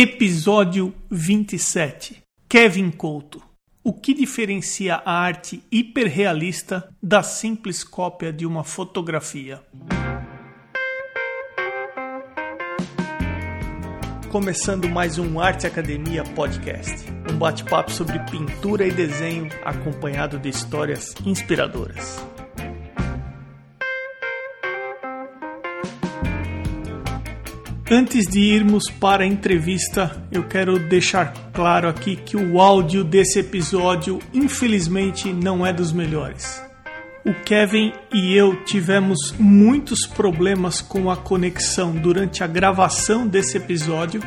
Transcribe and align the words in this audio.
Episódio 0.00 0.94
27 1.10 2.22
Kevin 2.48 2.88
Couto 2.88 3.42
O 3.82 3.92
que 3.92 4.14
diferencia 4.14 4.94
a 4.94 5.10
arte 5.10 5.60
hiperrealista 5.72 6.88
da 7.02 7.20
simples 7.20 7.82
cópia 7.82 8.32
de 8.32 8.46
uma 8.46 8.62
fotografia? 8.62 9.60
Começando 14.30 14.88
mais 14.88 15.18
um 15.18 15.40
Arte 15.40 15.66
Academia 15.66 16.22
Podcast, 16.22 16.94
um 17.28 17.36
bate-papo 17.36 17.90
sobre 17.90 18.20
pintura 18.30 18.86
e 18.86 18.92
desenho 18.92 19.48
acompanhado 19.64 20.38
de 20.38 20.48
histórias 20.48 21.12
inspiradoras. 21.26 22.24
Antes 27.90 28.26
de 28.26 28.40
irmos 28.40 28.90
para 29.00 29.24
a 29.24 29.26
entrevista, 29.26 30.22
eu 30.30 30.44
quero 30.44 30.78
deixar 30.78 31.32
claro 31.54 31.88
aqui 31.88 32.16
que 32.16 32.36
o 32.36 32.60
áudio 32.60 33.02
desse 33.02 33.38
episódio, 33.38 34.18
infelizmente, 34.34 35.32
não 35.32 35.64
é 35.64 35.72
dos 35.72 35.90
melhores. 35.90 36.62
O 37.24 37.32
Kevin 37.32 37.94
e 38.12 38.34
eu 38.34 38.62
tivemos 38.64 39.34
muitos 39.38 40.06
problemas 40.06 40.82
com 40.82 41.10
a 41.10 41.16
conexão 41.16 41.92
durante 41.92 42.44
a 42.44 42.46
gravação 42.46 43.26
desse 43.26 43.56
episódio. 43.56 44.22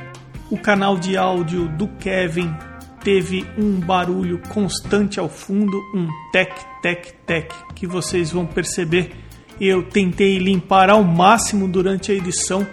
O 0.49 0.57
canal 0.57 0.97
de 0.97 1.15
áudio 1.15 1.67
do 1.67 1.87
Kevin 1.87 2.51
teve 3.03 3.45
um 3.59 3.79
barulho 3.79 4.41
constante 4.49 5.19
ao 5.19 5.29
fundo, 5.29 5.77
um 5.93 6.07
tec, 6.31 6.51
tec, 6.81 7.13
tec, 7.27 7.53
que 7.75 7.85
vocês 7.85 8.31
vão 8.31 8.47
perceber. 8.47 9.11
Eu 9.59 9.83
tentei 9.83 10.39
limpar 10.39 10.89
ao 10.89 11.03
máximo 11.03 11.67
durante 11.67 12.11
a 12.11 12.15
edição 12.15 12.65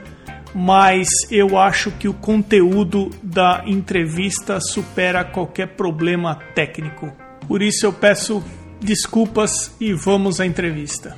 mas 0.58 1.08
eu 1.30 1.56
acho 1.56 1.92
que 1.92 2.08
o 2.08 2.12
conteúdo 2.12 3.10
da 3.22 3.62
entrevista 3.64 4.58
supera 4.60 5.24
qualquer 5.24 5.68
problema 5.68 6.34
técnico. 6.52 7.12
Por 7.46 7.62
isso 7.62 7.86
eu 7.86 7.92
peço 7.92 8.42
desculpas 8.80 9.70
e 9.80 9.92
vamos 9.92 10.41
à 10.41 10.46
entrevista. 10.46 11.16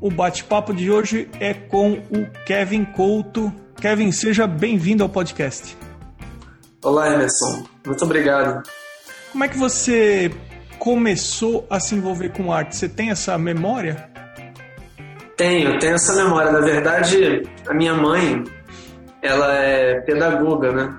O 0.00 0.10
bate-papo 0.10 0.72
de 0.72 0.90
hoje 0.90 1.28
é 1.38 1.52
com 1.52 2.02
o 2.10 2.26
Kevin 2.46 2.86
Couto. 2.86 3.52
Kevin, 3.78 4.10
seja 4.10 4.46
bem-vindo 4.46 5.02
ao 5.02 5.08
podcast. 5.10 5.76
Olá, 6.82 7.12
Emerson. 7.12 7.66
Muito 7.84 8.04
obrigado. 8.06 8.62
Como 9.32 9.44
é 9.44 9.48
que 9.48 9.58
você 9.58 10.32
começou 10.78 11.66
a 11.68 11.78
se 11.78 11.94
envolver 11.94 12.30
com 12.30 12.50
arte? 12.50 12.74
Você 12.74 12.88
tem 12.88 13.10
essa 13.10 13.36
memória? 13.36 14.08
Tenho, 15.36 15.78
tenho 15.78 15.94
essa 15.94 16.14
memória. 16.14 16.50
Na 16.50 16.60
verdade, 16.60 17.42
a 17.68 17.74
minha 17.74 17.94
mãe, 17.94 18.44
ela 19.22 19.54
é 19.54 20.00
pedagoga, 20.02 20.72
né? 20.72 20.98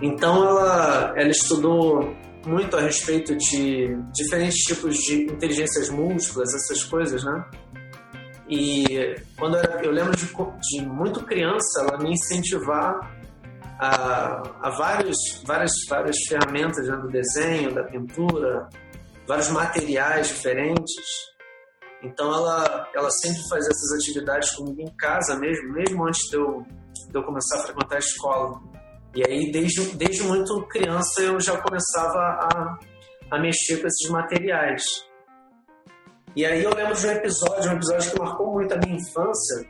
Então 0.00 0.42
ela, 0.48 1.12
ela 1.16 1.30
estudou 1.30 2.14
muito 2.46 2.76
a 2.76 2.80
respeito 2.80 3.36
de 3.36 3.96
diferentes 4.12 4.64
tipos 4.64 4.96
de 4.96 5.24
inteligências 5.24 5.90
múltiplas, 5.90 6.54
essas 6.54 6.82
coisas, 6.84 7.22
né? 7.22 7.44
E 8.48 9.14
quando 9.38 9.56
eu, 9.56 9.62
eu 9.80 9.92
lembro 9.92 10.16
de, 10.16 10.26
de, 10.26 10.86
muito 10.86 11.24
criança, 11.24 11.82
ela 11.82 11.98
me 11.98 12.12
incentivar 12.12 12.98
a, 13.78 14.42
a 14.60 14.70
vários, 14.70 15.16
várias, 15.46 15.72
várias 15.88 16.16
ferramentas 16.26 16.88
né, 16.88 16.96
do 16.96 17.08
desenho, 17.08 17.72
da 17.72 17.84
pintura, 17.84 18.68
vários 19.26 19.50
materiais 19.50 20.28
diferentes. 20.28 21.30
Então 22.02 22.32
ela, 22.32 22.88
ela 22.94 23.10
sempre 23.10 23.40
fazia 23.48 23.70
essas 23.70 23.92
atividades 23.92 24.50
comigo 24.50 24.80
em 24.80 24.96
casa 24.96 25.36
mesmo, 25.36 25.72
mesmo 25.72 26.06
antes 26.06 26.28
de 26.30 26.36
eu, 26.36 26.64
de 27.08 27.14
eu 27.14 27.22
começar 27.22 27.56
a 27.56 27.62
frequentar 27.62 27.96
a 27.96 27.98
escola. 27.98 28.60
E 29.14 29.26
aí, 29.26 29.50
desde, 29.50 29.96
desde 29.96 30.22
muito 30.22 30.62
criança, 30.68 31.20
eu 31.20 31.40
já 31.40 31.60
começava 31.60 32.18
a, 32.18 32.78
a 33.30 33.38
mexer 33.40 33.80
com 33.80 33.86
esses 33.86 34.08
materiais. 34.08 34.82
E 36.34 36.46
aí 36.46 36.62
eu 36.62 36.72
lembro 36.72 36.94
de 36.94 37.06
um 37.06 37.10
episódio, 37.10 37.70
um 37.70 37.74
episódio 37.74 38.12
que 38.12 38.18
marcou 38.20 38.52
muito 38.52 38.72
a 38.72 38.78
minha 38.78 38.96
infância, 38.96 39.66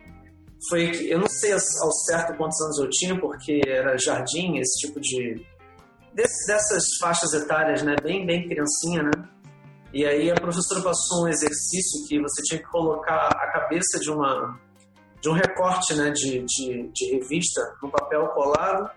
foi 0.69 0.91
que, 0.91 1.10
eu 1.10 1.19
não 1.19 1.28
sei 1.28 1.53
ao 1.53 1.93
certo 2.06 2.37
quantos 2.37 2.60
anos 2.60 2.78
eu 2.81 2.91
tinha, 2.91 3.19
porque 3.19 3.62
era 3.66 3.97
jardim, 3.97 4.59
esse 4.59 4.87
tipo 4.87 5.00
de... 5.00 5.43
Desse, 6.12 6.47
dessas 6.47 6.84
faixas 7.00 7.32
etárias, 7.32 7.82
né, 7.82 7.94
bem, 8.03 8.26
bem 8.26 8.47
criancinha, 8.47 9.05
né? 9.05 9.10
E 9.93 10.06
aí 10.06 10.31
a 10.31 10.34
professora 10.34 10.83
passou 10.83 11.25
um 11.25 11.28
exercício 11.28 12.06
que 12.06 12.21
você 12.21 12.43
tinha 12.43 12.61
que 12.61 12.69
colocar 12.69 13.28
a 13.28 13.53
cabeça 13.53 13.99
de 13.99 14.11
uma 14.11 14.59
de 15.21 15.28
um 15.28 15.33
recorte 15.33 15.95
né, 15.95 16.11
de, 16.11 16.43
de, 16.47 16.91
de 16.95 17.12
revista 17.12 17.61
no 17.83 17.91
papel 17.91 18.27
colado 18.29 18.91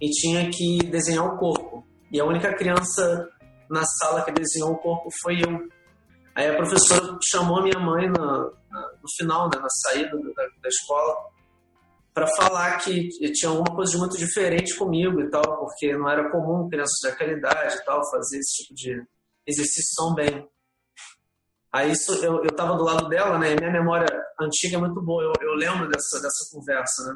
e 0.00 0.08
tinha 0.10 0.50
que 0.50 0.78
desenhar 0.90 1.24
o 1.24 1.38
corpo. 1.38 1.86
E 2.10 2.20
a 2.20 2.24
única 2.24 2.52
criança 2.54 3.28
na 3.70 3.84
sala 3.84 4.24
que 4.24 4.32
desenhou 4.32 4.72
o 4.72 4.78
corpo 4.78 5.08
foi 5.22 5.36
eu. 5.40 5.68
Aí 6.34 6.48
a 6.48 6.56
professora 6.56 7.16
chamou 7.30 7.58
a 7.58 7.62
minha 7.62 7.78
mãe 7.78 8.08
no, 8.08 8.46
no 8.46 9.08
final, 9.16 9.48
né, 9.48 9.60
na 9.60 9.68
saída 9.68 10.10
da, 10.10 10.42
da 10.60 10.68
escola, 10.68 11.14
para 12.12 12.26
falar 12.36 12.78
que 12.78 13.08
tinha 13.32 13.50
alguma 13.50 13.74
coisa 13.74 13.92
de 13.92 13.98
muito 13.98 14.16
diferente 14.16 14.76
comigo 14.76 15.20
e 15.20 15.30
tal, 15.30 15.58
porque 15.58 15.96
não 15.96 16.08
era 16.08 16.30
comum 16.30 16.68
crianças 16.68 16.98
daquela 17.04 17.32
idade 17.32 17.76
e 17.76 17.84
tal 17.84 18.00
fazer 18.10 18.38
esse 18.38 18.62
tipo 18.62 18.74
de, 18.74 19.02
exercícios 19.50 19.94
são 19.94 20.14
bem. 20.14 20.48
Aí 21.72 21.92
isso, 21.92 22.12
eu, 22.24 22.42
eu 22.42 22.50
tava 22.54 22.76
do 22.76 22.82
lado 22.82 23.08
dela, 23.08 23.38
né? 23.38 23.54
Minha 23.54 23.70
memória 23.70 24.08
antiga 24.40 24.76
é 24.76 24.80
muito 24.80 25.00
boa, 25.00 25.22
eu, 25.22 25.32
eu 25.40 25.54
lembro 25.54 25.88
dessa, 25.88 26.20
dessa 26.20 26.48
conversa, 26.50 27.04
né? 27.04 27.14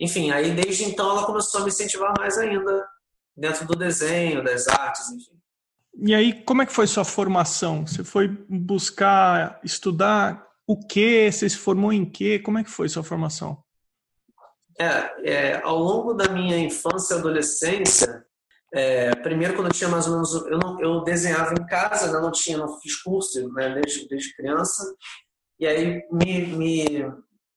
Enfim, 0.00 0.30
aí 0.30 0.54
desde 0.54 0.84
então 0.84 1.10
ela 1.10 1.26
começou 1.26 1.60
a 1.60 1.64
me 1.64 1.70
incentivar 1.70 2.12
mais 2.18 2.38
ainda 2.38 2.86
dentro 3.36 3.66
do 3.66 3.76
desenho, 3.76 4.44
das 4.44 4.66
artes, 4.68 5.10
enfim. 5.10 5.36
E 5.98 6.14
aí, 6.14 6.44
como 6.44 6.60
é 6.60 6.66
que 6.66 6.72
foi 6.72 6.86
sua 6.86 7.04
formação? 7.04 7.86
Você 7.86 8.04
foi 8.04 8.28
buscar 8.28 9.58
estudar 9.64 10.46
o 10.66 10.78
quê? 10.78 11.30
Você 11.32 11.48
se 11.48 11.56
formou 11.56 11.92
em 11.92 12.04
quê? 12.04 12.38
Como 12.38 12.58
é 12.58 12.64
que 12.64 12.70
foi 12.70 12.88
sua 12.88 13.02
formação? 13.02 13.62
É, 14.78 15.30
é 15.30 15.62
ao 15.62 15.78
longo 15.78 16.12
da 16.12 16.28
minha 16.28 16.58
infância 16.58 17.14
e 17.14 17.18
adolescência, 17.18 18.26
é, 18.76 19.14
primeiro, 19.16 19.54
quando 19.54 19.68
eu 19.68 19.72
tinha 19.72 19.88
mais 19.88 20.06
ou 20.06 20.12
menos. 20.12 20.34
Eu, 20.34 20.58
não, 20.58 20.80
eu 20.80 21.02
desenhava 21.02 21.54
em 21.54 21.64
casa, 21.66 22.12
né? 22.12 22.20
não 22.20 22.30
tinha, 22.30 22.58
não 22.58 22.78
fiz 22.78 22.94
curso 23.02 23.48
né? 23.54 23.74
desde, 23.80 24.06
desde 24.06 24.36
criança. 24.36 24.94
E 25.58 25.66
aí, 25.66 26.06
me, 26.12 26.46
me, 26.46 26.88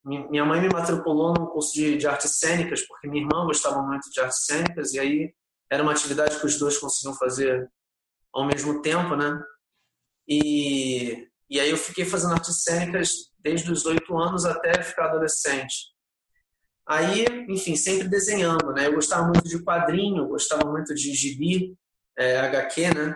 minha 0.06 0.46
mãe 0.46 0.62
me 0.62 0.70
matriculou 0.70 1.34
num 1.34 1.48
curso 1.48 1.74
de, 1.74 1.98
de 1.98 2.08
artes 2.08 2.40
cênicas, 2.40 2.88
porque 2.88 3.10
minha 3.10 3.22
irmã 3.22 3.46
gostava 3.46 3.82
muito 3.82 4.10
de 4.10 4.20
artes 4.22 4.46
cênicas, 4.46 4.94
e 4.94 5.00
aí 5.00 5.34
era 5.70 5.84
uma 5.84 5.92
atividade 5.92 6.40
que 6.40 6.46
os 6.46 6.58
dois 6.58 6.78
conseguiam 6.78 7.14
fazer 7.18 7.70
ao 8.34 8.48
mesmo 8.48 8.82
tempo, 8.82 9.18
né? 9.18 9.44
E, 10.26 11.28
e 11.50 11.60
aí 11.60 11.70
eu 11.70 11.78
fiquei 11.78 12.06
fazendo 12.06 12.34
artes 12.34 12.64
cênicas 12.64 13.12
desde 13.40 13.70
os 13.70 13.86
oito 13.86 14.18
anos 14.18 14.46
até 14.46 14.82
ficar 14.82 15.10
adolescente. 15.10 15.76
Aí, 16.90 17.24
enfim, 17.48 17.76
sempre 17.76 18.08
desenhando, 18.08 18.74
né? 18.74 18.88
Eu 18.88 18.96
gostava 18.96 19.24
muito 19.28 19.48
de 19.48 19.64
quadrinho, 19.64 20.28
gostava 20.28 20.68
muito 20.68 20.96
de 20.96 21.14
gibi, 21.14 21.78
é, 22.18 22.40
HQ, 22.40 22.94
né? 22.96 23.16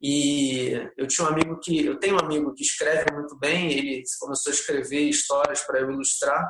E 0.00 0.90
eu 0.96 1.06
tinha 1.06 1.26
um 1.26 1.30
amigo 1.30 1.60
que, 1.60 1.84
eu 1.84 1.98
tenho 1.98 2.14
um 2.14 2.24
amigo 2.24 2.54
que 2.54 2.62
escreve 2.62 3.12
muito 3.12 3.36
bem, 3.38 3.70
ele 3.70 4.02
começou 4.18 4.50
a 4.50 4.54
escrever 4.54 5.02
histórias 5.02 5.60
para 5.60 5.80
eu 5.80 5.90
ilustrar. 5.90 6.42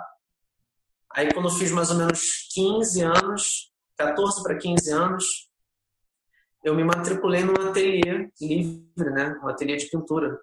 Aí 1.13 1.35
quando 1.35 1.49
eu 1.49 1.55
fiz 1.55 1.73
mais 1.73 1.91
ou 1.91 1.97
menos 1.97 2.47
15 2.55 3.03
anos, 3.03 3.73
14 3.97 4.41
para 4.45 4.57
15 4.57 4.93
anos, 4.93 5.25
eu 6.63 6.77
me 6.77 6.85
matriculei 6.85 7.43
num 7.43 7.55
ateliê 7.55 8.31
livre, 8.41 9.11
né? 9.11 9.37
Um 9.43 9.49
ateliê 9.49 9.77
de 9.77 9.91
pintura. 9.91 10.39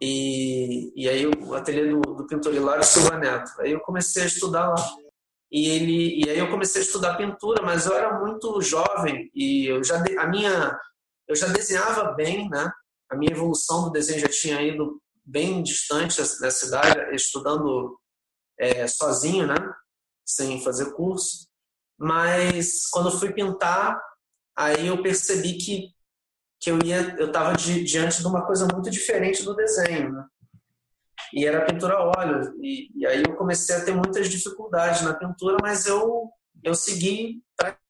E, 0.00 0.92
e 0.94 1.08
aí 1.08 1.26
o 1.26 1.54
ateliê 1.54 1.88
do, 1.88 2.00
do 2.00 2.26
pintor 2.26 2.54
Hilário 2.54 2.84
Silva 2.84 3.16
Neto. 3.16 3.50
Aí 3.60 3.72
eu 3.72 3.80
comecei 3.80 4.22
a 4.22 4.26
estudar 4.26 4.68
lá. 4.68 4.96
E 5.50 5.68
ele 5.68 6.24
e 6.24 6.30
aí 6.30 6.38
eu 6.38 6.50
comecei 6.50 6.82
a 6.82 6.84
estudar 6.84 7.16
pintura, 7.16 7.62
mas 7.62 7.86
eu 7.86 7.94
era 7.94 8.18
muito 8.20 8.60
jovem 8.60 9.30
e 9.34 9.66
eu 9.66 9.82
já 9.82 9.96
a 10.18 10.26
minha 10.26 10.78
eu 11.26 11.34
já 11.34 11.48
desenhava 11.48 12.12
bem, 12.12 12.48
né? 12.48 12.70
A 13.10 13.16
minha 13.16 13.32
evolução 13.32 13.84
do 13.84 13.90
desenho 13.90 14.20
já 14.20 14.28
tinha 14.28 14.60
ido 14.62 15.00
bem 15.24 15.62
distante 15.62 16.18
da 16.40 16.50
cidade, 16.50 17.14
estudando 17.14 17.98
é, 18.58 18.86
sozinho, 18.86 19.46
né? 19.46 19.56
Sem 20.26 20.62
fazer 20.62 20.92
curso. 20.92 21.48
Mas 21.98 22.86
quando 22.90 23.18
fui 23.18 23.32
pintar, 23.32 24.00
aí 24.56 24.86
eu 24.86 25.02
percebi 25.02 25.54
que 25.54 25.94
que 26.60 26.70
eu 26.70 26.78
ia, 26.84 27.14
eu 27.18 27.28
estava 27.28 27.54
di, 27.54 27.84
diante 27.84 28.20
de 28.20 28.26
uma 28.26 28.44
coisa 28.44 28.66
muito 28.72 28.90
diferente 28.90 29.44
do 29.44 29.54
desenho, 29.54 30.12
né? 30.12 30.24
E 31.32 31.46
era 31.46 31.64
pintura 31.64 31.94
a 31.94 32.04
óleo. 32.04 32.54
E, 32.60 32.90
e, 32.96 33.06
aí 33.06 33.22
eu 33.22 33.36
comecei 33.36 33.76
a 33.76 33.84
ter 33.84 33.94
muitas 33.94 34.28
dificuldades 34.28 35.02
na 35.02 35.14
pintura, 35.14 35.58
mas 35.60 35.86
eu 35.86 36.30
eu 36.62 36.74
segui 36.74 37.42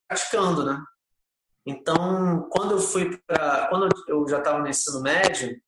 praticando, 0.08 0.64
né? 0.64 0.82
Então, 1.66 2.48
quando 2.50 2.72
eu 2.72 2.80
fui 2.80 3.18
para, 3.26 3.68
quando 3.68 3.88
eu 4.08 4.26
já 4.28 4.38
estava 4.38 4.58
no 4.58 4.68
ensino 4.68 5.02
médio, 5.02 5.60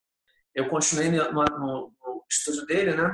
eu 0.54 0.68
continuei 0.68 1.10
no, 1.10 1.32
no, 1.32 1.44
no, 1.44 2.24
estúdio 2.30 2.64
dele, 2.66 2.94
né? 2.94 3.12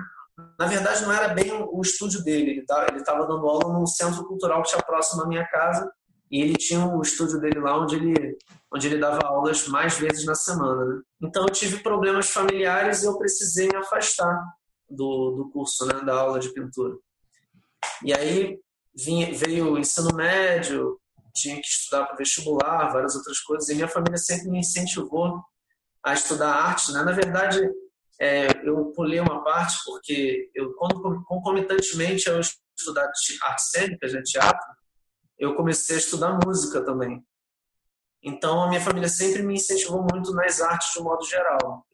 Na 0.59 0.67
verdade, 0.67 1.03
não 1.03 1.13
era 1.13 1.29
bem 1.29 1.51
o 1.53 1.81
estúdio 1.81 2.23
dele. 2.23 2.51
Ele 2.51 2.67
tá, 2.67 2.87
estava 2.95 3.27
dando 3.27 3.49
aula 3.49 3.73
num 3.73 3.87
centro 3.87 4.25
cultural 4.27 4.63
que 4.63 4.71
tinha 4.71 4.83
próximo 4.83 5.23
à 5.23 5.27
minha 5.27 5.47
casa. 5.47 5.91
E 6.31 6.43
ele 6.43 6.55
tinha 6.55 6.85
o 6.85 7.01
estúdio 7.03 7.41
dele 7.41 7.61
lá 7.61 7.79
onde 7.81 7.97
ele, 7.97 8.37
onde 8.73 8.87
ele 8.87 8.99
dava 8.99 9.27
aulas 9.27 9.69
mais 9.69 9.99
vezes 9.99 10.25
na 10.25 10.35
semana. 10.35 10.85
Né? 10.85 11.03
Então 11.23 11.45
eu 11.45 11.53
tive 11.53 11.83
problemas 11.83 12.31
familiares 12.31 13.03
e 13.03 13.07
eu 13.07 13.17
precisei 13.17 13.69
me 13.69 13.77
afastar 13.77 14.45
do, 14.89 15.33
do 15.33 15.51
curso, 15.51 15.87
né, 15.87 16.01
da 16.05 16.15
aula 16.15 16.39
de 16.39 16.53
pintura. 16.53 16.97
E 18.03 18.13
aí 18.13 18.59
veio 18.95 19.73
o 19.73 19.79
ensino 19.79 20.15
médio, 20.15 20.99
tinha 21.35 21.61
que 21.61 21.67
estudar 21.67 22.07
para 22.07 22.17
vestibular, 22.17 22.93
várias 22.93 23.15
outras 23.15 23.41
coisas, 23.41 23.69
e 23.69 23.75
minha 23.75 23.89
família 23.89 24.17
sempre 24.17 24.49
me 24.49 24.61
incentivou 24.61 25.41
a 26.05 26.15
estudar 26.15 26.51
arte. 26.51 26.93
Né? 26.93 27.03
Na 27.03 27.13
verdade, 27.13 27.61
é, 28.21 28.49
eu 28.67 28.93
pulei 28.97 29.21
uma 29.21 29.45
parte 29.45 29.77
porque 29.85 30.51
eu, 30.55 30.73
concomitantemente 30.75 32.31
ao 32.31 32.41
estudar 32.41 33.11
artes 33.43 33.71
cênicas, 33.71 34.13
né, 34.13 34.23
teatro, 34.23 34.67
eu 35.39 35.55
comecei 35.55 35.97
a 35.97 35.99
estudar 35.99 36.39
música 36.45 36.85
também. 36.85 37.25
Então, 38.23 38.63
a 38.63 38.69
minha 38.69 38.81
família 38.81 39.09
sempre 39.09 39.43
me 39.43 39.55
incentivou 39.55 40.05
muito 40.11 40.33
nas 40.33 40.61
artes 40.61 40.93
de 40.93 41.01
um 41.01 41.05
modo 41.05 41.25
geral. 41.25 41.87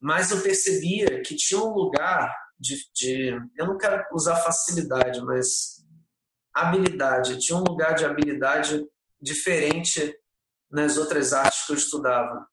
Mas 0.00 0.30
eu 0.30 0.40
percebia 0.42 1.22
que 1.22 1.36
tinha 1.36 1.60
um 1.60 1.72
lugar 1.72 2.34
de, 2.58 2.76
de 2.94 3.28
eu 3.56 3.66
não 3.66 3.78
quero 3.78 4.04
usar 4.12 4.36
facilidade, 4.36 5.20
mas 5.22 5.84
habilidade. 6.52 7.38
Tinha 7.38 7.58
um 7.58 7.64
lugar 7.64 7.94
de 7.94 8.04
habilidade 8.04 8.86
diferente 9.20 10.14
nas 10.70 10.96
outras 10.96 11.32
artes 11.32 11.66
que 11.66 11.72
eu 11.72 11.76
estudava. 11.76 12.46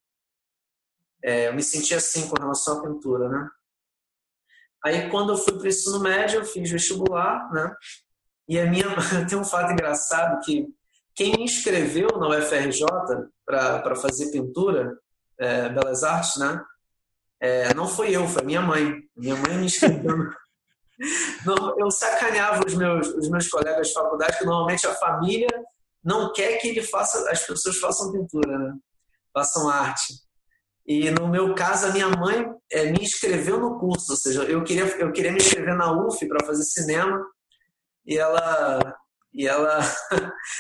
É, 1.24 1.48
eu 1.48 1.54
me 1.54 1.64
sentia 1.64 1.98
assim 1.98 2.30
com 2.30 2.40
relação 2.40 2.80
à 2.80 2.84
pintura, 2.84 3.28
né? 3.28 3.50
Aí, 4.86 5.10
quando 5.10 5.34
eu 5.34 5.38
fui 5.38 5.54
para 5.54 5.64
o 5.64 5.68
ensino 5.68 6.00
médio, 6.00 6.40
eu 6.40 6.46
fiz 6.46 6.70
vestibular, 6.70 7.52
né? 7.52 7.74
E 8.48 8.60
a 8.60 8.66
minha 8.66 8.86
tem 9.28 9.38
um 9.38 9.44
fato 9.44 9.72
engraçado 9.72 10.44
que 10.44 10.68
quem 11.16 11.34
me 11.34 11.44
inscreveu 11.44 12.08
na 12.20 12.30
UFRJ 12.30 12.86
para 13.46 13.96
fazer 13.96 14.32
pintura, 14.32 14.98
é, 15.40 15.70
belas 15.70 16.04
artes, 16.04 16.38
né? 16.38 16.64
É, 17.40 17.74
não 17.74 17.88
foi 17.88 18.12
eu, 18.12 18.28
foi 18.28 18.44
minha 18.44 18.62
mãe. 18.62 19.02
Minha 19.16 19.36
mãe 19.36 19.58
me 19.58 19.66
inscreveu. 19.66 20.16
não, 21.46 21.80
eu 21.80 21.90
sacaneava 21.92 22.64
os 22.66 22.74
meus, 22.76 23.08
os 23.10 23.30
meus 23.30 23.48
colegas 23.48 23.88
de 23.88 23.94
faculdade, 23.94 24.38
que 24.38 24.46
normalmente 24.46 24.86
a 24.88 24.94
família 24.96 25.48
não 26.04 26.32
quer 26.32 26.58
que 26.58 26.70
ele 26.70 26.82
faça, 26.82 27.30
as 27.30 27.46
pessoas 27.46 27.78
façam 27.78 28.12
pintura, 28.12 28.58
né? 28.58 28.74
Façam 29.34 29.70
arte. 29.70 30.14
E 30.86 31.12
no 31.12 31.28
meu 31.28 31.54
caso, 31.54 31.88
a 31.88 31.92
minha 31.92 32.08
mãe 32.10 32.50
é, 32.72 32.92
me 32.92 33.00
inscreveu 33.04 33.60
no 33.60 33.78
curso, 33.78 34.12
ou 34.12 34.18
seja, 34.18 34.44
eu 34.44 34.64
queria, 34.64 34.86
eu 35.00 35.12
queria 35.12 35.32
me 35.32 35.38
inscrever 35.38 35.76
na 35.76 35.92
UF 35.92 36.26
para 36.28 36.46
fazer 36.46 36.64
cinema 36.64 37.22
e 38.07 38.18
ela 38.18 38.95
e 39.33 39.45
ela 39.45 39.80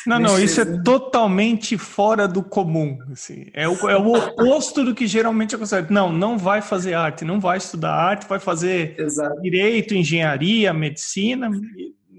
não 0.05 0.19
não 0.19 0.39
isso 0.39 0.59
é 0.61 0.83
totalmente 0.83 1.77
fora 1.77 2.27
do 2.27 2.43
comum 2.43 2.99
assim. 3.11 3.45
é, 3.53 3.67
o, 3.67 3.89
é 3.89 3.97
o 3.97 4.13
oposto 4.13 4.83
do 4.83 4.93
que 4.93 5.07
geralmente 5.07 5.55
acontece. 5.55 5.91
Não 5.91 6.11
não 6.11 6.37
vai 6.37 6.61
fazer 6.61 6.93
arte 6.93 7.23
não 7.23 7.39
vai 7.39 7.57
estudar 7.57 7.93
arte 7.93 8.27
vai 8.27 8.39
fazer 8.39 8.99
Exato. 8.99 9.41
direito 9.41 9.95
engenharia 9.95 10.73
medicina 10.73 11.49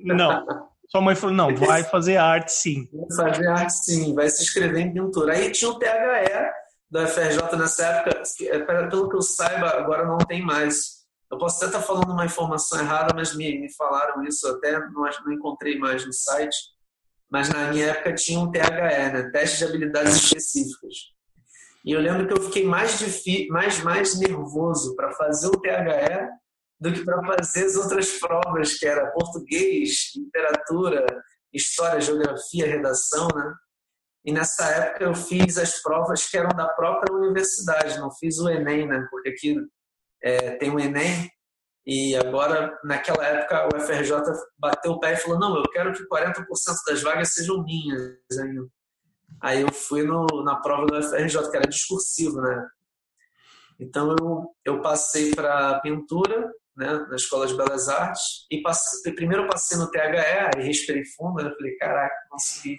não. 0.05 0.47
Sua 0.89 1.03
mãe 1.03 1.15
falou 1.15 1.37
não 1.37 1.55
vai 1.55 1.85
fazer 1.91 2.17
arte 2.17 2.51
sim. 2.51 2.89
Vai 2.93 3.27
fazer 3.33 3.47
arte 3.49 3.85
sim 3.85 4.15
vai 4.15 4.29
se 4.31 4.43
inscrever 4.43 4.87
em 4.87 4.93
pintura. 4.93 5.35
Aí 5.35 5.53
tinha 5.53 5.71
o 5.71 5.79
THE 5.79 5.87
da 6.91 7.07
FRJ 7.07 7.57
nessa 7.59 7.85
época 7.85 8.23
é, 8.41 8.59
pelo 8.89 9.11
que 9.11 9.17
eu 9.17 9.21
saiba 9.21 9.77
agora 9.77 10.07
não 10.07 10.17
tem 10.17 10.41
mais 10.41 10.98
eu 11.31 11.39
posso 11.39 11.57
até 11.57 11.67
estar 11.67 11.83
falando 11.83 12.11
uma 12.11 12.25
informação 12.25 12.81
errada, 12.81 13.13
mas 13.15 13.35
me, 13.35 13.61
me 13.61 13.73
falaram 13.75 14.25
isso, 14.25 14.47
até 14.49 14.79
não, 14.79 15.03
não 15.25 15.33
encontrei 15.33 15.79
mais 15.79 16.05
no 16.07 16.13
site. 16.13 16.57
Mas 17.31 17.51
na 17.51 17.71
minha 17.71 17.89
época 17.89 18.15
tinha 18.15 18.41
um 18.41 18.51
THE, 18.51 18.59
né? 18.59 19.31
Teste 19.31 19.59
de 19.59 19.65
habilidades 19.65 20.17
específicas. 20.17 20.95
E 21.85 21.93
eu 21.93 22.01
lembro 22.01 22.27
que 22.27 22.33
eu 22.33 22.43
fiquei 22.43 22.65
mais, 22.65 22.99
mais, 23.51 23.83
mais 23.83 24.19
nervoso 24.19 24.97
para 24.97 25.13
fazer 25.13 25.49
o 25.49 25.61
THE 25.61 26.29
do 26.81 26.93
que 26.93 27.05
para 27.05 27.23
fazer 27.23 27.67
as 27.67 27.77
outras 27.77 28.19
provas, 28.19 28.75
que 28.75 28.87
era 28.87 29.11
português, 29.11 30.13
literatura, 30.17 31.05
história, 31.53 32.01
geografia, 32.01 32.67
redação, 32.67 33.29
né? 33.35 33.55
E 34.25 34.33
nessa 34.33 34.65
época 34.67 35.05
eu 35.05 35.15
fiz 35.15 35.59
as 35.59 35.81
provas 35.83 36.27
que 36.27 36.37
eram 36.37 36.51
da 36.57 36.69
própria 36.69 37.15
universidade, 37.15 37.99
não 37.99 38.11
fiz 38.13 38.39
o 38.39 38.49
Enem, 38.49 38.87
né? 38.87 39.07
Porque 39.11 39.31
aqui 39.31 39.57
é, 40.23 40.53
tem 40.57 40.71
o 40.71 40.79
Enem, 40.79 41.31
e 41.91 42.15
agora, 42.17 42.79
naquela 42.85 43.25
época, 43.25 43.67
o 43.75 43.81
FRJ 43.81 44.13
bateu 44.59 44.93
o 44.93 45.01
pé 45.01 45.15
e 45.15 45.17
falou: 45.17 45.39
não, 45.39 45.57
eu 45.57 45.63
quero 45.73 45.91
que 45.95 46.07
40% 46.07 46.45
das 46.87 47.03
vagas 47.03 47.33
sejam 47.33 47.65
minhas. 47.65 48.19
Aí 49.41 49.63
eu 49.63 49.73
fui 49.73 50.03
no, 50.03 50.27
na 50.45 50.57
prova 50.57 50.85
do 50.85 51.03
FRJ, 51.03 51.51
que 51.51 51.57
era 51.57 51.67
discursivo, 51.67 52.43
né? 52.43 52.69
Então 53.81 54.15
eu, 54.21 54.55
eu 54.67 54.83
passei 54.83 55.35
para 55.35 55.81
pintura, 55.81 56.53
né, 56.77 56.93
na 57.09 57.17
Escola 57.17 57.47
de 57.47 57.57
Belas 57.57 57.89
Artes, 57.89 58.47
e 58.51 58.61
passei, 58.61 59.15
primeiro 59.15 59.49
passei 59.49 59.79
no 59.79 59.91
THE, 59.91 59.99
aí 59.99 60.63
respirei 60.63 61.03
fundo, 61.17 61.41
eu 61.41 61.57
falei: 61.57 61.75
caraca, 61.77 62.15
consegui. 62.29 62.77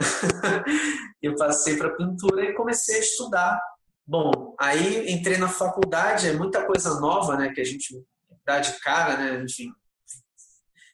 eu 1.22 1.36
passei 1.36 1.76
para 1.76 1.94
pintura 1.94 2.44
e 2.44 2.54
comecei 2.54 2.96
a 2.96 3.00
estudar 3.00 3.60
Bom, 4.06 4.54
aí 4.60 5.10
entrei 5.10 5.36
na 5.36 5.48
faculdade, 5.48 6.28
é 6.28 6.32
muita 6.32 6.64
coisa 6.64 7.00
nova, 7.00 7.36
né, 7.36 7.52
que 7.52 7.60
a 7.60 7.64
gente 7.64 8.04
dá 8.44 8.60
de 8.60 8.78
cara, 8.78 9.16
né, 9.16 9.42
enfim, 9.42 9.72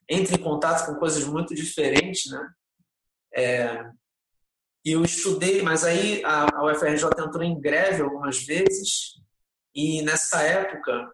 entra 0.08 0.34
em 0.34 0.42
contato 0.42 0.86
com 0.86 0.98
coisas 0.98 1.22
muito 1.24 1.54
diferentes, 1.54 2.30
né, 2.30 2.50
é, 3.34 3.84
eu 4.82 5.04
estudei, 5.04 5.60
mas 5.60 5.84
aí 5.84 6.24
a, 6.24 6.56
a 6.56 6.64
UFRJ 6.64 7.04
entrou 7.18 7.42
em 7.42 7.60
greve 7.60 8.00
algumas 8.00 8.42
vezes, 8.42 9.20
e 9.74 10.00
nessa 10.00 10.40
época 10.40 11.06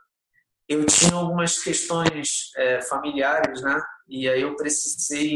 eu 0.68 0.86
tinha 0.86 1.14
algumas 1.14 1.58
questões 1.58 2.52
é, 2.56 2.80
familiares, 2.80 3.60
né, 3.60 3.82
e 4.06 4.28
aí 4.28 4.42
eu 4.42 4.54
precisei 4.54 5.34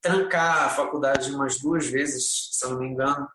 trancar 0.00 0.64
a 0.64 0.70
faculdade 0.70 1.30
umas 1.30 1.60
duas 1.60 1.86
vezes, 1.86 2.48
se 2.50 2.66
eu 2.66 2.70
não 2.70 2.80
me 2.80 2.88
engano, 2.88 3.28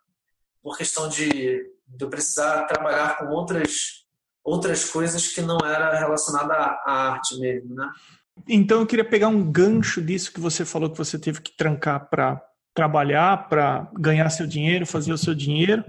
por 0.62 0.78
questão 0.78 1.08
de 1.08 1.77
de 1.88 2.04
eu 2.04 2.10
precisar 2.10 2.66
trabalhar 2.66 3.18
com 3.18 3.28
outras 3.28 4.06
outras 4.44 4.90
coisas 4.90 5.28
que 5.28 5.42
não 5.42 5.58
era 5.58 6.00
relacionada 6.00 6.54
à 6.54 7.12
arte 7.12 7.38
mesmo, 7.38 7.76
né? 7.76 7.90
Então 8.48 8.80
eu 8.80 8.88
queria 8.88 9.04
pegar 9.04 9.28
um 9.28 9.52
gancho 9.52 10.02
disso 10.02 10.32
que 10.32 10.40
você 10.40 10.64
falou 10.64 10.90
que 10.90 10.98
você 10.98 11.20
teve 11.20 11.42
que 11.42 11.56
trancar 11.58 12.10
para 12.10 12.42
trabalhar, 12.74 13.50
para 13.50 13.92
ganhar 14.00 14.30
seu 14.30 14.48
dinheiro, 14.48 14.86
fazer 14.86 15.12
o 15.12 15.18
seu 15.18 15.36
dinheiro 15.36 15.84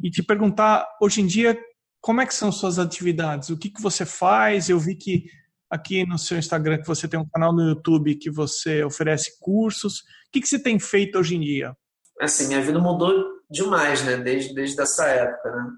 e 0.00 0.08
te 0.08 0.22
perguntar 0.22 0.86
hoje 1.00 1.20
em 1.20 1.26
dia 1.26 1.58
como 2.00 2.20
é 2.20 2.26
que 2.26 2.34
são 2.34 2.52
suas 2.52 2.78
atividades, 2.78 3.50
o 3.50 3.58
que 3.58 3.70
que 3.70 3.82
você 3.82 4.06
faz? 4.06 4.68
Eu 4.68 4.78
vi 4.78 4.94
que 4.94 5.24
aqui 5.68 6.06
no 6.06 6.16
seu 6.16 6.38
Instagram 6.38 6.78
que 6.78 6.86
você 6.86 7.08
tem 7.08 7.18
um 7.18 7.28
canal 7.28 7.52
no 7.52 7.62
YouTube 7.62 8.14
que 8.14 8.30
você 8.30 8.84
oferece 8.84 9.36
cursos. 9.40 9.98
O 9.98 10.04
que 10.32 10.40
que 10.40 10.46
você 10.48 10.62
tem 10.62 10.78
feito 10.78 11.18
hoje 11.18 11.34
em 11.34 11.40
dia? 11.40 11.76
Assim, 12.20 12.46
minha 12.46 12.62
vida 12.62 12.78
mudou 12.78 13.35
demais, 13.50 14.04
né? 14.04 14.16
Desde, 14.16 14.54
desde 14.54 14.80
essa 14.80 15.06
época, 15.06 15.50
né? 15.50 15.70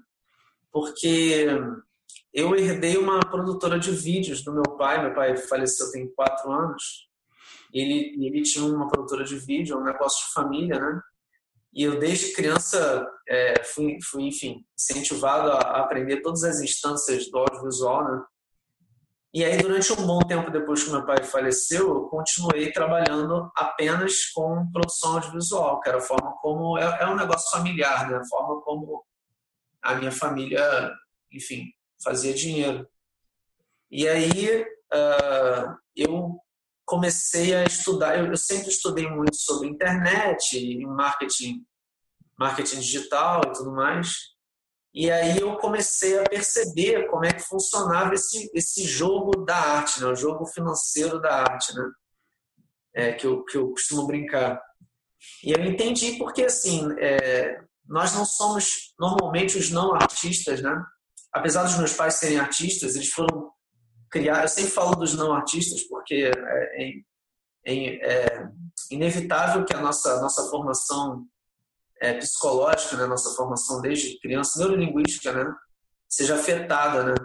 Porque 0.71 1.47
eu 2.33 2.55
herdei 2.55 2.97
uma 2.97 3.19
produtora 3.19 3.79
de 3.79 3.91
vídeos 3.91 4.43
do 4.43 4.53
meu 4.53 4.77
pai. 4.77 5.01
Meu 5.01 5.13
pai 5.13 5.35
faleceu 5.37 5.91
tem 5.91 6.07
quatro 6.13 6.51
anos. 6.51 7.09
Ele, 7.73 8.15
ele 8.25 8.41
tinha 8.41 8.65
uma 8.65 8.87
produtora 8.87 9.23
de 9.23 9.35
vídeo, 9.37 9.77
um 9.77 9.83
negócio 9.83 10.27
de 10.27 10.33
família, 10.33 10.79
né? 10.79 11.01
E 11.71 11.83
eu, 11.83 11.99
desde 11.99 12.33
criança, 12.33 13.07
é, 13.27 13.63
fui, 13.63 13.99
fui, 14.03 14.23
enfim, 14.23 14.65
incentivado 14.77 15.51
a, 15.51 15.59
a 15.59 15.81
aprender 15.81 16.21
todas 16.21 16.43
as 16.43 16.61
instâncias 16.61 17.29
do 17.29 17.37
audiovisual, 17.37 18.03
né? 18.03 18.23
E 19.31 19.45
aí, 19.45 19.57
durante 19.57 19.93
um 19.93 20.07
bom 20.07 20.19
tempo 20.19 20.49
depois 20.49 20.83
que 20.83 20.89
meu 20.89 21.05
pai 21.05 21.23
faleceu, 21.23 21.87
eu 21.87 22.01
continuei 22.07 22.71
trabalhando 22.71 23.51
apenas 23.55 24.25
com 24.31 24.69
produção 24.71 25.15
audiovisual, 25.15 25.79
que 25.81 25.89
era 25.89 25.99
a 25.99 26.01
forma 26.01 26.35
como. 26.41 26.77
É, 26.77 27.03
é 27.03 27.07
um 27.07 27.15
negócio 27.15 27.49
familiar, 27.51 28.09
né? 28.09 28.17
A 28.17 28.25
forma 28.25 28.59
como 28.61 29.05
a 29.83 29.95
minha 29.95 30.11
família, 30.11 30.91
enfim, 31.31 31.65
fazia 32.03 32.33
dinheiro. 32.33 32.87
E 33.91 34.07
aí, 34.07 34.63
uh, 34.63 35.77
eu 35.95 36.39
comecei 36.83 37.53
a 37.53 37.63
estudar. 37.65 38.17
Eu, 38.17 38.25
eu 38.27 38.37
sempre 38.37 38.69
estudei 38.69 39.07
muito 39.07 39.35
sobre 39.35 39.67
internet, 39.67 40.83
marketing, 40.87 41.63
marketing 42.35 42.79
digital 42.79 43.41
e 43.45 43.53
tudo 43.53 43.71
mais. 43.73 44.38
E 44.93 45.11
aí 45.11 45.39
eu 45.39 45.55
comecei 45.57 46.17
a 46.17 46.23
perceber 46.23 47.07
como 47.07 47.25
é 47.25 47.31
que 47.31 47.41
funcionava 47.41 48.13
esse, 48.13 48.49
esse 48.53 48.83
jogo 48.83 49.45
da 49.45 49.55
arte, 49.55 50.01
né? 50.01 50.07
o 50.07 50.15
jogo 50.15 50.45
financeiro 50.47 51.21
da 51.21 51.43
arte, 51.43 51.73
né? 51.75 51.83
É, 52.95 53.13
que, 53.13 53.27
eu, 53.27 53.45
que 53.45 53.55
eu 53.55 53.69
costumo 53.69 54.07
brincar. 54.07 54.59
E 55.43 55.51
eu 55.51 55.63
entendi 55.63 56.17
porque, 56.17 56.43
assim, 56.43 56.87
é, 56.99 57.61
nós 57.85 58.13
não 58.13 58.25
somos 58.25 58.93
normalmente 58.99 59.57
os 59.57 59.69
não 59.69 59.93
artistas, 59.93 60.61
né? 60.61 60.75
Apesar 61.31 61.63
dos 61.63 61.77
meus 61.77 61.93
pais 61.93 62.15
serem 62.15 62.39
artistas, 62.39 62.95
eles 62.95 63.09
foram 63.09 63.51
criar. 64.09 64.41
Eu 64.41 64.47
sempre 64.47 64.71
falo 64.71 64.95
dos 64.95 65.13
não 65.13 65.33
artistas 65.33 65.83
porque 65.83 66.31
é, 66.35 66.83
é, 66.83 66.91
é, 67.65 68.11
é 68.11 68.49
inevitável 68.89 69.63
que 69.63 69.75
a 69.75 69.81
nossa 69.81 70.19
nossa 70.19 70.49
formação 70.49 71.25
é, 72.01 72.13
psicológica, 72.13 72.97
né, 72.97 73.05
nossa 73.05 73.35
formação 73.35 73.81
desde 73.81 74.19
criança, 74.19 74.59
neurolinguística, 74.59 75.31
né, 75.31 75.53
seja 76.07 76.35
afetada, 76.35 77.03
né, 77.03 77.15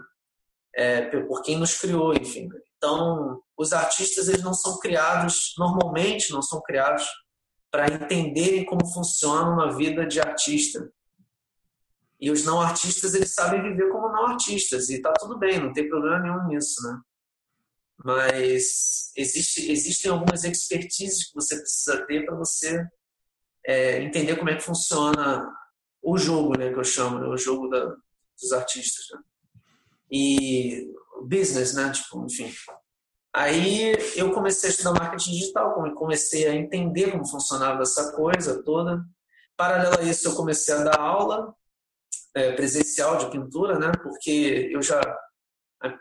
é, 0.75 1.03
por 1.27 1.43
quem 1.43 1.57
nos 1.57 1.79
criou, 1.79 2.15
enfim. 2.15 2.49
Então, 2.77 3.41
os 3.57 3.73
artistas 3.73 4.29
eles 4.29 4.43
não 4.43 4.53
são 4.53 4.79
criados, 4.79 5.55
normalmente 5.57 6.33
não 6.33 6.43
são 6.43 6.61
criados 6.61 7.07
para 7.71 7.87
entenderem 7.87 8.65
como 8.65 8.87
funciona 8.93 9.51
uma 9.51 9.77
vida 9.77 10.07
de 10.07 10.21
artista. 10.21 10.93
E 12.21 12.31
os 12.31 12.45
não 12.45 12.61
artistas, 12.61 13.15
eles 13.15 13.35
sabem 13.35 13.63
viver 13.63 13.91
como 13.91 14.09
não 14.09 14.27
artistas, 14.27 14.89
e 14.89 15.01
tá 15.01 15.13
tudo 15.19 15.39
bem, 15.39 15.61
não 15.61 15.73
tem 15.73 15.89
problema 15.89 16.21
nenhum 16.21 16.47
nisso, 16.49 16.83
né? 16.83 17.01
Mas 18.05 19.13
existe, 19.17 19.71
existem 19.71 20.11
algumas 20.11 20.45
expertises 20.45 21.29
que 21.29 21.35
você 21.35 21.57
precisa 21.57 22.05
ter 22.07 22.25
para 22.25 22.37
você 22.37 22.87
é, 23.67 24.03
entender 24.03 24.37
como 24.37 24.51
é 24.51 24.57
que 24.57 24.63
funciona 24.63 25.49
o 26.03 26.19
jogo, 26.19 26.57
né, 26.59 26.71
que 26.71 26.79
eu 26.79 26.85
chamo, 26.85 27.19
né, 27.19 27.27
o 27.27 27.37
jogo 27.37 27.69
da, 27.69 27.95
dos 28.41 28.53
artistas, 28.53 29.07
né? 29.13 29.19
E 30.11 30.87
business, 31.27 31.75
né, 31.75 31.91
tipo, 31.91 32.23
enfim. 32.25 32.53
Aí 33.35 33.97
eu 34.15 34.33
comecei 34.33 34.69
a 34.69 34.73
estudar 34.73 34.93
marketing 34.93 35.33
digital, 35.33 35.75
comecei 35.95 36.47
a 36.47 36.55
entender 36.55 37.11
como 37.11 37.27
funcionava 37.27 37.83
essa 37.83 38.13
coisa 38.13 38.63
toda. 38.63 39.05
Paralelo 39.57 39.99
a 39.99 40.03
isso, 40.03 40.29
eu 40.29 40.37
comecei 40.37 40.75
a 40.75 40.85
dar 40.85 41.01
aula 41.01 41.53
é, 42.35 42.53
presencial 42.53 43.17
de 43.17 43.31
pintura, 43.31 43.79
né? 43.79 43.91
Porque 44.03 44.71
eu 44.73 44.83
já 44.83 45.01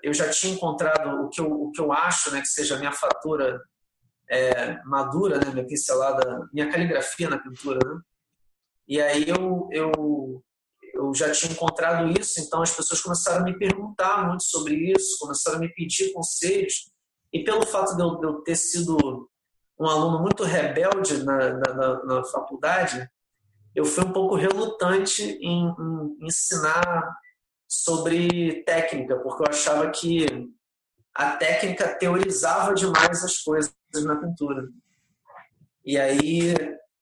eu 0.02 0.14
já 0.14 0.30
tinha 0.30 0.54
encontrado 0.54 1.26
o 1.26 1.30
que 1.30 1.42
eu, 1.42 1.52
o 1.52 1.72
que 1.72 1.82
eu 1.82 1.92
acho, 1.92 2.32
né, 2.32 2.40
que 2.40 2.48
seja 2.48 2.76
a 2.76 2.80
minha 2.80 2.94
fatura 2.94 3.62
é, 4.34 4.84
madura, 4.86 5.38
né, 5.38 5.52
minha 5.52 5.66
pincelada, 5.66 6.50
minha 6.54 6.72
caligrafia 6.72 7.30
na 7.30 7.38
pintura, 7.38 7.80
né? 7.86 8.02
E 8.88 9.02
aí 9.02 9.30
eu, 9.30 9.70
eu 9.72 10.44
eu 10.94 11.14
já 11.16 11.32
tinha 11.32 11.52
encontrado 11.52 12.08
isso, 12.20 12.40
então 12.40 12.62
as 12.62 12.72
pessoas 12.72 13.02
começaram 13.02 13.42
a 13.42 13.44
me 13.44 13.58
perguntar 13.58 14.28
muito 14.28 14.44
sobre 14.44 14.76
isso, 14.92 15.18
começaram 15.20 15.58
a 15.58 15.60
me 15.60 15.74
pedir 15.74 16.14
conselhos. 16.14 16.92
E 17.32 17.44
pelo 17.44 17.66
fato 17.66 17.96
de 17.96 18.04
eu, 18.04 18.20
de 18.20 18.28
eu 18.28 18.42
ter 18.44 18.56
sido 18.56 19.28
um 19.80 19.88
aluno 19.88 20.20
muito 20.20 20.44
rebelde 20.44 21.24
na, 21.24 21.54
na, 21.54 22.04
na, 22.06 22.24
faculdade, 22.26 23.10
eu 23.76 23.86
fui 23.86 24.04
um 24.04 24.14
pouco 24.14 24.36
relutante 24.36 25.24
em, 25.24 25.68
em 25.68 26.28
ensinar 26.28 27.18
sobre 27.68 28.64
técnica, 28.64 29.18
porque 29.18 29.42
eu 29.42 29.48
achava 29.50 29.90
que 29.90 30.28
a 31.16 31.32
técnica 31.38 31.98
teorizava 31.98 32.76
demais 32.76 33.24
as 33.24 33.40
coisas 33.40 33.74
na 34.02 34.16
pintura. 34.16 34.68
E 35.86 35.98
aí 35.98 36.54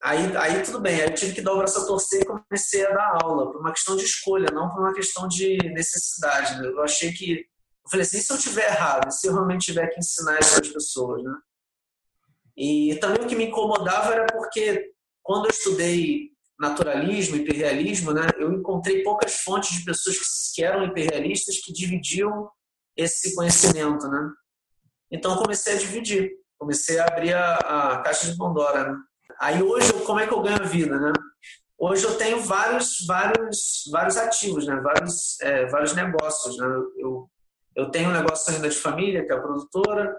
Aí, 0.03 0.36
aí 0.36 0.63
tudo 0.63 0.79
bem, 0.79 0.95
aí 0.95 1.10
eu 1.10 1.13
tive 1.13 1.33
que 1.33 1.41
dar 1.41 1.53
o 1.53 1.57
braço 1.57 1.79
a 1.79 1.86
torcer 1.86 2.24
e 2.24 2.25
comecei 2.25 2.83
a 2.88 2.89
dar 2.89 3.19
aula, 3.21 3.51
por 3.51 3.62
uma 3.62 3.71
questão 3.71 3.95
de 3.95 4.03
escolha, 4.03 4.50
não 4.51 4.67
por 4.67 4.79
uma 4.79 4.93
questão 4.95 5.27
de 5.27 5.57
necessidade. 5.74 6.60
Né? 6.60 6.69
Eu 6.69 6.81
achei 6.81 7.13
que. 7.13 7.33
Eu 7.33 7.89
falei 7.89 8.03
assim: 8.03 8.17
e 8.17 8.21
se 8.21 8.33
eu 8.33 8.38
tiver 8.39 8.65
errado? 8.65 9.12
Se 9.12 9.27
eu 9.27 9.33
realmente 9.33 9.67
tiver 9.67 9.88
que 9.89 10.00
ensinar 10.00 10.39
isso 10.39 10.74
pessoas? 10.74 11.24
Né? 11.24 11.36
E 12.57 12.98
também 13.00 13.24
o 13.24 13.27
que 13.27 13.36
me 13.36 13.45
incomodava 13.45 14.12
era 14.12 14.25
porque, 14.25 14.91
quando 15.21 15.45
eu 15.45 15.51
estudei 15.51 16.31
naturalismo, 16.60 17.36
hiperrealismo, 17.36 18.12
né, 18.12 18.27
eu 18.38 18.51
encontrei 18.53 19.03
poucas 19.03 19.41
fontes 19.41 19.77
de 19.77 19.86
pessoas 19.86 20.17
que 20.53 20.63
eram 20.63 20.86
hiperrealistas 20.86 21.60
que 21.60 21.74
dividiam 21.74 22.50
esse 22.95 23.36
conhecimento. 23.36 24.07
Né? 24.07 24.29
Então, 25.12 25.38
comecei 25.38 25.74
a 25.74 25.77
dividir, 25.77 26.31
comecei 26.62 27.00
a 27.00 27.08
abrir 27.08 27.34
a, 27.34 27.56
a 27.56 27.98
caixa 28.03 28.32
de 28.32 28.38
Pandora. 28.38 28.91
Né? 28.91 28.98
Aí 29.39 29.63
hoje, 29.63 29.91
como 30.06 30.20
é 30.20 30.27
que 30.27 30.34
eu 30.34 30.44
ganho 30.44 30.63
vida, 30.68 31.00
né? 31.00 31.12
Hoje 31.75 32.03
eu 32.03 32.15
tenho 32.15 32.39
vários, 32.41 33.03
vários, 33.08 33.89
vários 33.91 34.15
ativos, 34.15 34.68
né? 34.68 34.75
Vários, 34.75 35.41
é, 35.41 35.65
vários 35.65 35.96
negócios, 35.96 36.56
né? 36.58 36.68
Eu, 36.98 37.27
eu 37.75 37.89
tenho 37.89 38.10
um 38.10 38.13
negócio 38.13 38.53
ainda 38.53 38.70
de 38.70 38.75
família, 38.75 39.25
que 39.25 39.32
é 39.32 39.36
a 39.36 39.41
produtora. 39.41 40.15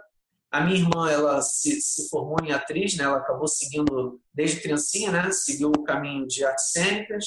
A 0.51 0.63
minha 0.63 0.77
irmã, 0.77 1.09
ela 1.09 1.41
se, 1.41 1.81
se 1.81 2.11
formou 2.11 2.39
em 2.43 2.51
atriz, 2.51 2.97
né? 2.97 3.05
Ela 3.05 3.19
acabou 3.19 3.47
seguindo 3.47 4.21
desde 4.35 4.61
criancinha, 4.61 5.13
né? 5.13 5.31
Seguiu 5.31 5.69
o 5.69 5.85
caminho 5.85 6.27
de 6.27 6.45
artes 6.45 6.73
cênicas. 6.73 7.25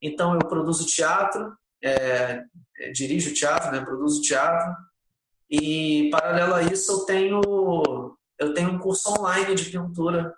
Então 0.00 0.34
eu 0.34 0.48
produzo 0.48 0.86
teatro, 0.86 1.52
é, 1.82 2.44
é, 2.78 2.92
dirijo 2.92 3.34
teatro, 3.34 3.72
né? 3.72 3.84
Produzo 3.84 4.22
teatro. 4.22 4.72
E 5.50 6.08
paralelo 6.10 6.54
a 6.54 6.62
isso 6.62 6.92
eu 6.92 6.98
tenho 7.00 7.40
eu 8.38 8.54
tenho 8.54 8.70
um 8.70 8.78
curso 8.78 9.10
online 9.10 9.54
de 9.54 9.70
pintura 9.70 10.34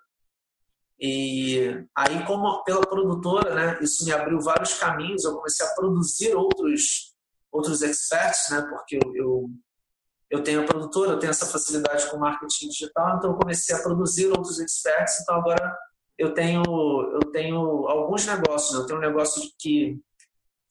e 1.01 1.87
aí, 1.95 2.27
como 2.27 2.65
pela 2.65 2.81
produtora, 2.81 3.55
né, 3.55 3.79
isso 3.81 4.05
me 4.05 4.13
abriu 4.13 4.41
vários 4.41 4.75
caminhos. 4.75 5.25
Eu 5.25 5.37
comecei 5.37 5.65
a 5.65 5.75
produzir 5.75 6.35
outros 6.35 7.15
outros 7.51 7.81
experts, 7.83 8.51
né, 8.51 8.61
porque 8.69 8.97
eu, 8.97 9.17
eu, 9.17 9.51
eu 10.29 10.43
tenho 10.43 10.61
a 10.61 10.65
produtora, 10.65 11.13
eu 11.13 11.19
tenho 11.19 11.31
essa 11.31 11.47
facilidade 11.47 12.11
com 12.11 12.19
marketing 12.19 12.69
digital, 12.69 13.17
então 13.17 13.31
eu 13.31 13.39
comecei 13.39 13.75
a 13.75 13.83
produzir 13.83 14.27
outros 14.27 14.59
experts. 14.59 15.21
Então 15.23 15.37
agora 15.37 15.79
eu 16.19 16.35
tenho 16.35 16.63
eu 16.65 17.31
tenho 17.31 17.59
alguns 17.87 18.27
negócios. 18.27 18.75
Eu 18.75 18.87
tenho 18.87 18.99
um 18.99 19.03
negócio 19.03 19.43
que 19.59 19.99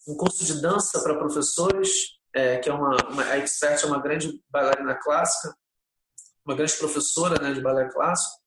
um 0.08 0.16
curso 0.16 0.44
de 0.46 0.62
dança 0.62 1.02
para 1.02 1.18
professores, 1.18 2.18
é, 2.34 2.58
que 2.58 2.70
é 2.70 2.74
uma, 2.74 2.98
uma 3.10 3.24
a 3.24 3.38
expert 3.38 3.84
é 3.84 3.88
uma 3.88 4.02
grande 4.02 4.42
bailarina 4.50 4.96
clássica, 4.96 5.56
uma 6.48 6.56
grande 6.56 6.74
professora 6.78 7.42
né, 7.42 7.54
de 7.54 7.62
balé 7.62 7.90
clássico. 7.90 8.38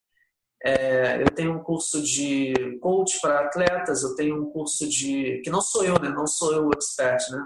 É, 0.63 1.23
eu 1.23 1.31
tenho 1.31 1.55
um 1.55 1.63
curso 1.63 2.03
de 2.03 2.79
coach 2.81 3.19
para 3.21 3.41
atletas, 3.41 4.03
eu 4.03 4.15
tenho 4.15 4.43
um 4.43 4.51
curso 4.51 4.89
de. 4.89 5.41
que 5.43 5.51
não 5.51 5.61
sou 5.61 5.85
eu, 5.85 5.99
né? 5.99 6.09
Não 6.11 6.27
sou 6.27 6.53
eu 6.53 6.67
o 6.67 6.71
expert, 6.75 7.23
né? 7.31 7.45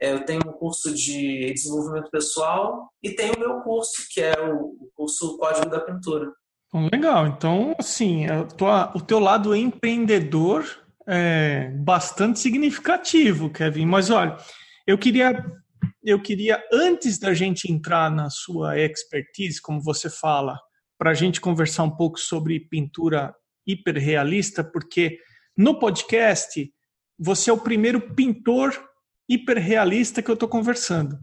É, 0.00 0.12
eu 0.12 0.24
tenho 0.24 0.40
um 0.46 0.52
curso 0.52 0.94
de 0.94 1.52
desenvolvimento 1.52 2.10
pessoal 2.10 2.88
e 3.02 3.10
tenho 3.10 3.34
o 3.34 3.38
meu 3.40 3.60
curso, 3.60 4.06
que 4.10 4.20
é 4.20 4.34
o 4.40 4.90
curso 4.94 5.36
Código 5.38 5.68
da 5.68 5.80
Pintura. 5.80 6.32
Legal, 6.92 7.28
então, 7.28 7.74
assim, 7.78 8.26
tua, 8.56 8.90
o 8.96 9.00
teu 9.00 9.20
lado 9.20 9.54
empreendedor 9.54 10.64
é 11.06 11.68
bastante 11.68 12.40
significativo, 12.40 13.48
Kevin. 13.50 13.86
Mas 13.86 14.10
olha, 14.10 14.36
eu 14.86 14.98
queria, 14.98 15.44
eu 16.04 16.20
queria 16.20 16.62
antes 16.72 17.18
da 17.18 17.32
gente 17.32 17.70
entrar 17.70 18.10
na 18.10 18.28
sua 18.28 18.78
expertise, 18.78 19.60
como 19.60 19.80
você 19.80 20.10
fala, 20.10 20.60
para 20.98 21.10
a 21.10 21.14
gente 21.14 21.40
conversar 21.40 21.84
um 21.84 21.96
pouco 21.96 22.20
sobre 22.20 22.60
pintura 22.60 23.34
hiperrealista, 23.66 24.62
porque 24.62 25.18
no 25.56 25.78
podcast 25.78 26.70
você 27.18 27.48
é 27.48 27.52
o 27.52 27.58
primeiro 27.58 28.14
pintor 28.14 28.78
hiperrealista 29.28 30.22
que 30.22 30.30
eu 30.30 30.34
estou 30.34 30.48
conversando. 30.48 31.18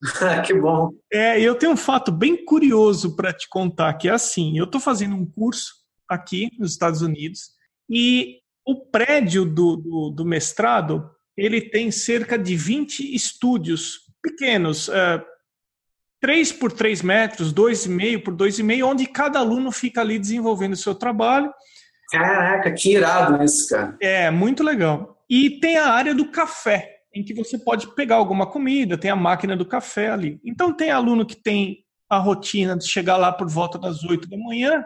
que 0.46 0.54
bom. 0.54 0.90
É, 1.12 1.40
eu 1.40 1.54
tenho 1.54 1.72
um 1.72 1.76
fato 1.76 2.10
bem 2.10 2.44
curioso 2.44 3.14
para 3.14 3.32
te 3.32 3.48
contar, 3.48 3.94
que 3.94 4.08
é 4.08 4.12
assim, 4.12 4.56
eu 4.56 4.64
estou 4.64 4.80
fazendo 4.80 5.14
um 5.14 5.26
curso 5.26 5.74
aqui 6.08 6.50
nos 6.58 6.72
Estados 6.72 7.02
Unidos 7.02 7.50
e 7.88 8.38
o 8.66 8.86
prédio 8.86 9.44
do, 9.44 9.76
do, 9.76 10.10
do 10.10 10.24
mestrado, 10.24 11.10
ele 11.36 11.60
tem 11.60 11.90
cerca 11.90 12.38
de 12.38 12.56
20 12.56 13.14
estúdios 13.14 14.03
pequenos, 14.24 14.88
uh, 14.88 15.22
3 16.20 16.52
por 16.52 16.72
3 16.72 17.02
metros, 17.02 17.52
2,5 17.52 18.24
por 18.24 18.34
2,5, 18.34 18.82
onde 18.86 19.06
cada 19.06 19.38
aluno 19.38 19.70
fica 19.70 20.00
ali 20.00 20.18
desenvolvendo 20.18 20.72
o 20.72 20.76
seu 20.76 20.94
trabalho. 20.94 21.52
Caraca, 22.10 22.72
que 22.72 22.94
irado 22.94 23.44
isso, 23.44 23.68
cara. 23.68 23.94
É, 24.00 24.30
muito 24.30 24.62
legal. 24.62 25.22
E 25.28 25.60
tem 25.60 25.76
a 25.76 25.88
área 25.88 26.14
do 26.14 26.30
café, 26.30 26.96
em 27.14 27.22
que 27.22 27.34
você 27.34 27.58
pode 27.58 27.94
pegar 27.94 28.16
alguma 28.16 28.46
comida, 28.46 28.96
tem 28.96 29.10
a 29.10 29.16
máquina 29.16 29.54
do 29.54 29.66
café 29.66 30.10
ali. 30.10 30.40
Então 30.42 30.74
tem 30.74 30.90
aluno 30.90 31.26
que 31.26 31.36
tem 31.36 31.84
a 32.08 32.18
rotina 32.18 32.76
de 32.76 32.88
chegar 32.88 33.18
lá 33.18 33.30
por 33.30 33.48
volta 33.48 33.78
das 33.78 34.02
8 34.02 34.28
da 34.28 34.38
manhã, 34.38 34.82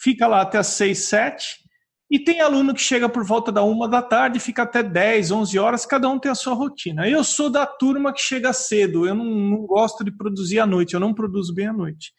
fica 0.00 0.26
lá 0.26 0.40
até 0.40 0.58
as 0.58 0.68
6, 0.68 0.98
7, 0.98 1.56
e 2.10 2.20
tem 2.20 2.40
aluno 2.40 2.72
que 2.72 2.80
chega 2.80 3.08
por 3.08 3.24
volta 3.24 3.50
da 3.50 3.64
uma 3.64 3.88
da 3.88 4.00
tarde, 4.00 4.38
fica 4.38 4.62
até 4.62 4.82
10, 4.82 5.32
11 5.32 5.58
horas, 5.58 5.84
cada 5.84 6.08
um 6.08 6.18
tem 6.18 6.30
a 6.30 6.36
sua 6.36 6.54
rotina. 6.54 7.08
Eu 7.08 7.24
sou 7.24 7.50
da 7.50 7.66
turma 7.66 8.12
que 8.12 8.20
chega 8.20 8.52
cedo, 8.52 9.06
eu 9.06 9.14
não, 9.14 9.24
não, 9.24 9.66
gosto 9.66 10.04
de 10.04 10.12
produzir 10.16 10.60
à 10.60 10.66
noite, 10.66 10.94
eu 10.94 11.00
não 11.00 11.12
produzo 11.12 11.52
bem 11.52 11.66
à 11.66 11.72
noite. 11.72 12.12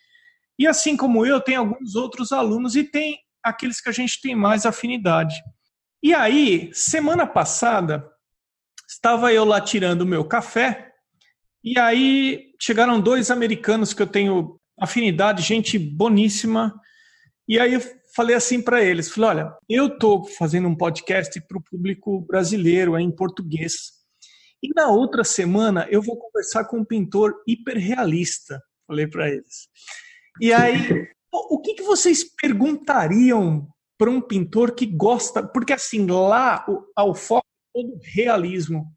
E 0.59 0.67
assim 0.67 0.97
como 0.97 1.25
eu, 1.25 1.39
tem 1.39 1.55
alguns 1.55 1.95
outros 1.95 2.33
alunos 2.33 2.75
e 2.75 2.83
tem 2.83 3.17
aqueles 3.41 3.79
que 3.79 3.87
a 3.87 3.93
gente 3.93 4.19
tem 4.21 4.35
mais 4.35 4.65
afinidade. 4.65 5.35
E 6.03 6.13
aí, 6.13 6.69
semana 6.73 7.25
passada, 7.25 8.05
estava 8.89 9.31
eu 9.31 9.45
lá 9.45 9.61
tirando 9.61 10.01
o 10.01 10.05
meu 10.05 10.25
café, 10.25 10.91
e 11.63 11.79
aí 11.79 12.51
chegaram 12.61 12.99
dois 12.99 13.31
americanos 13.31 13.93
que 13.93 14.01
eu 14.01 14.07
tenho 14.07 14.59
afinidade, 14.79 15.41
gente 15.43 15.79
boníssima, 15.79 16.73
e 17.47 17.57
aí 17.57 17.79
falei 18.17 18.35
assim 18.35 18.59
para 18.59 18.83
eles, 18.83 19.11
falei, 19.11 19.29
olha, 19.29 19.55
eu 19.69 19.85
estou 19.85 20.25
fazendo 20.25 20.67
um 20.67 20.75
podcast 20.75 21.39
para 21.41 21.59
o 21.59 21.63
público 21.63 22.21
brasileiro, 22.21 22.97
é 22.97 23.01
em 23.01 23.11
português, 23.11 23.91
E 24.63 24.69
na 24.75 24.87
outra 24.87 25.23
semana 25.23 25.87
eu 25.91 26.01
vou 26.01 26.17
conversar 26.17 26.65
com 26.65 26.79
um 26.79 26.83
pintor 26.83 27.35
hiperrealista. 27.47 28.59
Falei 28.87 29.05
para 29.05 29.29
eles. 29.29 29.67
E 30.41 30.51
aí, 30.51 31.07
o 31.31 31.61
que, 31.61 31.75
que 31.75 31.83
vocês 31.83 32.23
perguntariam 32.23 33.67
para 33.99 34.09
um 34.09 34.19
pintor 34.19 34.73
que 34.73 34.87
gosta? 34.87 35.47
Porque 35.47 35.73
assim, 35.73 36.07
lá 36.07 36.65
o, 36.67 37.09
o 37.11 37.13
foco 37.13 37.45
é 37.45 37.79
todo 37.79 37.99
realismo. 38.01 38.91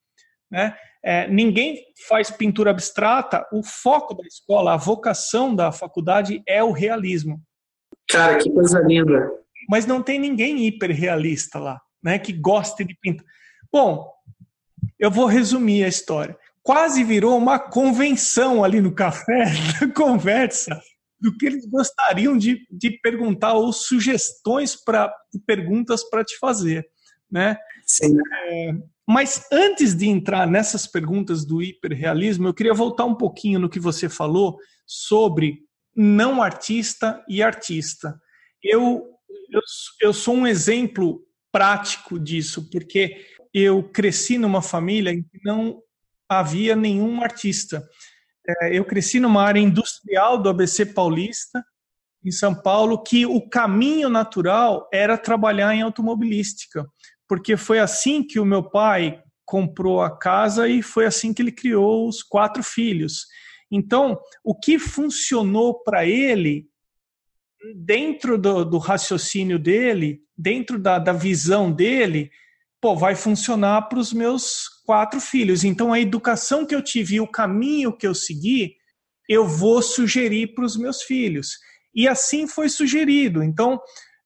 Né? 0.50 0.74
É, 1.04 1.28
ninguém 1.28 1.84
faz 2.08 2.30
pintura 2.30 2.70
abstrata, 2.70 3.46
o 3.52 3.62
foco 3.62 4.14
da 4.14 4.24
escola, 4.26 4.72
a 4.72 4.78
vocação 4.78 5.54
da 5.54 5.70
faculdade 5.70 6.42
é 6.46 6.64
o 6.64 6.72
realismo. 6.72 7.38
Cara, 8.10 8.38
que 8.38 8.50
coisa 8.50 8.80
linda. 8.80 9.30
Mas 9.68 9.86
não 9.86 10.02
tem 10.02 10.18
ninguém 10.18 10.66
hiperrealista 10.66 11.58
lá, 11.58 11.80
né, 12.02 12.18
que 12.18 12.32
goste 12.32 12.84
de 12.84 12.96
pintar. 13.00 13.24
Bom, 13.72 14.10
eu 14.98 15.10
vou 15.10 15.26
resumir 15.26 15.84
a 15.84 15.88
história. 15.88 16.36
Quase 16.62 17.04
virou 17.04 17.36
uma 17.38 17.58
convenção 17.58 18.62
ali 18.62 18.80
no 18.80 18.94
café, 18.94 19.44
da 19.80 19.88
conversa, 19.92 20.80
do 21.20 21.36
que 21.36 21.46
eles 21.46 21.66
gostariam 21.66 22.36
de, 22.36 22.66
de 22.70 22.90
perguntar 23.02 23.54
ou 23.54 23.72
sugestões 23.72 24.74
para 24.74 25.12
perguntas 25.46 26.02
para 26.08 26.24
te 26.24 26.36
fazer, 26.38 26.86
né? 27.30 27.56
Sim. 27.86 28.16
É, 28.48 28.74
mas 29.08 29.44
antes 29.52 29.94
de 29.94 30.08
entrar 30.08 30.46
nessas 30.46 30.86
perguntas 30.86 31.44
do 31.44 31.62
hiperrealismo, 31.62 32.48
eu 32.48 32.54
queria 32.54 32.72
voltar 32.74 33.04
um 33.04 33.14
pouquinho 33.14 33.58
no 33.58 33.68
que 33.68 33.80
você 33.80 34.08
falou 34.08 34.58
sobre 34.86 35.58
não 35.94 36.42
artista 36.42 37.24
e 37.28 37.42
artista. 37.42 38.18
Eu, 38.62 39.04
eu, 39.50 39.60
eu 40.00 40.12
sou 40.12 40.34
um 40.34 40.46
exemplo 40.46 41.22
prático 41.52 42.18
disso, 42.18 42.70
porque 42.70 43.26
eu 43.52 43.82
cresci 43.82 44.38
numa 44.38 44.62
família 44.62 45.10
em 45.10 45.22
que 45.22 45.40
não 45.44 45.82
havia 46.28 46.76
nenhum 46.76 47.22
artista. 47.22 47.86
É, 48.46 48.76
eu 48.78 48.84
cresci 48.84 49.18
numa 49.18 49.42
área 49.42 49.60
industrial 49.60 50.38
do 50.38 50.48
ABC 50.48 50.86
Paulista, 50.86 51.64
em 52.24 52.30
São 52.30 52.54
Paulo, 52.54 53.02
que 53.02 53.24
o 53.24 53.48
caminho 53.48 54.08
natural 54.08 54.88
era 54.92 55.16
trabalhar 55.16 55.74
em 55.74 55.82
automobilística 55.82 56.86
porque 57.30 57.56
foi 57.56 57.78
assim 57.78 58.24
que 58.24 58.40
o 58.40 58.44
meu 58.44 58.60
pai 58.60 59.22
comprou 59.46 60.02
a 60.02 60.18
casa 60.18 60.68
e 60.68 60.82
foi 60.82 61.06
assim 61.06 61.32
que 61.32 61.40
ele 61.40 61.52
criou 61.52 62.08
os 62.08 62.24
quatro 62.24 62.60
filhos. 62.60 63.24
Então, 63.70 64.18
o 64.44 64.54
que 64.54 64.78
funcionou 64.78 65.82
para 65.82 66.04
ele, 66.04 66.66
dentro 67.76 68.36
do, 68.36 68.64
do, 68.64 68.78
raciocínio 68.78 69.58
dele, 69.58 70.20
dentro 70.36 70.78
da, 70.78 70.98
da 70.98 71.12
visão 71.12 71.70
dele, 71.70 72.30
pô, 72.80 72.96
vai 72.96 73.14
funcionar 73.14 73.82
para 73.82 73.98
os 73.98 74.12
meus 74.12 74.68
quatro 74.84 75.20
filhos. 75.20 75.62
Então, 75.62 75.92
a 75.92 76.00
educação 76.00 76.66
que 76.66 76.74
eu 76.74 76.82
tive 76.82 77.20
o 77.20 77.30
caminho 77.30 77.96
que 77.96 78.06
eu 78.06 78.14
segui, 78.14 78.74
eu 79.28 79.46
vou 79.46 79.80
sugerir 79.82 80.54
para 80.54 80.64
os 80.64 80.76
meus 80.76 81.02
filhos. 81.02 81.58
E 81.94 82.08
assim 82.08 82.48
foi 82.48 82.68
sugerido. 82.68 83.42
Então, 83.42 83.80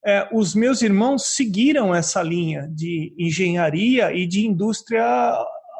é, 0.06 0.28
os 0.32 0.54
meus 0.54 0.82
irmãos 0.82 1.34
seguiram 1.34 1.94
essa 1.94 2.22
linha 2.22 2.68
de 2.74 3.14
engenharia 3.18 4.12
e 4.14 4.26
de 4.26 4.46
indústria 4.46 5.04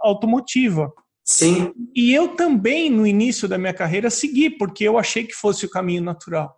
automotiva. 0.03 0.93
Sim. 1.25 1.73
E 1.95 2.13
eu 2.13 2.29
também, 2.37 2.91
no 2.91 3.07
início 3.07 3.49
da 3.49 3.57
minha 3.57 3.73
carreira, 3.73 4.11
segui, 4.11 4.51
porque 4.51 4.85
eu 4.85 4.99
achei 4.99 5.25
que 5.25 5.35
fosse 5.35 5.65
o 5.65 5.71
caminho 5.71 6.03
natural. 6.03 6.55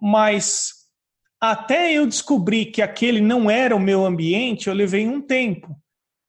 Mas 0.00 0.84
até 1.40 1.92
eu 1.92 2.06
descobrir 2.06 2.66
que 2.66 2.82
aquele 2.82 3.20
não 3.20 3.50
era 3.50 3.74
o 3.74 3.80
meu 3.80 4.04
ambiente, 4.04 4.68
eu 4.68 4.74
levei 4.74 5.06
um 5.06 5.20
tempo. 5.20 5.74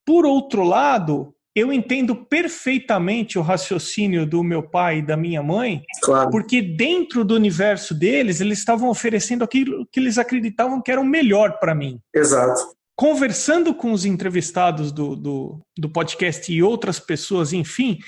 Por 0.06 0.26
outro 0.26 0.64
lado, 0.64 1.36
eu 1.56 1.72
entendo 1.72 2.16
perfeitamente 2.16 3.40
o 3.40 3.42
raciocínio 3.42 4.26
do 4.26 4.44
meu 4.44 4.62
pai 4.62 5.00
e 5.00 5.06
da 5.06 5.16
minha 5.16 5.42
mãe, 5.42 5.84
claro. 6.02 6.30
porque 6.30 6.62
dentro 6.62 7.24
do 7.24 7.34
universo 7.34 7.94
deles, 7.94 8.42
eles 8.42 8.60
estavam 8.60 8.90
oferecendo 8.90 9.44
aquilo 9.44 9.88
que 9.90 10.00
eles 10.00 10.18
acreditavam 10.18 10.82
que 10.82 10.92
era 10.92 11.00
o 11.00 11.06
melhor 11.06 11.58
para 11.60 11.74
mim. 11.74 12.00
Exato. 12.14 12.76
Conversando 12.96 13.74
com 13.74 13.92
os 13.92 14.06
entrevistados 14.06 14.92
do, 14.92 15.16
do, 15.16 15.62
do 15.78 15.90
podcast 15.90 16.52
e 16.52 16.64
outras 16.64 17.00
pessoas, 17.00 17.52
enfim, 17.52 18.00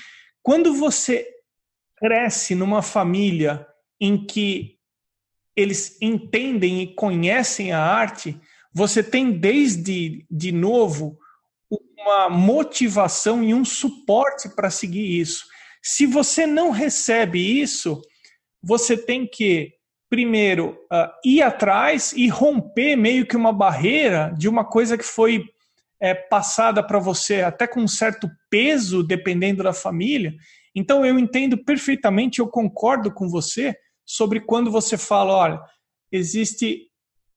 quando 0.42 0.74
você 0.74 1.28
cresce 1.96 2.54
numa 2.54 2.80
família 2.80 3.66
em 4.00 4.24
que 4.24 4.78
eles 5.54 5.98
entendem 6.00 6.82
e 6.82 6.94
conhecem 6.94 7.72
a 7.72 7.80
arte, 7.80 8.40
você 8.72 9.02
tem 9.02 9.32
desde 9.32 10.24
de 10.30 10.52
novo 10.52 11.18
uma 11.98 12.30
motivação 12.30 13.42
e 13.42 13.52
um 13.52 13.64
suporte 13.64 14.48
para 14.48 14.70
seguir 14.70 15.20
isso. 15.20 15.44
Se 15.82 16.06
você 16.06 16.46
não 16.46 16.70
recebe 16.70 17.38
isso, 17.38 18.00
você 18.62 18.96
tem 18.96 19.26
que, 19.26 19.74
primeiro, 20.08 20.78
uh, 20.92 21.08
ir 21.24 21.42
atrás 21.42 22.12
e 22.12 22.28
romper 22.28 22.96
meio 22.96 23.26
que 23.26 23.36
uma 23.36 23.52
barreira 23.52 24.32
de 24.36 24.48
uma 24.48 24.64
coisa 24.64 24.96
que 24.96 25.04
foi 25.04 25.44
é, 26.00 26.14
passada 26.14 26.82
para 26.82 26.98
você 26.98 27.42
até 27.42 27.66
com 27.66 27.80
um 27.80 27.88
certo 27.88 28.30
peso, 28.50 29.02
dependendo 29.02 29.62
da 29.62 29.72
família. 29.72 30.34
Então, 30.74 31.04
eu 31.04 31.18
entendo 31.18 31.58
perfeitamente, 31.58 32.38
eu 32.38 32.48
concordo 32.48 33.12
com 33.12 33.28
você 33.28 33.76
sobre 34.04 34.40
quando 34.40 34.70
você 34.70 34.96
fala: 34.96 35.34
olha, 35.34 35.60
existe 36.10 36.86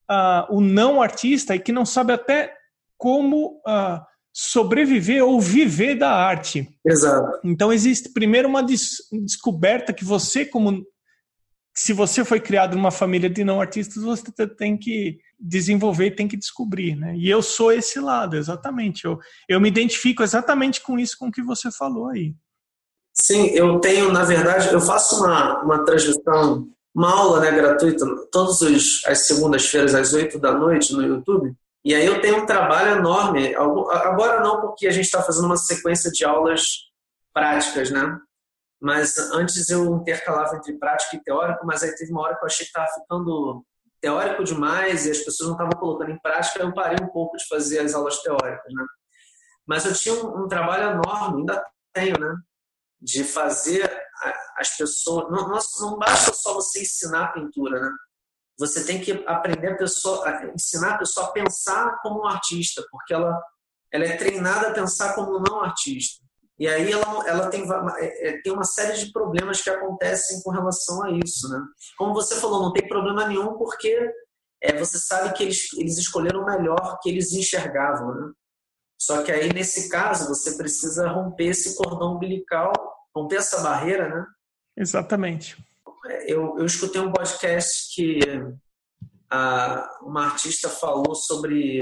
uh, 0.09 0.55
o 0.55 0.61
não 0.61 1.01
artista 1.01 1.55
e 1.55 1.59
que 1.59 1.71
não 1.71 1.85
sabe 1.85 2.13
até 2.13 2.53
como. 2.97 3.61
Uh, 3.67 4.11
sobreviver 4.33 5.23
ou 5.23 5.41
viver 5.41 5.95
da 5.95 6.09
arte. 6.11 6.69
Exato. 6.85 7.39
Então 7.43 7.71
existe 7.71 8.13
primeiro 8.13 8.47
uma 8.47 8.63
des 8.63 8.97
descoberta 9.11 9.91
que 9.91 10.05
você 10.05 10.45
como 10.45 10.85
se 11.73 11.93
você 11.93 12.25
foi 12.25 12.39
criado 12.39 12.75
numa 12.75 12.91
família 12.91 13.29
de 13.29 13.43
não 13.43 13.61
artistas, 13.61 14.03
você 14.03 14.23
tem 14.47 14.77
que 14.77 15.19
desenvolver, 15.39 16.11
tem 16.11 16.27
que 16.27 16.37
descobrir, 16.37 16.95
né? 16.95 17.15
E 17.15 17.29
eu 17.29 17.41
sou 17.41 17.71
esse 17.71 17.99
lado, 17.99 18.35
exatamente. 18.35 19.05
Eu, 19.05 19.17
eu 19.47 19.59
me 19.59 19.69
identifico 19.69 20.21
exatamente 20.21 20.81
com 20.81 20.99
isso, 20.99 21.15
com 21.17 21.27
o 21.27 21.31
que 21.31 21.41
você 21.41 21.71
falou 21.71 22.09
aí. 22.09 22.35
Sim, 23.13 23.47
eu 23.47 23.79
tenho, 23.79 24.11
na 24.11 24.23
verdade, 24.23 24.73
eu 24.73 24.81
faço 24.81 25.23
uma, 25.23 25.61
uma 25.63 25.85
transmissão, 25.85 26.67
uma 26.93 27.11
aula 27.11 27.39
né, 27.39 27.51
gratuita, 27.51 28.05
todas 28.31 28.61
as 29.05 29.25
segundas-feiras 29.25 29.95
às 29.95 30.13
oito 30.13 30.39
da 30.39 30.53
noite 30.53 30.93
no 30.93 31.01
YouTube, 31.01 31.53
e 31.83 31.95
aí 31.95 32.05
eu 32.05 32.21
tenho 32.21 32.43
um 32.43 32.45
trabalho 32.45 32.97
enorme. 32.97 33.55
Agora 33.55 34.41
não, 34.41 34.61
porque 34.61 34.87
a 34.87 34.91
gente 34.91 35.05
está 35.05 35.21
fazendo 35.21 35.45
uma 35.45 35.57
sequência 35.57 36.11
de 36.11 36.23
aulas 36.23 36.61
práticas, 37.33 37.89
né? 37.89 38.19
Mas 38.81 39.17
antes 39.17 39.69
eu 39.69 39.95
intercalava 39.95 40.55
entre 40.55 40.77
prático 40.77 41.15
e 41.15 41.23
teórico, 41.23 41.65
mas 41.65 41.83
aí 41.83 41.93
teve 41.95 42.11
uma 42.11 42.21
hora 42.21 42.35
que 42.35 42.43
eu 42.43 42.47
achei 42.47 42.65
que 42.65 42.71
estava 42.71 42.87
ficando 42.87 43.63
teórico 44.01 44.43
demais 44.43 45.05
e 45.05 45.11
as 45.11 45.19
pessoas 45.19 45.49
não 45.49 45.55
estavam 45.55 45.79
colocando 45.79 46.09
em 46.09 46.19
prática, 46.19 46.59
eu 46.59 46.73
parei 46.73 46.97
um 47.03 47.09
pouco 47.09 47.37
de 47.37 47.47
fazer 47.47 47.79
as 47.79 47.93
aulas 47.93 48.19
teóricas, 48.21 48.73
né? 48.73 48.85
Mas 49.67 49.85
eu 49.85 49.93
tinha 49.93 50.15
um, 50.15 50.43
um 50.43 50.47
trabalho 50.47 50.99
enorme, 50.99 51.41
ainda 51.41 51.63
tenho, 51.93 52.19
né? 52.19 52.35
De 52.99 53.23
fazer 53.23 53.89
as 54.57 54.75
pessoas. 54.75 55.29
Não, 55.29 55.47
não 55.47 55.99
basta 55.99 56.33
só 56.33 56.55
você 56.55 56.81
ensinar 56.81 57.33
pintura, 57.33 57.79
né? 57.79 57.91
você 58.61 58.85
tem 58.85 59.01
que 59.01 59.11
aprender 59.25 59.73
a 59.73 59.77
pessoa, 59.77 60.27
a 60.27 60.53
ensinar 60.53 60.93
a 60.93 60.97
pessoa 60.99 61.27
a 61.27 61.31
pensar 61.31 61.97
como 62.03 62.21
um 62.21 62.27
artista, 62.27 62.85
porque 62.91 63.11
ela, 63.11 63.41
ela 63.91 64.05
é 64.05 64.15
treinada 64.15 64.69
a 64.69 64.73
pensar 64.73 65.15
como 65.15 65.35
um 65.35 65.41
não 65.41 65.61
artista. 65.61 66.23
E 66.61 66.67
aí 66.67 66.91
ela, 66.91 67.27
ela 67.27 67.49
tem, 67.49 67.63
é, 67.97 68.29
é, 68.29 68.41
tem 68.41 68.53
uma 68.53 68.63
série 68.63 68.97
de 68.97 69.11
problemas 69.11 69.61
que 69.61 69.69
acontecem 69.69 70.41
com 70.43 70.51
relação 70.51 71.03
a 71.03 71.11
isso, 71.11 71.49
né? 71.49 71.59
Como 71.97 72.13
você 72.13 72.35
falou, 72.35 72.61
não 72.61 72.73
tem 72.73 72.87
problema 72.87 73.27
nenhum 73.27 73.57
porque 73.57 74.11
é, 74.61 74.77
você 74.77 74.99
sabe 74.99 75.33
que 75.33 75.43
eles, 75.43 75.73
eles 75.73 75.97
escolheram 75.97 76.41
o 76.41 76.45
melhor 76.45 76.99
que 77.01 77.09
eles 77.09 77.33
enxergavam, 77.33 78.13
né? 78.13 78.31
Só 79.01 79.23
que 79.23 79.31
aí, 79.31 79.51
nesse 79.51 79.89
caso, 79.89 80.27
você 80.27 80.55
precisa 80.55 81.09
romper 81.09 81.47
esse 81.47 81.75
cordão 81.75 82.15
umbilical, 82.15 82.71
romper 83.15 83.37
essa 83.37 83.61
barreira, 83.61 84.07
né? 84.07 84.25
Exatamente 84.77 85.57
eu, 86.27 86.57
eu 86.57 86.65
escutei 86.65 87.01
um 87.01 87.11
podcast 87.11 87.93
que 87.93 88.19
a, 89.29 89.99
uma 90.01 90.25
artista 90.25 90.69
falou 90.69 91.15
sobre 91.15 91.79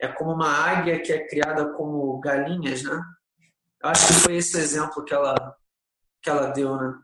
é 0.00 0.08
como 0.08 0.32
uma 0.32 0.48
águia 0.48 1.00
que 1.00 1.12
é 1.12 1.26
criada 1.26 1.72
como 1.74 2.18
galinhas, 2.20 2.82
né? 2.82 3.00
Eu 3.82 3.90
acho 3.90 4.06
que 4.06 4.12
foi 4.14 4.36
esse 4.36 4.56
o 4.56 4.60
exemplo 4.60 5.04
que 5.04 5.12
ela 5.12 5.34
que 6.22 6.30
ela 6.30 6.48
deu, 6.48 6.76
né? 6.76 6.94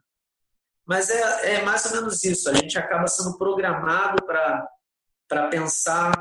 Mas 0.87 1.11
é, 1.11 1.57
é 1.57 1.65
mais 1.65 1.85
ou 1.87 1.93
menos 1.93 2.23
isso. 2.25 2.49
A 2.49 2.55
gente 2.55 2.79
acaba 2.79 3.07
sendo 3.09 3.37
programado 3.37 4.25
para 4.25 5.49
pensar 5.49 6.13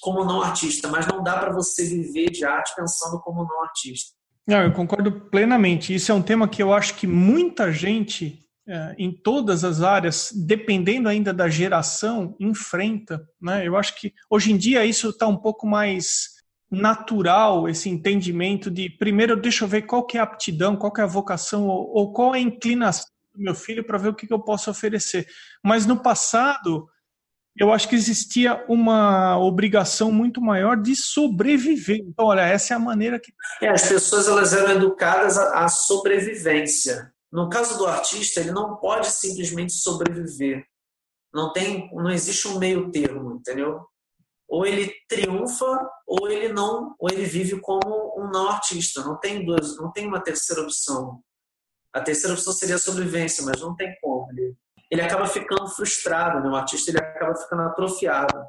como 0.00 0.24
não 0.24 0.40
artista, 0.40 0.88
mas 0.88 1.06
não 1.06 1.22
dá 1.22 1.36
para 1.38 1.52
você 1.52 1.84
viver 1.84 2.30
de 2.30 2.44
arte 2.44 2.74
pensando 2.76 3.20
como 3.20 3.44
não 3.44 3.62
artista. 3.64 4.14
Não, 4.46 4.62
eu 4.62 4.72
concordo 4.72 5.10
plenamente. 5.28 5.92
Isso 5.92 6.12
é 6.12 6.14
um 6.14 6.22
tema 6.22 6.48
que 6.48 6.62
eu 6.62 6.72
acho 6.72 6.94
que 6.94 7.06
muita 7.06 7.72
gente 7.72 8.46
é, 8.68 8.94
em 8.96 9.12
todas 9.12 9.64
as 9.64 9.82
áreas, 9.82 10.30
dependendo 10.32 11.08
ainda 11.08 11.34
da 11.34 11.48
geração, 11.48 12.36
enfrenta. 12.38 13.28
Né? 13.40 13.66
Eu 13.66 13.76
acho 13.76 13.96
que 13.96 14.14
hoje 14.30 14.52
em 14.52 14.56
dia 14.56 14.84
isso 14.84 15.10
está 15.10 15.26
um 15.26 15.36
pouco 15.36 15.66
mais 15.66 16.35
natural 16.70 17.68
esse 17.68 17.88
entendimento 17.88 18.70
de 18.70 18.90
primeiro 18.90 19.40
deixa 19.40 19.64
eu 19.64 19.68
ver 19.68 19.82
qual 19.82 20.04
que 20.04 20.18
é 20.18 20.20
a 20.20 20.24
aptidão, 20.24 20.76
qual 20.76 20.92
que 20.92 21.00
é 21.00 21.04
a 21.04 21.08
vocação 21.08 21.68
ou, 21.68 21.90
ou 21.94 22.12
qual 22.12 22.34
é 22.34 22.38
a 22.38 22.42
inclinação 22.42 23.06
do 23.34 23.42
meu 23.42 23.54
filho 23.54 23.84
para 23.84 23.98
ver 23.98 24.08
o 24.08 24.14
que, 24.14 24.26
que 24.26 24.32
eu 24.32 24.40
posso 24.40 24.70
oferecer. 24.70 25.26
Mas 25.62 25.86
no 25.86 26.02
passado 26.02 26.88
eu 27.58 27.72
acho 27.72 27.88
que 27.88 27.94
existia 27.94 28.62
uma 28.68 29.38
obrigação 29.38 30.12
muito 30.12 30.42
maior 30.42 30.76
de 30.76 30.94
sobreviver. 30.94 32.00
Então, 32.04 32.26
olha, 32.26 32.42
essa 32.42 32.74
é 32.74 32.76
a 32.76 32.80
maneira 32.80 33.18
que. 33.18 33.32
É, 33.62 33.68
as 33.68 33.88
pessoas 33.88 34.28
elas 34.28 34.52
eram 34.52 34.72
educadas 34.72 35.38
à 35.38 35.66
sobrevivência. 35.68 37.10
No 37.32 37.48
caso 37.48 37.78
do 37.78 37.86
artista, 37.86 38.40
ele 38.40 38.52
não 38.52 38.76
pode 38.76 39.06
simplesmente 39.10 39.72
sobreviver. 39.72 40.64
Não 41.32 41.52
tem, 41.52 41.90
não 41.94 42.10
existe 42.10 42.46
um 42.46 42.58
meio 42.58 42.90
termo, 42.90 43.36
entendeu? 43.36 43.80
Ou 44.48 44.64
ele 44.64 44.92
triunfa, 45.08 45.90
ou 46.06 46.30
ele 46.30 46.52
não, 46.52 46.94
ou 46.98 47.08
ele 47.10 47.24
vive 47.24 47.60
como 47.60 48.14
um 48.16 48.30
não 48.30 48.48
artista. 48.48 49.02
Não 49.02 49.18
tem 49.18 49.44
duas, 49.44 49.76
não 49.76 49.92
tem 49.92 50.06
uma 50.06 50.20
terceira 50.20 50.62
opção. 50.62 51.20
A 51.92 52.00
terceira 52.00 52.34
opção 52.34 52.52
seria 52.52 52.76
a 52.76 52.78
sobrevivência, 52.78 53.44
mas 53.44 53.60
não 53.60 53.74
tem 53.74 53.94
como. 54.00 54.30
Ele, 54.30 54.54
ele 54.90 55.02
acaba 55.02 55.26
ficando 55.26 55.66
frustrado, 55.68 56.40
né? 56.40 56.48
O 56.48 56.56
artista 56.56 56.90
ele 56.90 56.98
acaba 56.98 57.34
ficando 57.34 57.62
atrofiado. 57.62 58.44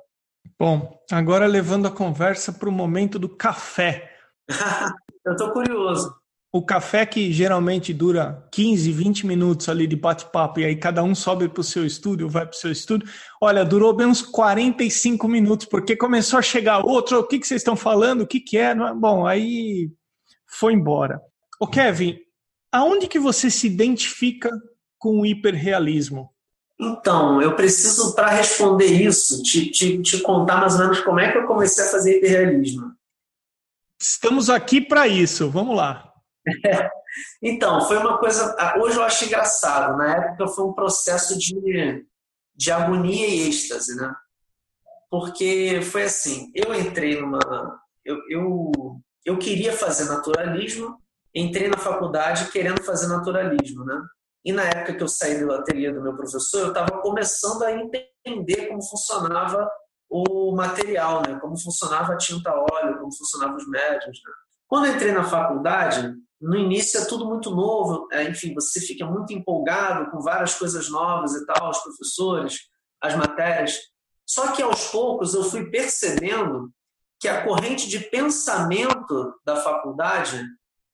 Bom, 0.60 1.00
agora 1.12 1.46
levando 1.46 1.88
a 1.88 1.92
conversa 1.92 2.52
para 2.52 2.70
o 2.70 2.72
momento 2.72 3.18
do 3.18 3.30
café. 3.30 4.12
Eu 5.26 5.34
estou 5.34 5.52
curioso. 5.52 6.16
O 6.58 6.62
café 6.64 7.06
que 7.06 7.32
geralmente 7.32 7.94
dura 7.94 8.44
15, 8.52 8.92
20 8.92 9.28
minutos 9.28 9.70
ali 9.70 9.86
de 9.86 9.96
bate-papo 9.96 10.60
e 10.60 10.66
aí 10.66 10.76
cada 10.76 11.04
um 11.04 11.14
sobe 11.14 11.48
para 11.48 11.62
o 11.62 11.64
seu 11.64 11.86
estúdio, 11.86 12.28
vai 12.28 12.48
para 12.48 12.56
o 12.56 12.60
seu 12.60 12.72
estúdio. 12.72 13.08
Olha, 13.40 13.64
durou 13.64 13.94
bem 13.94 14.08
uns 14.08 14.24
45 14.24 15.28
minutos, 15.28 15.68
porque 15.68 15.96
começou 15.96 16.40
a 16.40 16.42
chegar 16.42 16.84
outro, 16.84 17.20
o 17.20 17.24
que, 17.28 17.38
que 17.38 17.46
vocês 17.48 17.62
estão 17.62 17.76
falando, 17.76 18.22
o 18.22 18.28
que, 18.28 18.40
que 18.40 18.58
é? 18.58 18.74
Bom, 18.74 19.28
aí 19.28 19.92
foi 20.48 20.74
embora. 20.74 21.22
O 21.60 21.68
Kevin, 21.68 22.18
aonde 22.72 23.08
que 23.08 23.20
você 23.20 23.52
se 23.52 23.68
identifica 23.68 24.50
com 24.98 25.22
o 25.22 25.28
hiperrealismo? 25.28 26.34
Então, 26.80 27.40
eu 27.40 27.56
preciso, 27.56 28.16
para 28.16 28.30
responder 28.30 28.88
isso, 28.88 29.44
te, 29.44 29.70
te, 29.70 30.02
te 30.02 30.22
contar 30.22 30.62
mais 30.62 30.74
ou 30.74 30.80
menos 30.80 31.02
como 31.02 31.20
é 31.20 31.32
que 31.32 31.38
eu 31.38 31.46
comecei 31.46 31.84
a 31.84 31.92
fazer 31.92 32.18
hiperrealismo. 32.18 32.94
Estamos 34.02 34.50
aqui 34.50 34.82
para 34.82 35.08
isso, 35.08 35.52
vamos 35.52 35.78
lá. 35.78 36.07
então, 37.42 37.82
foi 37.82 37.98
uma 37.98 38.18
coisa. 38.18 38.56
Hoje 38.80 38.98
eu 38.98 39.04
acho 39.04 39.26
engraçado, 39.26 39.98
na 39.98 40.16
época 40.16 40.48
foi 40.48 40.66
um 40.66 40.74
processo 40.74 41.38
de, 41.38 42.06
de 42.56 42.72
agonia 42.72 43.28
e 43.28 43.48
êxtase, 43.48 43.96
né? 43.96 44.14
Porque 45.10 45.82
foi 45.82 46.04
assim: 46.04 46.52
eu 46.54 46.74
entrei 46.74 47.20
numa. 47.20 47.40
Eu, 48.04 48.18
eu, 48.30 48.72
eu 49.26 49.38
queria 49.38 49.74
fazer 49.74 50.06
naturalismo, 50.06 50.98
entrei 51.34 51.68
na 51.68 51.78
faculdade 51.78 52.52
querendo 52.52 52.84
fazer 52.84 53.08
naturalismo, 53.08 53.84
né? 53.86 54.02
E 54.46 54.54
na 54.54 54.64
época 54.64 54.94
que 54.94 55.04
eu 55.04 55.10
saí 55.10 55.44
do 55.44 55.52
ateliê 55.52 55.92
do 55.92 56.02
meu 56.02 56.16
professor, 56.16 56.62
eu 56.62 56.68
estava 56.70 57.02
começando 57.02 57.64
a 57.64 57.72
entender 57.74 58.68
como 58.68 58.82
funcionava 58.82 59.70
o 60.10 60.56
material, 60.56 61.22
né? 61.22 61.38
como 61.40 61.60
funcionava 61.60 62.14
a 62.14 62.18
tinta 62.18 62.54
óleo, 62.54 62.98
como 62.98 63.14
funcionavam 63.14 63.58
os 63.58 63.68
médios. 63.68 64.18
Né? 64.24 64.32
Quando 64.68 64.88
entrei 64.88 65.12
na 65.12 65.26
faculdade, 65.26 66.14
no 66.40 66.56
início 66.56 67.00
é 67.00 67.06
tudo 67.06 67.26
muito 67.26 67.50
novo, 67.52 68.08
é, 68.12 68.24
enfim, 68.24 68.54
você 68.54 68.80
fica 68.80 69.06
muito 69.06 69.34
empolgado 69.34 70.12
com 70.12 70.22
várias 70.22 70.54
coisas 70.56 70.90
novas 70.90 71.34
e 71.34 71.46
tal, 71.46 71.70
os 71.70 71.80
professores, 71.80 72.60
as 73.02 73.16
matérias. 73.16 73.78
Só 74.26 74.52
que 74.52 74.62
aos 74.62 74.90
poucos 74.90 75.34
eu 75.34 75.44
fui 75.44 75.70
percebendo 75.70 76.72
que 77.20 77.28
a 77.28 77.44
corrente 77.44 77.88
de 77.88 78.00
pensamento 78.00 79.34
da 79.44 79.56
faculdade 79.56 80.46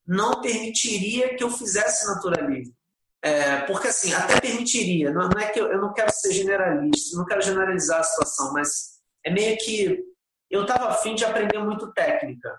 não 0.06 0.41
permitiria 0.41 1.36
que 1.36 1.43
eu 1.43 1.49
fizesse 1.49 2.08
naturalismo. 2.08 2.73
É, 3.21 3.62
porque, 3.62 3.88
assim, 3.88 4.13
até 4.13 4.39
permitiria, 4.39 5.12
não, 5.12 5.29
é 5.39 5.47
que 5.47 5.60
eu, 5.60 5.71
eu, 5.71 5.79
não 5.79 5.93
quero 5.93 6.12
ser 6.12 6.34
generalista, 6.34 7.17
não 7.17 7.25
quero 7.25 7.41
generalizar 7.41 8.01
a 8.01 8.03
situação, 8.03 8.51
mas 8.51 8.99
é 9.25 9.32
meio 9.32 9.58
que 9.58 10.03
eu 10.51 10.63
estava 10.63 10.89
afim 10.89 11.15
de 11.15 11.23
aprender 11.23 11.58
muito 11.60 11.91
técnica. 11.93 12.53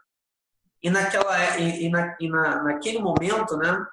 E, 0.85 0.91
naquela, 0.91 1.59
e, 1.59 1.87
e, 1.87 1.89
na, 1.89 2.15
e 2.21 2.29
na, 2.29 2.63
naquele 2.63 2.99
momento, 2.99 3.57
né, 3.57 3.87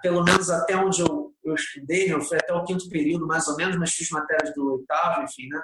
pelo 0.00 0.24
menos 0.24 0.48
até 0.48 0.74
onde 0.74 1.02
eu, 1.02 1.34
eu 1.44 1.54
estudei, 1.54 2.10
eu 2.10 2.22
fui 2.22 2.38
até 2.38 2.54
o 2.54 2.64
quinto 2.64 2.88
período, 2.88 3.26
mais 3.26 3.46
ou 3.46 3.56
menos, 3.56 3.76
mas 3.76 3.92
fiz 3.92 4.08
matérias 4.08 4.54
do 4.54 4.76
oitavo, 4.76 5.22
enfim, 5.22 5.48
né, 5.48 5.62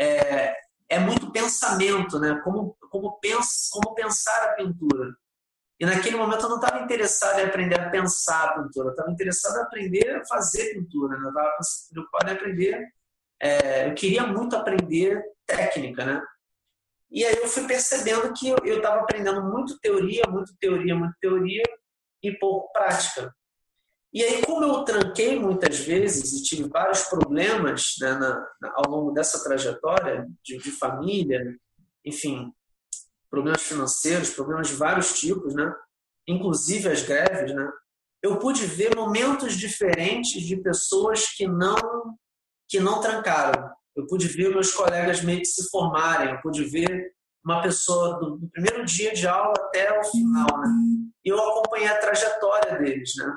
é, 0.00 0.56
é 0.88 0.98
muito 0.98 1.30
pensamento, 1.30 2.18
né, 2.18 2.40
como, 2.42 2.74
como, 2.90 3.20
pens, 3.20 3.68
como 3.70 3.94
pensar 3.94 4.44
a 4.44 4.54
pintura. 4.54 5.14
E 5.78 5.84
naquele 5.84 6.16
momento 6.16 6.44
eu 6.44 6.48
não 6.48 6.58
estava 6.58 6.82
interessado 6.82 7.38
em 7.40 7.44
aprender 7.44 7.78
a 7.78 7.90
pensar 7.90 8.44
a 8.44 8.62
pintura, 8.62 8.88
eu 8.88 8.92
estava 8.92 9.10
interessado 9.10 9.58
em 9.58 9.62
aprender 9.62 10.16
a 10.16 10.24
fazer 10.24 10.72
pintura, 10.72 11.18
né? 11.18 11.24
eu 11.24 11.28
estava 11.28 11.52
preocupado 11.92 12.30
em 12.30 12.34
aprender. 12.34 12.88
É, 13.40 13.90
eu 13.90 13.94
queria 13.94 14.26
muito 14.26 14.56
aprender 14.56 15.22
técnica, 15.46 16.04
né? 16.04 16.22
E 17.10 17.24
aí 17.24 17.36
eu 17.36 17.48
fui 17.48 17.66
percebendo 17.66 18.32
que 18.34 18.48
eu 18.48 18.76
estava 18.76 19.00
aprendendo 19.00 19.42
muito 19.42 19.78
teoria, 19.80 20.22
muito 20.28 20.54
teoria, 20.60 20.94
muito 20.94 21.14
teoria 21.20 21.62
e 22.22 22.32
pouco 22.32 22.70
prática. 22.72 23.34
E 24.12 24.22
aí, 24.22 24.42
como 24.44 24.64
eu 24.64 24.84
tranquei 24.84 25.38
muitas 25.38 25.80
vezes 25.80 26.32
e 26.32 26.42
tive 26.42 26.68
vários 26.68 27.02
problemas 27.04 27.94
né, 28.00 28.14
na, 28.14 28.46
na, 28.60 28.72
ao 28.74 28.90
longo 28.90 29.12
dessa 29.12 29.42
trajetória 29.44 30.26
de, 30.42 30.58
de 30.58 30.70
família, 30.70 31.54
enfim, 32.04 32.50
problemas 33.30 33.62
financeiros, 33.62 34.30
problemas 34.30 34.68
de 34.68 34.74
vários 34.74 35.18
tipos, 35.18 35.54
né? 35.54 35.74
inclusive 36.26 36.88
as 36.88 37.02
greves, 37.02 37.54
né? 37.54 37.70
eu 38.22 38.38
pude 38.38 38.66
ver 38.66 38.96
momentos 38.96 39.56
diferentes 39.56 40.42
de 40.42 40.56
pessoas 40.56 41.28
que 41.28 41.46
não 41.46 41.76
que 42.68 42.80
não 42.80 43.00
trancaram. 43.00 43.70
Eu 43.96 44.06
pude 44.06 44.28
ver 44.28 44.50
meus 44.50 44.72
colegas 44.72 45.22
meio 45.22 45.40
que 45.40 45.46
se 45.46 45.68
formarem, 45.70 46.30
eu 46.30 46.40
pude 46.40 46.64
ver 46.64 47.12
uma 47.44 47.62
pessoa 47.62 48.18
do, 48.18 48.36
do 48.36 48.48
primeiro 48.48 48.84
dia 48.84 49.12
de 49.12 49.26
aula 49.26 49.54
até 49.56 49.98
o 49.98 50.04
final, 50.04 50.60
né? 50.60 50.68
E 51.24 51.28
eu 51.28 51.38
acompanhei 51.38 51.88
a 51.88 51.98
trajetória 51.98 52.78
deles, 52.78 53.12
né? 53.16 53.36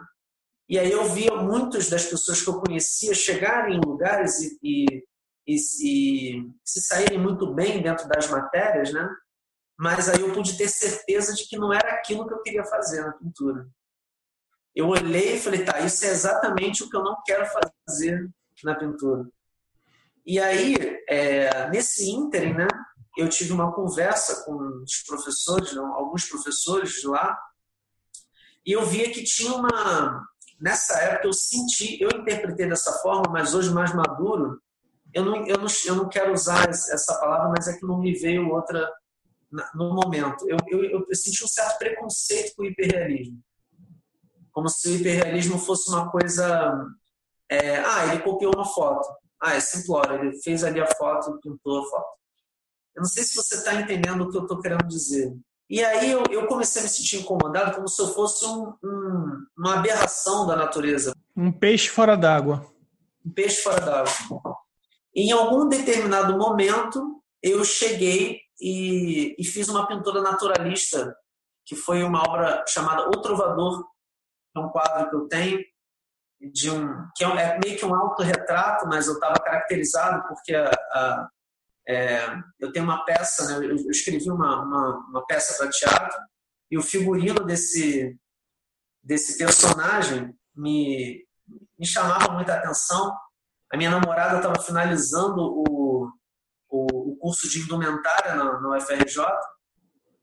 E 0.70 0.80
aí 0.80 0.92
eu 0.92 1.06
via 1.06 1.36
muitas 1.36 1.90
das 1.90 2.06
pessoas 2.06 2.42
que 2.42 2.50
eu 2.50 2.62
conhecia 2.62 3.14
chegarem 3.14 3.78
em 3.78 3.82
lugares 3.86 4.40
e, 4.40 4.60
e, 4.64 5.04
e, 5.48 5.56
e 5.56 6.52
se 6.64 6.82
saírem 6.82 7.20
muito 7.20 7.54
bem 7.54 7.82
dentro 7.82 8.08
das 8.08 8.30
matérias, 8.30 8.94
né? 8.94 9.10
mas 9.82 10.08
aí 10.08 10.22
eu 10.22 10.32
pude 10.32 10.56
ter 10.56 10.68
certeza 10.68 11.34
de 11.34 11.48
que 11.48 11.58
não 11.58 11.74
era 11.74 11.96
aquilo 11.96 12.28
que 12.28 12.34
eu 12.36 12.42
queria 12.44 12.64
fazer 12.64 13.04
na 13.04 13.14
pintura. 13.14 13.68
Eu 14.76 14.90
olhei 14.90 15.38
e 15.38 15.40
falei, 15.40 15.66
tá, 15.66 15.80
isso 15.80 16.06
é 16.06 16.10
exatamente 16.10 16.84
o 16.84 16.90
que 16.90 16.96
eu 16.96 17.04
não 17.04 17.18
quero 17.26 17.48
fazer 17.88 18.30
na 18.64 18.76
pintura. 18.76 19.28
E 20.26 20.40
aí, 20.40 20.76
é, 21.10 21.70
nesse 21.70 22.10
ínterim, 22.10 22.54
né, 22.54 22.68
eu 23.18 23.28
tive 23.28 23.52
uma 23.52 23.74
conversa 23.74 24.46
com 24.46 24.56
os 24.84 25.04
professores, 25.06 25.74
não, 25.74 25.94
alguns 25.94 26.26
professores 26.26 27.04
lá, 27.04 27.38
e 28.66 28.72
eu 28.72 28.86
via 28.86 29.12
que 29.12 29.24
tinha 29.24 29.54
uma. 29.54 30.24
Nessa 30.60 30.94
época 31.00 31.28
eu 31.28 31.34
senti, 31.34 32.00
eu 32.00 32.10
interpretei 32.10 32.70
dessa 32.70 32.94
forma, 33.00 33.24
mas 33.32 33.56
hoje 33.56 33.74
mais 33.74 33.94
maduro, 33.96 34.62
eu 35.12 35.26
não, 35.26 35.48
eu 35.48 35.58
não, 35.58 35.68
eu 35.86 35.96
não 35.96 36.08
quero 36.08 36.32
usar 36.32 36.70
essa 36.70 37.18
palavra, 37.20 37.50
mas 37.50 37.68
é 37.68 37.78
que 37.78 37.86
não 37.86 38.00
me 38.00 38.14
veio 38.14 38.48
outra 38.50 38.88
no 39.74 39.94
momento. 39.94 40.48
Eu, 40.48 40.58
eu, 40.68 41.06
eu 41.10 41.16
senti 41.16 41.44
um 41.44 41.48
certo 41.48 41.80
preconceito 41.80 42.56
com 42.56 42.64
o 42.64 42.66
hiperrealismo. 42.66 43.40
Como 44.52 44.70
se 44.70 44.88
o 44.88 44.96
hiperrealismo 44.96 45.58
fosse 45.58 45.90
uma 45.90 46.10
coisa. 46.10 46.86
É, 47.50 47.78
ah, 47.78 48.08
ele 48.08 48.24
copiou 48.24 48.54
uma 48.56 48.66
foto. 48.66 49.08
Ah, 49.42 49.56
é 49.56 49.60
simplório, 49.60 50.24
ele 50.24 50.42
fez 50.42 50.64
ali 50.64 50.80
a 50.80 50.88
foto, 50.96 51.40
pintou 51.42 51.80
a 51.80 51.90
foto. 51.90 52.22
Eu 52.96 53.02
não 53.02 53.10
sei 53.10 53.24
se 53.24 53.36
você 53.36 53.56
está 53.56 53.74
entendendo 53.76 54.22
o 54.22 54.30
que 54.30 54.38
eu 54.38 54.44
estou 54.44 54.60
querendo 54.60 54.88
dizer. 54.88 55.34
E 55.70 55.84
aí 55.84 56.12
eu, 56.12 56.24
eu, 56.30 56.48
comecei 56.48 56.82
a 56.82 56.84
me 56.84 56.90
sentir 56.90 57.22
incomodado 57.22 57.74
como 57.74 57.88
se 57.88 58.02
eu 58.02 58.14
fosse 58.14 58.46
um, 58.46 58.74
um, 58.84 59.46
uma 59.58 59.76
aberração 59.76 60.46
da 60.46 60.56
natureza. 60.56 61.14
Um 61.36 61.52
peixe 61.52 61.88
fora 61.88 62.18
d'água. 62.18 62.70
Um 63.26 63.32
peixe 63.32 63.62
fora 63.62 63.80
d'água. 63.80 64.58
Em 65.16 65.32
algum 65.32 65.68
determinado 65.70 66.38
momento, 66.38 67.24
eu 67.42 67.64
cheguei 67.64 68.42
e, 68.60 69.34
e 69.40 69.46
fiz 69.46 69.70
uma 69.70 69.88
pintura 69.88 70.22
naturalista, 70.22 71.16
que 71.66 71.76
foi 71.76 72.04
uma 72.04 72.22
obra 72.30 72.64
chamada 72.68 73.08
O 73.08 73.22
Trovador, 73.22 73.86
é 74.56 74.60
um 74.60 74.70
quadro 74.70 75.10
que 75.10 75.16
eu 75.16 75.28
tenho, 75.28 75.60
de 76.42 76.72
um, 76.72 77.08
que 77.16 77.24
é, 77.24 77.28
é 77.28 77.60
meio 77.64 77.78
que 77.78 77.86
um 77.86 77.96
autorretrato, 77.96 78.88
mas 78.88 79.08
eu 79.08 79.14
estava 79.14 79.36
caracterizado 79.36 80.28
porque 80.28 80.56
a, 80.56 80.70
a, 80.70 81.30
é, 81.88 82.26
eu 82.60 82.72
tenho 82.72 82.86
uma 82.86 83.06
peça, 83.06 83.60
né, 83.60 83.66
eu, 83.66 83.76
escrevi 83.92 84.30
uma, 84.32 84.64
uma, 84.64 84.98
uma 85.10 85.26
peça 85.26 85.58
para 85.58 85.70
teatro, 85.70 86.20
e 86.72 86.78
o 86.78 86.82
figurino 86.82 87.44
desse, 87.44 88.18
desse 89.04 89.38
personagem 89.38 90.34
me, 90.56 91.26
me 91.78 91.86
chamava 91.86 92.32
muita 92.34 92.56
atenção. 92.56 93.14
A 93.72 93.78
minha 93.78 93.92
namorada 93.92 94.38
estava 94.38 94.62
finalizando 94.62 95.42
o, 95.42 96.10
o, 96.70 97.12
o 97.12 97.18
curso 97.18 97.50
de 97.50 97.60
indumentária 97.60 98.36
na, 98.36 98.78
UFRJ 98.78 99.26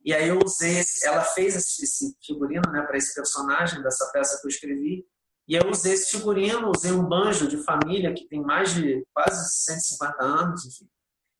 E 0.05 0.15
aí 0.15 0.29
eu 0.29 0.39
usei, 0.43 0.83
ela 1.05 1.23
fez 1.23 1.55
esse, 1.55 1.85
esse 1.85 2.17
figurino 2.25 2.71
né, 2.73 2.83
para 2.83 2.97
esse 2.97 3.15
personagem 3.15 3.83
dessa 3.83 4.11
peça 4.11 4.39
que 4.41 4.47
eu 4.47 4.51
escrevi. 4.51 5.07
E 5.49 5.55
eu 5.55 5.71
usei 5.71 5.95
esse 5.95 6.11
figurino, 6.11 6.71
usei 6.71 6.93
um 6.93 7.09
banjo 7.09 7.49
de 7.49 7.57
família 7.57 8.13
que 8.13 8.29
tem 8.29 8.43
mais 8.43 8.75
de 8.75 9.03
quase 9.15 9.49
150 9.65 10.23
anos, 10.23 10.67
enfim. 10.67 10.87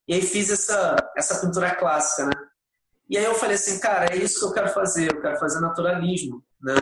E 0.09 0.15
aí 0.15 0.23
fiz 0.23 0.51
essa, 0.51 0.97
essa 1.15 1.39
pintura 1.45 1.75
clássica, 1.75 2.25
né? 2.25 2.49
E 3.11 3.19
aí 3.19 3.25
eu 3.25 3.35
falei 3.35 3.57
assim, 3.57 3.79
cara, 3.79 4.07
é 4.11 4.17
isso 4.17 4.39
que 4.39 4.47
eu 4.47 4.53
quero 4.53 4.69
fazer, 4.71 5.13
eu 5.13 5.21
quero 5.21 5.39
fazer 5.39 5.61
naturalismo, 5.61 6.43
né? 6.61 6.77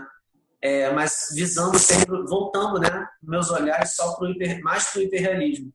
É, 0.63 0.91
mas 0.93 1.29
visando 1.35 1.79
sempre, 1.79 2.25
voltando, 2.27 2.81
né, 2.81 3.07
meus 3.23 3.51
olhares 3.51 3.95
só 3.95 4.15
pro 4.15 4.29
hiper, 4.29 4.61
mais 4.63 4.87
para 4.91 5.01
o 5.01 5.03
hiperrealismo. 5.03 5.73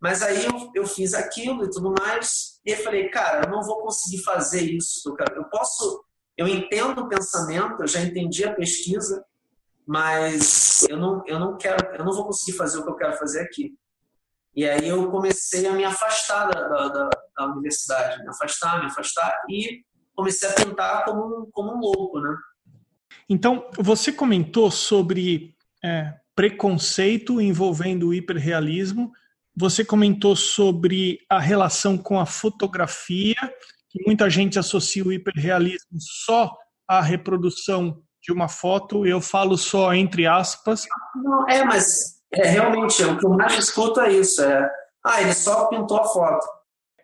Mas 0.00 0.22
aí 0.22 0.44
eu, 0.44 0.70
eu 0.74 0.86
fiz 0.86 1.14
aquilo 1.14 1.64
e 1.64 1.70
tudo 1.70 1.94
mais, 1.98 2.60
e 2.64 2.72
eu 2.72 2.76
falei, 2.78 3.08
cara, 3.08 3.46
eu 3.46 3.50
não 3.50 3.62
vou 3.62 3.82
conseguir 3.82 4.22
fazer 4.22 4.62
isso. 4.62 5.14
Quero. 5.14 5.36
eu 5.36 5.44
posso, 5.44 6.04
eu 6.36 6.46
entendo 6.46 7.00
o 7.00 7.08
pensamento, 7.08 7.80
eu 7.80 7.86
já 7.86 8.00
entendi 8.00 8.44
a 8.44 8.54
pesquisa, 8.54 9.24
mas 9.86 10.86
eu 10.88 10.96
não, 10.96 11.22
eu 11.26 11.38
não 11.38 11.56
quero, 11.56 11.94
eu 11.94 12.04
não 12.04 12.12
vou 12.12 12.26
conseguir 12.26 12.56
fazer 12.56 12.78
o 12.78 12.84
que 12.84 12.90
eu 12.90 12.96
quero 12.96 13.18
fazer 13.18 13.40
aqui. 13.40 13.74
E 14.54 14.68
aí 14.68 14.88
eu 14.88 15.10
comecei 15.10 15.66
a 15.66 15.72
me 15.72 15.84
afastar 15.84 16.50
da, 16.50 16.88
da, 16.88 17.10
da 17.36 17.46
universidade, 17.46 18.22
me 18.22 18.28
afastar, 18.28 18.80
me 18.80 18.86
afastar, 18.86 19.42
e 19.48 19.82
comecei 20.14 20.48
a 20.48 20.52
tentar 20.52 21.04
como 21.04 21.48
como 21.52 21.74
um 21.74 21.80
louco, 21.80 22.20
né? 22.20 22.36
Então, 23.28 23.70
você 23.78 24.12
comentou 24.12 24.70
sobre 24.70 25.54
é, 25.82 26.14
preconceito 26.34 27.40
envolvendo 27.40 28.08
o 28.08 28.14
hiperrealismo, 28.14 29.12
você 29.56 29.84
comentou 29.84 30.34
sobre 30.34 31.18
a 31.28 31.38
relação 31.38 31.96
com 31.98 32.18
a 32.18 32.26
fotografia, 32.26 33.36
que 33.90 34.02
muita 34.06 34.28
gente 34.30 34.58
associa 34.58 35.04
o 35.04 35.12
hiperrealismo 35.12 35.98
só 35.98 36.54
à 36.88 37.00
reprodução 37.00 38.02
de 38.22 38.32
uma 38.32 38.48
foto, 38.48 39.04
eu 39.04 39.20
falo 39.20 39.58
só 39.58 39.92
entre 39.92 40.26
aspas. 40.26 40.86
Não, 41.16 41.48
é, 41.48 41.64
mas 41.64 42.22
é, 42.32 42.48
realmente, 42.48 43.02
o 43.02 43.18
que 43.18 43.26
eu 43.26 43.30
mais 43.30 43.58
escuto 43.58 44.00
é 44.00 44.12
isso, 44.12 44.40
é, 44.42 44.70
ah, 45.04 45.20
ele 45.20 45.34
só 45.34 45.66
pintou 45.66 45.98
a 45.98 46.04
foto. 46.04 46.46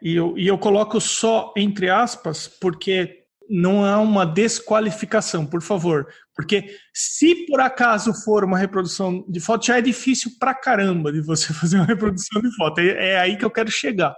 E 0.01 0.15
eu, 0.15 0.39
e 0.39 0.47
eu 0.47 0.57
coloco 0.57 1.01
só 1.01 1.53
entre 1.57 1.91
aspas, 1.91 2.47
porque 2.47 3.25
não 3.51 3.85
é 3.85 3.97
uma 3.97 4.25
desqualificação, 4.25 5.45
por 5.45 5.63
favor. 5.63 6.07
Porque 6.37 6.77
se 6.95 7.47
por 7.47 7.61
acaso 7.61 8.15
for 8.23 8.45
uma 8.45 8.59
reprodução 8.59 9.25
de 9.29 9.41
foto, 9.41 9.67
já 9.67 9.79
é 9.79 9.83
difícil 9.83 10.33
pra 10.39 10.55
caramba 10.55 11.11
de 11.11 11.21
você 11.21 11.53
fazer 11.55 11.79
uma 11.79 11.87
reprodução 11.87 12.41
de 12.41 12.55
foto. 12.55 12.81
É, 12.81 13.13
é 13.13 13.19
aí 13.19 13.37
que 13.37 13.45
eu 13.45 13.51
quero 13.51 13.71
chegar. 13.71 14.15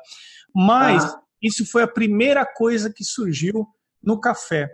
Mas 0.54 1.04
ah. 1.04 1.20
isso 1.40 1.64
foi 1.64 1.82
a 1.82 1.88
primeira 1.88 2.44
coisa 2.44 2.92
que 2.92 3.04
surgiu 3.04 3.66
no 4.02 4.20
café. 4.20 4.68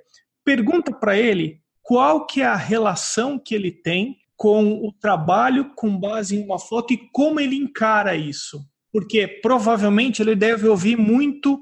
Pergunta 0.44 0.92
para 0.92 1.16
ele 1.16 1.60
qual 1.86 2.26
que 2.26 2.42
é 2.42 2.44
a 2.44 2.56
relação 2.56 3.38
que 3.38 3.54
ele 3.54 3.70
tem 3.70 4.18
com 4.36 4.84
o 4.84 4.92
trabalho 4.92 5.72
com 5.76 5.96
base 5.96 6.36
em 6.36 6.44
uma 6.44 6.58
foto 6.58 6.92
e 6.92 7.08
como 7.12 7.38
ele 7.38 7.54
encara 7.54 8.16
isso. 8.16 8.60
Porque 8.92 9.28
provavelmente 9.40 10.20
ele 10.20 10.34
deve 10.34 10.66
ouvir 10.66 10.96
muito 10.96 11.60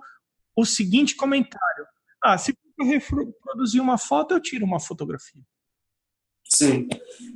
o 0.56 0.64
seguinte 0.64 1.14
comentário: 1.14 1.86
Ah, 2.22 2.38
se 2.38 2.54
eu 2.78 2.86
reproduzir 2.86 3.82
uma 3.82 3.98
foto, 3.98 4.32
eu 4.32 4.40
tiro 4.40 4.64
uma 4.64 4.80
fotografia. 4.80 5.42
Sim. 6.46 6.88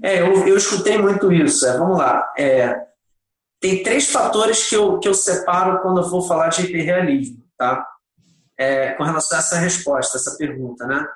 É, 0.02 0.22
eu, 0.22 0.48
eu 0.48 0.56
escutei 0.56 0.96
muito 0.96 1.30
isso. 1.30 1.66
É, 1.66 1.76
vamos 1.76 1.98
lá. 1.98 2.32
É, 2.38 2.74
tem 3.60 3.82
três 3.82 4.10
fatores 4.10 4.66
que 4.66 4.74
eu, 4.74 4.98
que 4.98 5.08
eu 5.08 5.14
separo 5.14 5.82
quando 5.82 6.00
eu 6.00 6.08
vou 6.08 6.22
falar 6.22 6.48
de 6.48 6.62
hiperrealismo, 6.62 7.44
tá? 7.56 7.86
É, 8.56 8.94
com 8.94 9.04
relação 9.04 9.36
a 9.36 9.40
essa 9.40 9.58
resposta, 9.58 10.16
essa 10.16 10.36
pergunta, 10.38 10.86
né? 10.86 11.06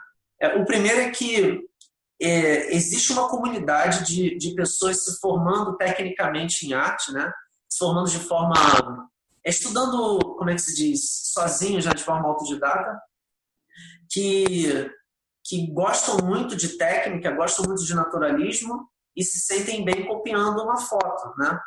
É, 0.42 0.56
o 0.56 0.64
primeiro 0.64 1.00
é 1.00 1.10
que 1.10 1.60
é, 2.20 2.74
existe 2.74 3.12
uma 3.12 3.28
comunidade 3.28 4.04
de, 4.04 4.36
de 4.36 4.54
pessoas 4.56 5.04
se 5.04 5.20
formando 5.20 5.76
tecnicamente 5.76 6.66
em 6.66 6.72
arte, 6.72 7.12
né? 7.12 7.32
Se 7.68 7.78
formando 7.78 8.10
de 8.10 8.18
forma. 8.18 8.54
estudando, 9.46 10.18
como 10.36 10.50
é 10.50 10.54
que 10.54 10.62
se 10.62 10.74
diz? 10.74 11.30
Sozinho, 11.32 11.80
já 11.80 11.92
de 11.92 12.02
forma 12.02 12.28
autodidata, 12.28 13.00
que, 14.10 14.90
que 15.44 15.72
gostam 15.72 16.18
muito 16.26 16.56
de 16.56 16.76
técnica, 16.76 17.30
gostam 17.30 17.64
muito 17.66 17.84
de 17.84 17.94
naturalismo 17.94 18.88
e 19.16 19.22
se 19.22 19.40
sentem 19.40 19.84
bem 19.84 20.06
copiando 20.06 20.60
uma 20.62 20.76
foto, 20.76 21.38
né? 21.38 21.58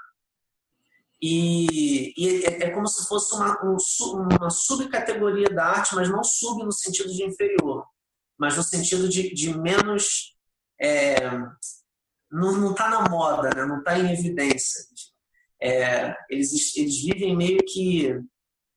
E, 1.21 2.13
e 2.17 2.45
é, 2.45 2.63
é, 2.65 2.69
como 2.71 2.88
se 2.88 3.07
fosse 3.07 3.33
uma, 3.35 3.57
um, 3.63 3.77
uma 4.38 4.49
subcategoria 4.49 5.49
da 5.49 5.65
arte, 5.65 5.95
mas 5.95 6.09
não 6.09 6.23
sub 6.23 6.63
no 6.63 6.73
sentido 6.73 7.09
de 7.09 7.23
inferior 7.23 7.74
mas 8.38 8.56
no 8.58 8.63
sentido 8.63 9.08
de, 9.10 9.34
de 9.34 9.58
menos. 9.58 10.36
É, 10.80 11.15
não 12.32 12.71
está 12.71 12.89
na 12.89 13.10
moda, 13.10 13.50
né? 13.56 13.65
não 13.65 13.80
está 13.80 13.98
em 13.98 14.12
evidência. 14.12 14.84
É, 15.62 16.13
eles, 16.30 16.76
eles 16.76 17.02
vivem 17.02 17.36
meio 17.36 17.60
que 17.65 18.13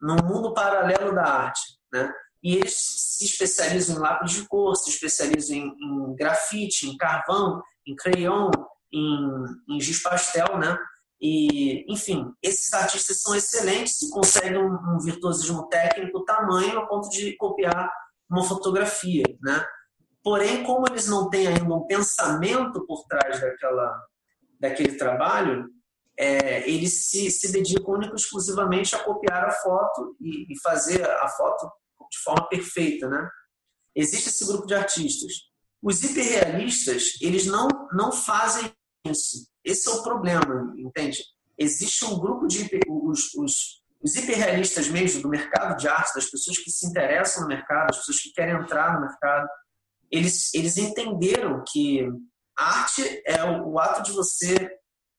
num 0.00 0.16
mundo 0.24 0.54
paralelo 0.54 1.14
da 1.14 1.24
arte. 1.24 1.60
Né? 1.92 2.12
E 2.42 2.56
eles 2.56 2.74
se 2.76 3.24
especializam 3.24 3.96
em 3.96 3.98
lápis 3.98 4.32
de 4.32 4.46
cor, 4.46 4.76
se 4.76 4.90
especializam 4.90 5.56
em, 5.56 5.74
em 5.80 6.14
grafite, 6.14 6.88
em 6.88 6.96
carvão, 6.96 7.60
em 7.86 7.96
crayon, 7.96 8.50
em, 8.92 9.44
em 9.68 9.80
giz 9.80 10.02
pastel, 10.02 10.56
né? 10.58 10.78
E, 11.20 11.84
enfim, 11.92 12.32
esses 12.40 12.72
artistas 12.72 13.20
são 13.20 13.34
excelentes 13.34 14.00
e 14.02 14.10
conseguem 14.10 14.56
um, 14.56 14.94
um 14.94 15.00
virtuosismo 15.00 15.66
técnico 15.66 16.24
tamanho 16.24 16.78
a 16.78 16.86
ponto 16.86 17.08
de 17.10 17.36
copiar 17.36 17.90
uma 18.30 18.44
fotografia, 18.44 19.24
né? 19.42 19.64
Porém, 20.22 20.62
como 20.62 20.86
eles 20.88 21.06
não 21.06 21.30
têm 21.30 21.46
ainda 21.46 21.74
um 21.74 21.86
pensamento 21.86 22.84
por 22.86 23.04
trás 23.06 23.40
daquela, 23.40 24.04
daquele 24.60 24.96
trabalho, 24.96 25.68
é, 26.18 26.68
eles 26.68 27.08
se, 27.08 27.30
se 27.30 27.52
dedicam 27.52 27.94
único 27.94 28.16
exclusivamente 28.16 28.94
a 28.94 29.04
copiar 29.04 29.44
a 29.44 29.52
foto 29.52 30.16
e, 30.20 30.52
e, 30.52 30.60
fazer 30.60 31.08
a 31.08 31.28
foto 31.28 31.70
de 32.10 32.18
forma 32.18 32.48
perfeita, 32.48 33.08
né? 33.08 33.28
Existe 33.94 34.28
esse 34.28 34.44
grupo 34.46 34.66
de 34.66 34.74
artistas. 34.74 35.32
Os 35.80 36.02
hiperrealistas, 36.02 37.12
eles 37.20 37.46
não, 37.46 37.68
não 37.92 38.10
fazem 38.10 38.72
isso. 39.06 39.48
Esse 39.64 39.88
é 39.88 39.92
o 39.92 40.02
problema, 40.02 40.74
entende? 40.76 41.22
Existe 41.56 42.04
um 42.04 42.18
grupo 42.18 42.46
de... 42.46 42.68
Os, 42.88 43.34
os, 43.34 43.77
os 44.00 44.14
hiperrealistas 44.14 44.88
mesmo 44.88 45.22
do 45.22 45.28
mercado 45.28 45.76
de 45.76 45.88
arte, 45.88 46.14
das 46.14 46.30
pessoas 46.30 46.58
que 46.58 46.70
se 46.70 46.86
interessam 46.86 47.42
no 47.42 47.48
mercado, 47.48 47.90
as 47.90 47.98
pessoas 47.98 48.20
que 48.20 48.32
querem 48.32 48.54
entrar 48.54 48.94
no 48.94 49.00
mercado, 49.00 49.48
eles, 50.10 50.54
eles 50.54 50.76
entenderam 50.76 51.62
que 51.66 52.08
a 52.56 52.80
arte 52.80 53.22
é 53.26 53.44
o, 53.44 53.72
o 53.72 53.78
ato 53.78 54.02
de 54.02 54.12
você, 54.12 54.70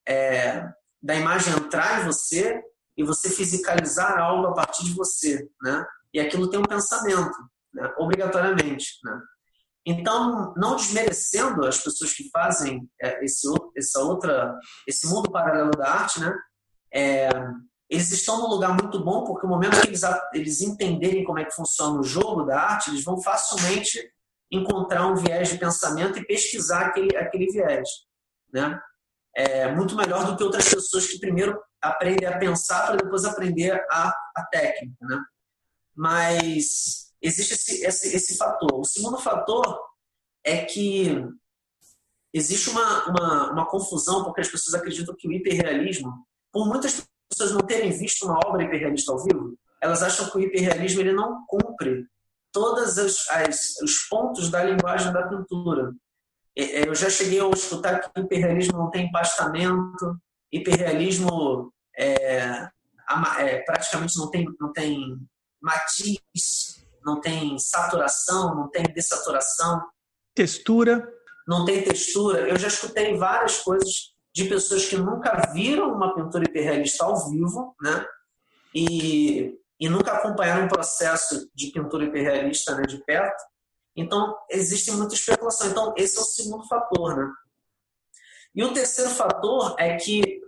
é, 0.08 0.66
da 1.02 1.16
imagem 1.16 1.54
entrar 1.54 2.02
em 2.02 2.06
você 2.06 2.62
e 2.98 3.04
você 3.04 3.30
fisicalizar 3.30 4.18
algo 4.20 4.48
a 4.48 4.54
partir 4.54 4.84
de 4.86 4.94
você, 4.94 5.48
né? 5.62 5.86
E 6.14 6.20
aquilo 6.20 6.50
tem 6.50 6.60
um 6.60 6.64
pensamento, 6.64 7.38
né? 7.74 7.94
obrigatoriamente, 7.98 9.00
né? 9.04 9.22
Então, 9.86 10.54
não 10.58 10.76
desmerecendo 10.76 11.66
as 11.66 11.80
pessoas 11.80 12.14
que 12.14 12.30
fazem 12.30 12.90
é, 13.02 13.24
esse, 13.24 13.48
essa 13.78 14.00
outra, 14.02 14.54
esse 14.88 15.08
mundo 15.08 15.32
paralelo 15.32 15.72
da 15.72 15.90
arte, 15.90 16.20
né? 16.20 16.36
É, 16.94 17.30
eles 17.90 18.12
estão 18.12 18.40
num 18.40 18.48
lugar 18.48 18.78
muito 18.80 19.04
bom 19.04 19.24
porque 19.24 19.48
no 19.48 19.54
momento 19.54 19.82
que 19.82 19.88
eles, 19.88 20.02
eles 20.34 20.62
entenderem 20.62 21.24
como 21.24 21.40
é 21.40 21.46
que 21.46 21.56
funciona 21.56 22.00
o 22.00 22.04
jogo 22.04 22.44
da 22.44 22.62
arte, 22.62 22.92
eles 22.92 23.04
vão 23.04 23.20
facilmente 23.22 24.00
encontrar 24.52 25.08
um 25.08 25.16
viés 25.16 25.50
de 25.50 25.58
pensamento 25.58 26.20
e 26.20 26.26
pesquisar 26.26 26.88
aquele, 26.88 27.18
aquele 27.18 27.48
viés. 27.48 27.90
Né? 28.54 28.80
É 29.36 29.72
muito 29.74 29.96
melhor 29.96 30.26
do 30.26 30.38
que 30.38 30.44
outras 30.44 30.70
pessoas 30.70 31.08
que 31.08 31.20
primeiro 31.20 31.60
aprendem 31.82 32.28
a 32.28 32.38
pensar 32.38 32.88
para 32.88 32.98
depois 32.98 33.26
aprender 33.26 33.74
a, 33.90 34.14
a 34.36 34.46
técnica. 34.52 35.06
Né? 35.06 35.20
Mas 35.96 37.12
existe 37.22 37.54
esse, 37.54 37.86
esse, 37.86 38.16
esse 38.16 38.38
fator. 38.38 38.80
O 38.80 38.86
segundo 38.86 39.18
fator 39.18 39.80
é 40.44 40.64
que 40.64 41.26
existe 42.32 42.70
uma, 42.70 43.10
uma, 43.10 43.52
uma 43.52 43.66
confusão 43.66 44.24
porque 44.24 44.42
as 44.42 44.48
pessoas 44.48 44.76
acreditam 44.76 45.16
que 45.18 45.28
o 45.28 45.32
hiperrealismo, 45.32 46.26
por 46.52 46.68
muitas 46.68 47.09
pessoas 47.30 47.52
não 47.52 47.62
terem 47.62 47.92
visto 47.92 48.26
uma 48.26 48.40
obra 48.46 48.64
hiperrealista 48.64 49.12
ao 49.12 49.24
vivo, 49.24 49.58
elas 49.82 50.04
acham 50.04 50.30
que 50.30 50.38
o 50.38 50.42
hiperrealismo 50.42 51.02
ele 51.02 51.14
não 51.14 51.46
cumpre 51.48 52.06
todos 52.52 52.98
os 52.98 54.00
pontos 54.10 54.50
da 54.50 54.64
linguagem 54.64 55.14
da 55.14 55.28
pintura. 55.28 55.94
Eu 56.56 56.94
já 56.94 57.10
cheguei 57.10 57.40
a 57.40 57.50
escutar 57.50 58.00
que 58.00 58.20
hiperrealismo 58.20 58.78
não 58.78 58.90
tem 58.90 59.06
empastamento, 59.08 60.20
hiperrealismo 60.52 61.72
é, 61.96 62.70
é, 63.40 63.60
praticamente 63.62 64.18
não 64.18 64.30
tem, 64.30 64.46
não 64.60 64.74
tem 64.74 65.18
matiz, 65.62 66.86
não 67.06 67.22
tem 67.22 67.58
saturação, 67.58 68.56
não 68.56 68.70
tem 68.70 68.84
dessaturação. 68.94 69.82
Textura. 70.36 71.08
Não 71.48 71.66
tem 71.66 71.84
textura. 71.84 72.48
Eu 72.48 72.58
já 72.58 72.68
escutei 72.68 73.16
várias 73.18 73.60
coisas 73.60 74.14
de 74.34 74.46
pessoas 74.46 74.86
que 74.86 74.98
nunca 74.98 75.52
viram 75.54 75.94
uma 75.94 76.14
pintura 76.14 76.44
hiperrealista 76.44 77.06
ao 77.06 77.30
vivo, 77.30 77.76
né? 77.82 78.06
E, 78.74 79.58
e 79.80 79.90
nunca 79.90 80.14
acompanharam 80.14 80.66
um 80.66 80.70
processo 80.70 81.50
de 81.56 81.72
pintura 81.72 82.06
hiperrealista 82.06 82.76
né, 82.76 82.84
de 82.84 83.04
perto, 83.04 83.44
Então, 83.96 84.36
existe 84.50 84.92
muita 84.92 85.16
especulação. 85.16 85.70
Então, 85.70 85.94
esse 85.98 86.18
é 86.18 86.22
o 86.22 86.26
segundo 86.26 86.68
fator, 86.68 87.18
né? 87.18 87.32
E 88.54 88.64
o 88.64 88.74
terceiro 88.74 89.10
fator 89.12 89.76
é 89.78 89.96
que 89.96 90.42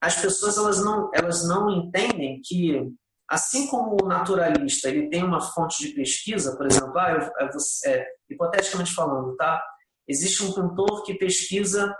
as 0.00 0.20
pessoas 0.20 0.56
elas 0.56 0.84
não, 0.84 1.10
elas 1.14 1.46
não 1.46 1.70
entendem 1.70 2.40
que, 2.44 2.92
assim 3.28 3.66
como 3.66 3.96
o 4.02 4.06
naturalista 4.06 4.88
ele 4.88 5.08
tem 5.08 5.24
uma 5.24 5.40
fonte 5.40 5.82
de 5.82 5.94
pesquisa, 5.94 6.56
por 6.56 6.66
exemplo, 6.66 6.96
ah, 6.98 7.12
eu, 7.12 7.46
eu, 7.46 7.50
é, 7.86 8.06
hipoteticamente 8.30 8.94
falando, 8.94 9.34
tá? 9.36 9.62
Existe 10.06 10.44
um 10.44 10.52
pintor 10.52 11.02
que 11.02 11.14
pesquisa, 11.14 11.94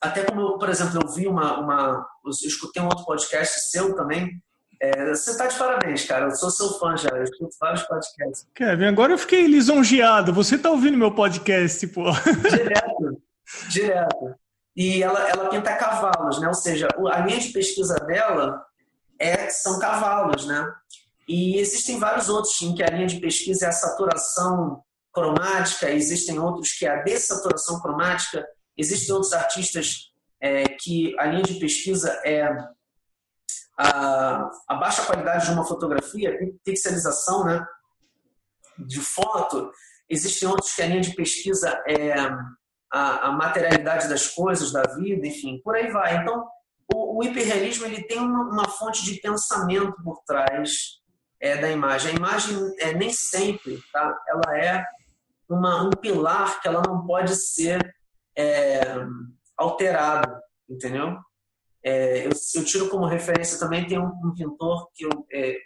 até 0.00 0.24
como, 0.24 0.40
eu, 0.40 0.58
por 0.58 0.68
exemplo, 0.68 1.00
eu 1.02 1.08
vi 1.08 1.26
uma, 1.26 1.58
uma 1.58 2.06
eu 2.24 2.30
escutei 2.30 2.82
um 2.82 2.86
outro 2.86 3.04
podcast 3.04 3.70
seu 3.70 3.94
também, 3.94 4.40
é, 4.82 5.10
você 5.10 5.36
tá 5.36 5.46
de 5.46 5.58
parabéns, 5.58 6.06
cara. 6.06 6.26
Eu 6.26 6.34
sou 6.34 6.50
seu 6.50 6.78
fã 6.78 6.96
já. 6.96 7.10
Eu 7.10 7.22
escuto 7.22 7.54
vários 7.60 7.82
podcasts. 7.82 8.46
Kevin, 8.54 8.86
agora 8.86 9.12
eu 9.12 9.18
fiquei 9.18 9.46
lisonjeado. 9.46 10.32
Você 10.32 10.56
tá 10.56 10.70
ouvindo 10.70 10.96
meu 10.96 11.12
podcast, 11.12 11.86
pô. 11.88 12.04
Direto. 12.48 13.22
Direto. 13.68 14.34
E 14.74 15.02
ela, 15.02 15.28
ela 15.28 15.50
pinta 15.50 15.76
cavalos, 15.76 16.40
né? 16.40 16.48
Ou 16.48 16.54
seja, 16.54 16.88
a 17.12 17.20
linha 17.20 17.38
de 17.38 17.50
pesquisa 17.50 17.96
dela 17.96 18.64
é, 19.18 19.50
são 19.50 19.78
cavalos, 19.78 20.46
né? 20.46 20.66
E 21.28 21.58
existem 21.58 21.98
vários 21.98 22.30
outros 22.30 22.60
em 22.62 22.74
que 22.74 22.82
a 22.82 22.88
linha 22.88 23.06
de 23.06 23.20
pesquisa 23.20 23.66
é 23.66 23.68
a 23.68 23.72
saturação 23.72 24.82
cromática, 25.12 25.90
existem 25.90 26.38
outros 26.38 26.72
que 26.72 26.86
é 26.86 26.90
a 26.90 27.02
dessaturação 27.02 27.80
cromática, 27.80 28.46
existem 28.76 29.14
outros 29.14 29.32
artistas 29.32 30.12
é, 30.40 30.64
que 30.64 31.14
a 31.18 31.26
linha 31.26 31.42
de 31.42 31.58
pesquisa 31.58 32.10
é 32.24 32.42
a, 33.78 34.50
a 34.68 34.74
baixa 34.74 35.04
qualidade 35.04 35.46
de 35.46 35.52
uma 35.52 35.64
fotografia, 35.64 36.38
pixelização 36.64 37.44
né, 37.44 37.64
de 38.78 39.00
foto, 39.00 39.70
existem 40.08 40.48
outros 40.48 40.74
que 40.74 40.82
a 40.82 40.86
linha 40.86 41.00
de 41.00 41.14
pesquisa 41.14 41.82
é 41.86 42.12
a, 42.92 43.28
a 43.28 43.32
materialidade 43.32 44.08
das 44.08 44.28
coisas, 44.28 44.72
da 44.72 44.82
vida, 44.82 45.26
enfim, 45.26 45.60
por 45.62 45.76
aí 45.76 45.90
vai. 45.90 46.16
Então, 46.16 46.46
o, 46.92 47.18
o 47.18 47.24
hiperrealismo 47.24 47.86
ele 47.86 48.02
tem 48.02 48.18
uma, 48.18 48.44
uma, 48.50 48.68
fonte 48.68 49.04
de 49.04 49.20
pensamento 49.20 49.94
por 50.02 50.22
trás 50.26 51.00
é, 51.40 51.56
da 51.56 51.70
imagem. 51.70 52.12
A 52.12 52.16
imagem 52.16 52.56
é, 52.80 52.92
nem 52.92 53.12
sempre 53.12 53.80
tá? 53.92 54.14
ela 54.28 54.58
é 54.58 54.84
uma, 55.48 55.84
um 55.84 55.90
pilar 55.90 56.60
que 56.60 56.68
ela 56.68 56.82
não 56.86 57.06
pode 57.06 57.34
ser 57.36 57.94
é, 58.36 58.80
alterado, 59.56 60.40
entendeu? 60.68 61.16
É, 61.82 62.26
eu, 62.26 62.30
eu, 62.54 62.64
tiro 62.64 62.88
como 62.88 63.06
referência 63.06 63.58
também 63.58 63.86
tem 63.86 63.98
um, 63.98 64.10
um 64.24 64.34
pintor 64.34 64.90
que 64.94 65.04
eu, 65.04 65.26
é, 65.32 65.56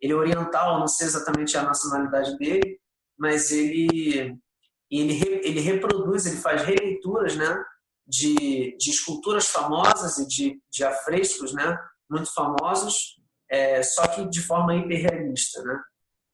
ele 0.00 0.12
é 0.12 0.16
oriental, 0.16 0.80
não 0.80 0.88
sei 0.88 1.06
exatamente 1.06 1.56
a 1.56 1.62
nacionalidade 1.62 2.36
dele, 2.38 2.80
mas 3.16 3.52
ele 3.52 4.36
ele, 4.90 5.40
ele 5.44 5.60
reproduz, 5.60 6.26
ele 6.26 6.38
faz 6.38 6.62
releituras, 6.62 7.36
né, 7.36 7.64
de, 8.06 8.76
de 8.76 8.90
esculturas 8.90 9.46
famosas 9.46 10.18
e 10.18 10.26
de, 10.26 10.60
de 10.68 10.84
afrescos, 10.84 11.54
né, 11.54 11.78
muito 12.10 12.32
famosos, 12.34 13.20
é, 13.48 13.82
só 13.82 14.06
que 14.08 14.28
de 14.28 14.42
forma 14.42 14.74
hiperrealista, 14.74 15.62
né. 15.62 15.80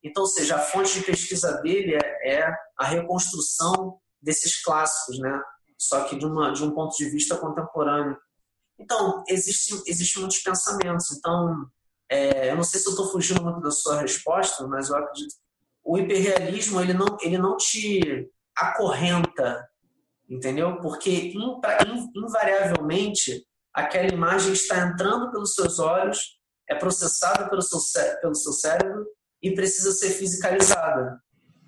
Então, 0.03 0.23
ou 0.23 0.29
seja, 0.29 0.57
a 0.57 0.61
fonte 0.61 0.99
de 0.99 1.05
pesquisa 1.05 1.61
dele 1.61 1.97
é, 1.97 2.39
é 2.39 2.57
a 2.79 2.87
reconstrução 2.87 3.99
desses 4.23 4.63
clássicos, 4.63 5.19
né, 5.19 5.43
só 5.79 6.05
que 6.05 6.17
de, 6.17 6.27
uma, 6.27 6.53
de 6.53 6.65
um 6.65 6.71
ponto 6.71 6.97
de 6.97 7.09
vista 7.09 7.37
contemporâneo. 7.37 8.17
Então, 8.79 9.25
existem 9.29 9.81
existe 9.87 10.19
muitos 10.19 10.39
pensamentos. 10.39 11.11
Então, 11.17 11.67
é, 12.09 12.51
eu 12.51 12.57
não 12.57 12.63
sei 12.63 12.81
se 12.81 12.87
eu 12.87 12.91
estou 12.91 13.11
fugindo 13.11 13.43
muito 13.43 13.61
da 13.61 13.71
sua 13.71 14.01
resposta, 14.01 14.67
mas 14.67 14.91
eu 14.91 14.97
acredito 14.97 15.35
o 15.87 15.97
hiperrealismo 15.97 16.81
ele 16.81 16.93
não, 16.93 17.17
ele 17.23 17.39
não 17.39 17.57
te 17.57 18.29
acorrenta, 18.57 19.65
entendeu? 20.29 20.81
Porque 20.81 21.33
invariavelmente 22.15 23.47
aquela 23.73 24.13
imagem 24.13 24.53
está 24.53 24.79
entrando 24.79 25.31
pelos 25.31 25.55
seus 25.55 25.79
olhos, 25.79 26.41
é 26.69 26.75
processada 26.75 27.49
pelo 27.49 27.63
seu, 27.63 27.79
pelo 28.21 28.35
seu 28.35 28.53
cérebro 28.53 29.07
e 29.41 29.55
precisa 29.55 29.93
ser 29.93 30.11
fisicalizada. 30.11 31.21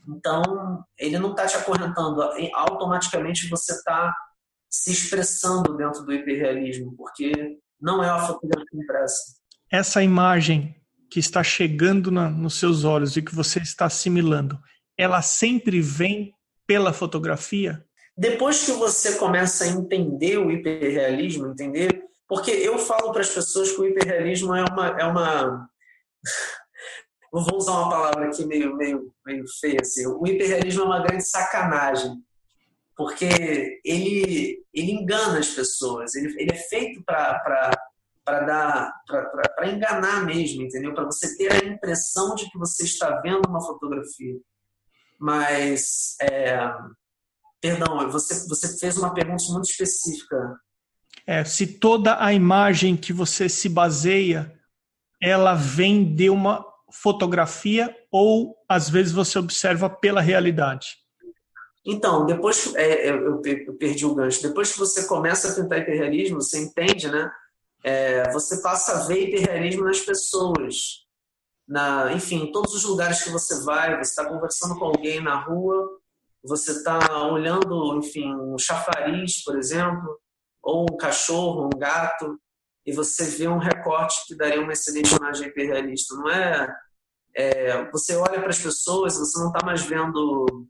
Então, 0.09 0.85
ele 0.99 1.18
não 1.18 1.33
está 1.33 1.47
te 1.47 1.57
acorrentando, 1.57 2.23
automaticamente 2.55 3.49
você 3.49 3.73
está 3.73 4.14
se 4.71 4.92
expressando 4.92 5.77
dentro 5.77 6.05
do 6.05 6.12
hiperrealismo, 6.12 6.94
porque 6.97 7.59
não 7.81 8.03
é 8.03 8.12
uma 8.12 8.27
fotografia 8.27 8.81
impressa. 8.81 9.38
Essa 9.71 10.03
imagem 10.03 10.75
que 11.11 11.21
está 11.21 11.42
chegando 11.42 12.11
na, 12.11 12.29
nos 12.29 12.59
seus 12.59 12.85
olhos 12.85 13.16
e 13.16 13.23
que 13.23 13.35
você 13.35 13.61
está 13.61 13.87
assimilando, 13.87 14.59
ela 14.97 15.23
sempre 15.23 15.81
vem 15.81 16.35
pela 16.66 16.92
fotografia? 16.92 17.85
Depois 18.16 18.64
que 18.64 18.73
você 18.73 19.16
começa 19.16 19.64
a 19.64 19.68
entender 19.68 20.38
o 20.38 20.51
hiperrealismo, 20.51 21.47
entender, 21.47 22.03
porque 22.27 22.51
eu 22.51 22.79
falo 22.79 23.12
para 23.12 23.23
as 23.23 23.31
pessoas 23.31 23.71
que 23.71 23.81
o 23.81 23.87
hiperrealismo 23.87 24.55
é 24.55 24.64
uma 24.64 24.87
é 25.01 25.05
uma 25.05 25.68
vou 27.33 27.57
usar 27.57 27.73
uma 27.73 27.91
palavra 27.91 28.27
aqui 28.27 28.45
meio 28.47 28.77
meio 28.77 29.12
meio 29.25 29.45
feia 29.61 29.79
assim. 29.81 30.07
O 30.07 30.27
hiperrealismo 30.27 30.83
é 30.83 30.87
uma 30.87 31.03
grande 31.03 31.29
sacanagem 31.29 32.23
porque 32.99 33.81
ele, 33.85 34.64
ele 34.75 34.91
engana 34.91 35.38
as 35.38 35.51
pessoas, 35.51 36.17
ele, 36.17 36.35
ele 36.37 36.51
é 36.53 36.57
feito 36.57 37.01
para 37.05 37.71
dar 38.25 38.93
para 39.55 39.69
enganar 39.71 40.27
mesmo, 40.27 40.62
entendeu? 40.62 40.93
Para 40.93 41.05
você 41.05 41.37
ter 41.37 41.53
a 41.53 41.67
impressão 41.67 42.35
de 42.35 42.51
que 42.51 42.59
você 42.59 42.85
está 42.85 43.21
vendo 43.21 43.49
uma 43.49 43.64
fotografia. 43.64 44.35
Mas, 45.19 46.17
é, 46.21 46.59
perdão, 47.61 48.11
você, 48.11 48.47
você 48.49 48.77
fez 48.79 48.99
uma 48.99 49.14
pergunta 49.14 49.45
muito 49.51 49.71
específica. 49.71 50.61
É, 51.27 51.45
se 51.45 51.67
toda 51.67 52.23
a 52.23 52.35
imagem 52.35 52.97
que 52.97 53.12
você 53.12 53.49
se 53.49 53.69
baseia, 53.69 54.53
ela 55.23 55.55
vem 55.55 56.14
de 56.14 56.29
uma 56.29 56.64
fotografia 56.90 57.94
ou 58.11 58.57
às 58.68 58.88
vezes 58.88 59.12
você 59.12 59.38
observa 59.38 59.88
pela 59.88 60.20
realidade? 60.20 60.96
Então, 61.85 62.27
depois 62.27 62.74
é, 62.74 63.11
eu, 63.11 63.40
eu, 63.42 63.74
perdi 63.74 64.05
o 64.05 64.14
gancho. 64.14 64.42
Depois 64.42 64.72
que 64.72 64.79
você 64.79 65.07
começa 65.07 65.51
a 65.51 65.55
pintar 65.55 65.79
hiperrealismo, 65.79 66.42
você 66.42 66.59
entende, 66.59 67.09
né? 67.11 67.31
É, 67.83 68.31
você 68.33 68.61
passa 68.61 68.92
a 68.92 69.07
ver 69.07 69.29
hiperrealismo 69.29 69.85
nas 69.85 70.01
pessoas. 70.01 71.07
Na, 71.66 72.12
enfim, 72.12 72.44
em 72.44 72.53
todos 72.53 72.74
os 72.74 72.85
lugares 72.85 73.22
que 73.22 73.31
você 73.31 73.62
vai, 73.64 73.96
você 73.96 74.11
está 74.11 74.27
conversando 74.27 74.79
com 74.79 74.87
alguém 74.87 75.22
na 75.22 75.37
rua, 75.40 75.88
você 76.42 76.72
está 76.72 77.27
olhando, 77.27 77.98
enfim, 77.98 78.35
um 78.35 78.59
chafariz, 78.59 79.42
por 79.42 79.57
exemplo, 79.57 80.18
ou 80.62 80.83
um 80.83 80.96
cachorro, 80.96 81.66
um 81.66 81.79
gato, 81.79 82.38
e 82.88 82.92
você 82.92 83.27
vê 83.27 83.46
um 83.46 83.59
recorte 83.59 84.24
que 84.27 84.35
daria 84.35 84.62
uma 84.62 84.72
excelente 84.72 85.14
imagem 85.14 85.48
hiperrealista. 85.48 86.14
Não 86.14 86.31
é, 86.31 86.74
é 87.37 87.90
você 87.90 88.16
olha 88.16 88.40
para 88.40 88.48
as 88.48 88.59
pessoas, 88.59 89.18
você 89.18 89.38
não 89.38 89.48
está 89.48 89.59
mais 89.62 89.83
vendo 89.83 90.66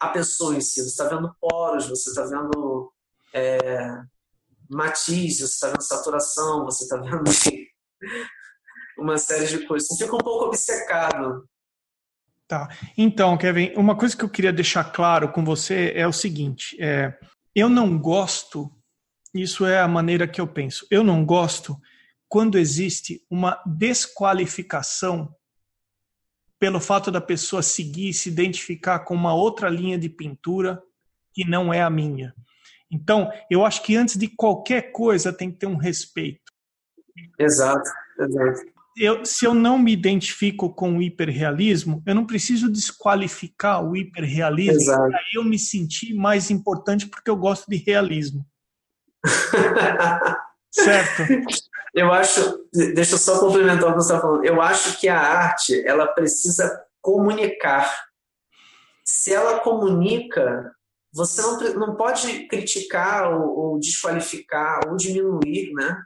a 0.00 0.08
pessoa 0.08 0.56
em 0.56 0.62
si. 0.62 0.80
Você 0.80 0.88
está 0.88 1.06
vendo 1.06 1.36
poros, 1.38 1.86
você 1.86 2.08
está 2.08 2.24
vendo 2.24 2.90
é, 3.34 4.00
matizes, 4.70 5.50
você 5.50 5.54
está 5.54 5.66
vendo 5.66 5.82
saturação, 5.82 6.64
você 6.64 6.84
está 6.84 6.96
vendo 6.96 7.24
uma 8.96 9.18
série 9.18 9.46
de 9.46 9.66
coisas. 9.66 9.86
Você 9.86 10.02
fica 10.02 10.16
um 10.16 10.20
pouco 10.20 10.46
obcecado. 10.46 11.46
Tá. 12.48 12.74
Então, 12.96 13.36
Kevin, 13.36 13.74
uma 13.76 13.94
coisa 13.94 14.16
que 14.16 14.24
eu 14.24 14.30
queria 14.30 14.52
deixar 14.52 14.84
claro 14.84 15.30
com 15.30 15.44
você 15.44 15.92
é 15.94 16.06
o 16.06 16.12
seguinte: 16.12 16.74
é, 16.80 17.12
eu 17.54 17.68
não 17.68 17.98
gosto, 17.98 18.74
isso 19.34 19.66
é 19.66 19.80
a 19.80 19.88
maneira 19.88 20.28
que 20.28 20.40
eu 20.40 20.46
penso, 20.46 20.86
eu 20.90 21.02
não 21.02 21.24
gosto 21.24 21.76
quando 22.28 22.58
existe 22.58 23.24
uma 23.30 23.62
desqualificação 23.66 25.34
pelo 26.58 26.80
fato 26.80 27.10
da 27.10 27.20
pessoa 27.20 27.62
seguir 27.62 28.08
e 28.08 28.14
se 28.14 28.28
identificar 28.28 29.00
com 29.00 29.14
uma 29.14 29.34
outra 29.34 29.68
linha 29.68 29.98
de 29.98 30.08
pintura 30.08 30.82
que 31.32 31.44
não 31.44 31.74
é 31.74 31.82
a 31.82 31.90
minha. 31.90 32.34
Então, 32.90 33.30
eu 33.50 33.64
acho 33.64 33.82
que 33.82 33.96
antes 33.96 34.16
de 34.16 34.28
qualquer 34.28 34.92
coisa 34.92 35.32
tem 35.32 35.50
que 35.50 35.58
ter 35.58 35.66
um 35.66 35.76
respeito. 35.76 36.40
Exato, 37.38 37.90
exato. 38.18 38.74
Eu, 38.96 39.24
se 39.24 39.44
eu 39.44 39.52
não 39.52 39.76
me 39.76 39.92
identifico 39.92 40.72
com 40.72 40.96
o 40.96 41.02
hiperrealismo, 41.02 42.00
eu 42.06 42.14
não 42.14 42.24
preciso 42.24 42.70
desqualificar 42.70 43.84
o 43.84 43.96
hiperrealismo 43.96 44.94
para 44.94 45.20
eu 45.34 45.42
me 45.42 45.58
sentir 45.58 46.14
mais 46.14 46.48
importante 46.50 47.06
porque 47.08 47.28
eu 47.28 47.36
gosto 47.36 47.68
de 47.68 47.76
realismo. 47.76 48.46
Certo? 50.70 51.22
Eu 51.94 52.12
acho, 52.12 52.68
deixa 52.72 53.14
eu 53.14 53.18
só 53.18 53.38
complementar 53.38 53.84
o 53.84 53.92
que 53.92 54.02
você 54.02 54.12
está 54.12 54.20
falando. 54.20 54.44
Eu 54.44 54.60
acho 54.60 54.98
que 54.98 55.06
a 55.06 55.16
arte 55.16 55.80
ela 55.86 56.08
precisa 56.08 56.84
comunicar. 57.00 57.88
Se 59.04 59.32
ela 59.32 59.60
comunica, 59.60 60.74
você 61.12 61.40
não, 61.40 61.86
não 61.86 61.94
pode 61.94 62.48
criticar 62.48 63.32
ou, 63.32 63.56
ou 63.56 63.78
desqualificar 63.78 64.80
ou 64.88 64.96
diminuir, 64.96 65.72
né? 65.72 65.96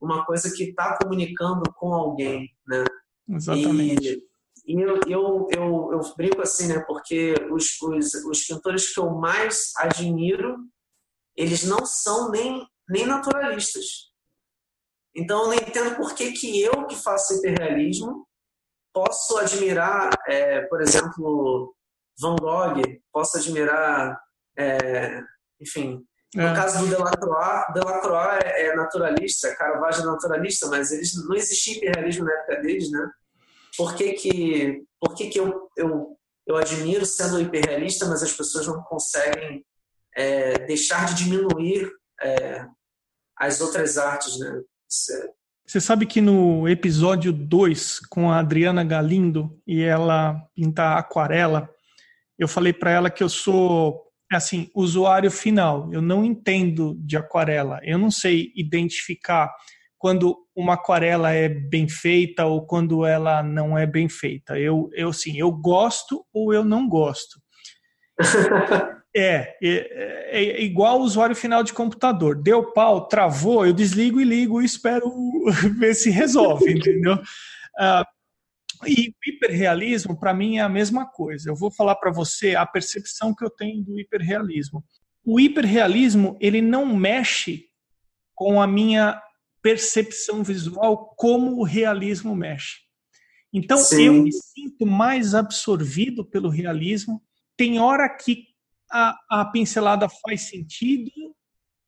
Uma 0.00 0.24
coisa 0.24 0.50
que 0.50 0.64
está 0.64 0.96
comunicando 0.96 1.70
com 1.74 1.92
alguém, 1.92 2.48
né? 2.66 2.82
Exatamente. 3.28 4.08
E 4.08 4.34
e 4.66 4.80
eu, 4.80 4.98
eu, 5.06 5.48
eu, 5.50 5.90
eu 5.92 6.00
brinco 6.16 6.40
assim, 6.40 6.68
né? 6.68 6.80
Porque 6.86 7.34
os, 7.50 7.80
os, 7.82 8.14
os 8.24 8.46
pintores 8.46 8.92
que 8.92 8.98
eu 8.98 9.10
mais 9.10 9.72
admiro, 9.76 10.56
eles 11.36 11.64
não 11.64 11.84
são 11.84 12.30
nem, 12.30 12.66
nem 12.88 13.06
naturalistas. 13.06 14.12
Então 15.14 15.42
eu 15.42 15.46
não 15.48 15.54
entendo 15.54 15.96
por 15.96 16.14
que, 16.14 16.32
que 16.32 16.60
eu, 16.60 16.86
que 16.86 16.96
faço 16.96 17.34
hiperrealismo, 17.34 18.26
posso 18.92 19.38
admirar, 19.38 20.10
é, 20.28 20.62
por 20.62 20.80
exemplo, 20.80 21.74
Van 22.18 22.36
Gogh, 22.36 22.82
posso 23.12 23.38
admirar, 23.38 24.20
é, 24.56 25.20
enfim, 25.60 26.04
no 26.34 26.48
é. 26.48 26.54
caso 26.54 26.80
do 26.80 26.88
Delacroix, 26.88 27.72
Delacroix 27.74 28.44
é, 28.44 28.66
é 28.66 28.74
naturalista, 28.74 29.54
Caravaggio 29.54 30.02
é 30.02 30.06
naturalista, 30.06 30.66
mas 30.68 30.90
eles 30.90 31.14
não 31.24 31.36
existia 31.36 31.76
hiperrealismo 31.76 32.24
na 32.24 32.32
época 32.32 32.60
deles, 32.62 32.90
né? 32.90 33.10
Por 33.76 33.94
que 33.94 34.12
que, 34.12 34.84
por 35.00 35.14
que, 35.14 35.28
que 35.28 35.38
eu, 35.38 35.68
eu, 35.76 36.16
eu 36.46 36.56
admiro 36.56 37.06
sendo 37.06 37.40
hiperrealista, 37.40 38.06
mas 38.06 38.22
as 38.22 38.32
pessoas 38.32 38.66
não 38.66 38.82
conseguem 38.82 39.64
é, 40.16 40.58
deixar 40.66 41.06
de 41.06 41.24
diminuir 41.24 41.90
é, 42.20 42.66
as 43.36 43.60
outras 43.60 43.98
artes, 43.98 44.38
né? 44.38 44.60
Você 45.66 45.80
sabe 45.80 46.06
que 46.06 46.20
no 46.20 46.68
episódio 46.68 47.32
2, 47.32 48.00
com 48.10 48.30
a 48.30 48.38
Adriana 48.38 48.84
Galindo, 48.84 49.58
e 49.66 49.82
ela 49.82 50.40
pinta 50.54 50.94
aquarela, 50.94 51.68
eu 52.38 52.46
falei 52.46 52.72
para 52.72 52.90
ela 52.90 53.10
que 53.10 53.22
eu 53.22 53.28
sou, 53.28 54.02
assim, 54.30 54.70
usuário 54.74 55.30
final. 55.30 55.92
Eu 55.92 56.02
não 56.02 56.24
entendo 56.24 56.94
de 56.98 57.16
aquarela. 57.16 57.80
Eu 57.82 57.98
não 57.98 58.10
sei 58.10 58.52
identificar 58.54 59.50
quando 59.96 60.36
uma 60.54 60.74
aquarela 60.74 61.32
é 61.32 61.48
bem 61.48 61.88
feita 61.88 62.44
ou 62.44 62.66
quando 62.66 63.06
ela 63.06 63.42
não 63.42 63.76
é 63.76 63.86
bem 63.86 64.08
feita. 64.08 64.58
Eu, 64.58 64.90
eu 64.92 65.08
assim, 65.08 65.38
eu 65.38 65.50
gosto 65.50 66.26
ou 66.32 66.52
eu 66.52 66.62
não 66.62 66.86
gosto. 66.86 67.40
É, 69.16 69.22
é, 69.22 69.56
é, 69.62 70.30
é, 70.32 70.62
igual 70.62 71.00
o 71.00 71.04
usuário 71.04 71.36
final 71.36 71.62
de 71.62 71.72
computador. 71.72 72.40
Deu 72.42 72.72
pau, 72.72 73.06
travou, 73.06 73.64
eu 73.64 73.72
desligo 73.72 74.20
e 74.20 74.24
ligo 74.24 74.60
e 74.60 74.64
espero 74.64 75.08
ver 75.78 75.94
se 75.94 76.10
resolve, 76.10 76.72
entendeu? 76.72 77.14
Uh, 77.14 78.04
e 78.86 79.10
o 79.10 79.30
hiperrealismo, 79.30 80.18
para 80.18 80.34
mim, 80.34 80.58
é 80.58 80.62
a 80.62 80.68
mesma 80.68 81.06
coisa. 81.06 81.48
Eu 81.48 81.56
vou 81.56 81.70
falar 81.70 81.94
para 81.94 82.10
você 82.10 82.56
a 82.56 82.66
percepção 82.66 83.34
que 83.34 83.44
eu 83.44 83.50
tenho 83.50 83.84
do 83.84 83.98
hiperrealismo. 83.98 84.84
O 85.24 85.38
hiperrealismo, 85.38 86.36
ele 86.40 86.60
não 86.60 86.84
mexe 86.84 87.66
com 88.34 88.60
a 88.60 88.66
minha 88.66 89.20
percepção 89.62 90.42
visual 90.42 91.14
como 91.16 91.58
o 91.58 91.64
realismo 91.64 92.34
mexe. 92.34 92.78
Então, 93.52 93.78
Sim. 93.78 94.02
eu 94.06 94.12
me 94.14 94.32
sinto 94.32 94.84
mais 94.84 95.34
absorvido 95.34 96.24
pelo 96.24 96.48
realismo. 96.48 97.22
Tem 97.56 97.78
hora 97.78 98.08
que 98.08 98.53
a, 98.94 99.18
a 99.28 99.44
pincelada 99.46 100.08
faz 100.08 100.42
sentido, 100.42 101.10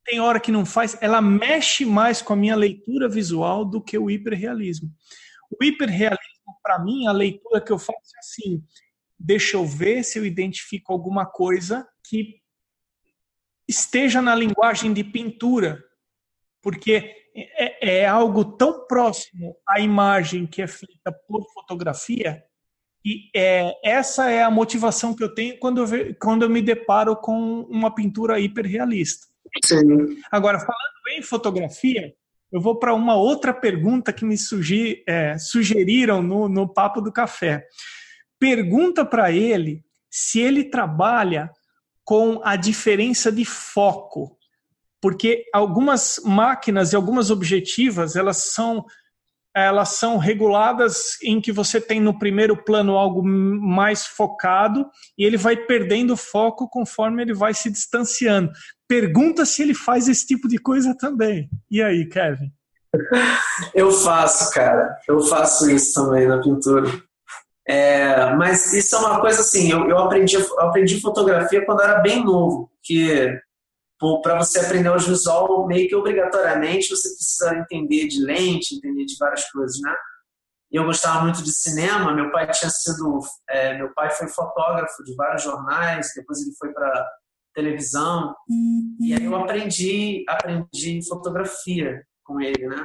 tem 0.05 0.19
hora 0.19 0.41
que 0.41 0.51
não 0.51 0.67
faz. 0.67 0.99
Ela 1.01 1.23
mexe 1.23 1.85
mais 1.85 2.21
com 2.21 2.33
a 2.33 2.37
minha 2.37 2.57
leitura 2.57 3.09
visual 3.09 3.65
do 3.65 3.81
que 3.81 3.97
o 3.97 4.11
hiperrealismo. 4.11 4.91
O 5.49 5.63
hiperrealismo, 5.63 6.59
para 6.61 6.81
mim, 6.81 7.07
a 7.07 7.13
leitura 7.13 7.61
que 7.61 7.71
eu 7.71 7.79
faço 7.79 8.17
é 8.17 8.19
assim: 8.19 8.65
deixa 9.17 9.57
eu 9.57 9.65
ver 9.65 10.03
se 10.03 10.19
eu 10.19 10.27
identifico 10.27 10.93
alguma 10.93 11.25
coisa 11.25 11.89
que 12.05 12.41
esteja 13.69 14.21
na 14.21 14.35
linguagem 14.35 14.93
de 14.93 15.05
pintura, 15.05 15.83
porque 16.61 17.15
é, 17.35 18.01
é, 18.01 18.07
algo 18.07 18.45
tão 18.57 18.85
próximo 18.87 19.57
à 19.69 19.81
imagem 19.81 20.47
que 20.47 20.61
é 20.61 20.67
feita 20.67 21.13
por 21.29 21.45
fotografia 21.53 22.43
e 23.09 23.31
é, 23.33 23.73
essa 23.85 24.29
é 24.29 24.43
a 24.43 24.51
motivação 24.51 25.15
que 25.15 25.23
eu 25.23 25.33
tenho 25.33 25.57
quando 25.61 25.81
eu, 25.81 25.87
ve, 25.87 26.15
quando 26.15 26.43
eu 26.43 26.51
me 26.51 26.61
deparo 26.61 27.15
com 27.15 27.61
uma 27.71 27.95
pintura 27.95 28.41
hiperrealista. 28.41 29.29
Sim. 29.65 30.21
Agora, 30.29 30.59
falando 30.59 31.17
em 31.17 31.23
fotografia, 31.23 32.13
eu 32.51 32.61
vou 32.61 32.81
para 32.81 32.93
uma 32.93 33.15
outra 33.15 33.55
pergunta 33.55 34.13
que 34.13 34.25
me 34.25 34.37
sugi, 34.37 35.05
é, 35.07 35.39
sugeriram 35.39 36.21
no, 36.21 36.49
no 36.49 36.69
Papo 36.69 37.01
do 37.01 37.13
Café. 37.13 37.65
Pergunta 38.41 39.05
para 39.05 39.31
ele 39.31 39.85
se 40.11 40.41
ele 40.41 40.65
trabalha 40.65 41.49
com 42.05 42.41
a 42.43 42.57
diferença 42.57 43.31
de 43.31 43.45
foco, 43.45 44.37
porque 45.01 45.45
algumas 45.55 46.21
máquinas 46.25 46.93
e 46.93 46.97
algumas 46.97 47.31
objetivas 47.31 48.17
elas 48.17 48.53
são 48.53 48.85
elas 49.57 49.89
são 49.91 50.19
reguladas 50.19 51.17
em 51.23 51.41
que 51.41 51.51
você 51.51 51.81
tem 51.81 51.99
no 51.99 52.19
primeiro 52.19 52.63
plano 52.63 52.95
algo 52.95 53.23
mais 53.25 54.05
focado 54.05 54.87
e 55.17 55.25
ele 55.25 55.39
vai 55.39 55.57
perdendo 55.57 56.15
foco 56.15 56.69
conforme 56.69 57.23
ele 57.23 57.33
vai 57.33 57.55
se 57.55 57.71
distanciando. 57.71 58.53
Pergunta 58.87 59.47
se 59.47 59.63
ele 59.63 59.73
faz 59.73 60.09
esse 60.09 60.27
tipo 60.27 60.47
de 60.47 60.59
coisa 60.59 60.95
também. 60.95 61.49
E 61.71 61.83
aí, 61.83 62.07
Kevin? 62.07 62.53
Eu 63.75 63.91
faço, 63.91 64.53
cara. 64.53 64.95
Eu 65.09 65.23
faço 65.23 65.71
isso 65.71 65.95
também 65.95 66.29
na 66.29 66.39
pintura. 66.39 66.91
É, 67.67 68.35
mas 68.37 68.75
isso 68.75 68.95
é 68.95 68.99
uma 68.99 69.21
coisa 69.21 69.41
assim, 69.41 69.73
eu, 69.73 69.89
eu, 69.89 69.99
aprendi, 69.99 70.37
eu 70.37 70.61
aprendi 70.61 71.01
fotografia 71.01 71.67
quando 71.67 71.83
era 71.83 71.99
bem 71.99 72.25
novo, 72.25 72.71
que 72.81 73.37
para 74.23 74.37
você 74.37 74.61
aprender 74.61 74.91
o 74.91 74.99
visual, 74.99 75.67
meio 75.67 75.89
que 75.89 75.95
obrigatoriamente 75.95 76.91
você 76.91 77.09
precisa 77.09 77.57
entender 77.57 78.09
de 78.09 78.21
lente, 78.21 78.75
entender 78.75 79.05
de 79.05 79.17
várias 79.19 79.49
coisas, 79.51 79.81
né? 79.81 79.95
Eu 80.71 80.85
gostava 80.85 81.23
muito 81.23 81.43
de 81.43 81.53
cinema. 81.53 82.13
Meu 82.13 82.31
pai 82.31 82.51
tinha 82.51 82.71
sido, 82.71 83.21
é, 83.49 83.79
meu 83.79 83.93
pai 83.95 84.11
foi 84.11 84.29
fotógrafo 84.29 85.03
de 85.05 85.15
vários 85.15 85.43
jornais. 85.43 86.09
Depois 86.15 86.41
ele 86.43 86.55
foi 86.59 86.73
para 86.73 87.09
televisão. 87.55 88.35
E 89.01 89.15
aí 89.15 89.25
eu 89.25 89.35
aprendi, 89.35 90.25
aprendi 90.29 91.07
fotografia 91.09 92.05
com 92.23 92.41
ele, 92.41 92.67
né? 92.67 92.85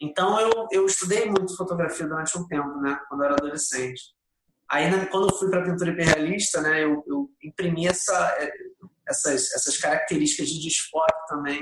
Então 0.00 0.38
eu, 0.40 0.68
eu 0.70 0.86
estudei 0.86 1.26
muito 1.26 1.56
fotografia 1.56 2.06
durante 2.06 2.38
um 2.38 2.46
tempo, 2.46 2.80
né? 2.80 2.98
Quando 3.08 3.22
eu 3.22 3.26
era 3.26 3.34
adolescente. 3.34 4.14
Aí 4.70 4.88
né, 4.88 5.06
quando 5.06 5.28
eu 5.28 5.36
fui 5.36 5.50
para 5.50 5.64
pintura 5.64 5.90
hiperrealista, 5.90 6.60
né? 6.60 6.84
Eu, 6.84 7.02
eu 7.06 7.28
imprimi 7.42 7.88
essa 7.88 8.14
é, 8.38 8.52
essas, 9.10 9.52
essas 9.52 9.76
características 9.76 10.48
de 10.48 10.60
desfoque 10.60 11.26
também 11.28 11.60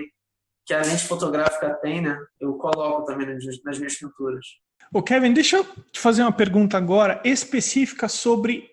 que 0.64 0.74
a 0.74 0.82
lente 0.82 1.07
fotográfica 1.07 1.74
tem, 1.80 2.03
né? 2.03 2.16
Eu 2.38 2.53
coloco 2.55 3.07
também 3.07 3.26
nas 3.26 3.78
minhas 3.78 3.96
pinturas. 3.96 4.44
Ô 4.92 5.03
Kevin, 5.03 5.32
deixa 5.32 5.57
eu 5.57 5.64
te 5.90 5.99
fazer 5.99 6.22
uma 6.22 6.32
pergunta 6.32 6.76
agora 6.76 7.20
específica 7.24 8.07
sobre 8.07 8.70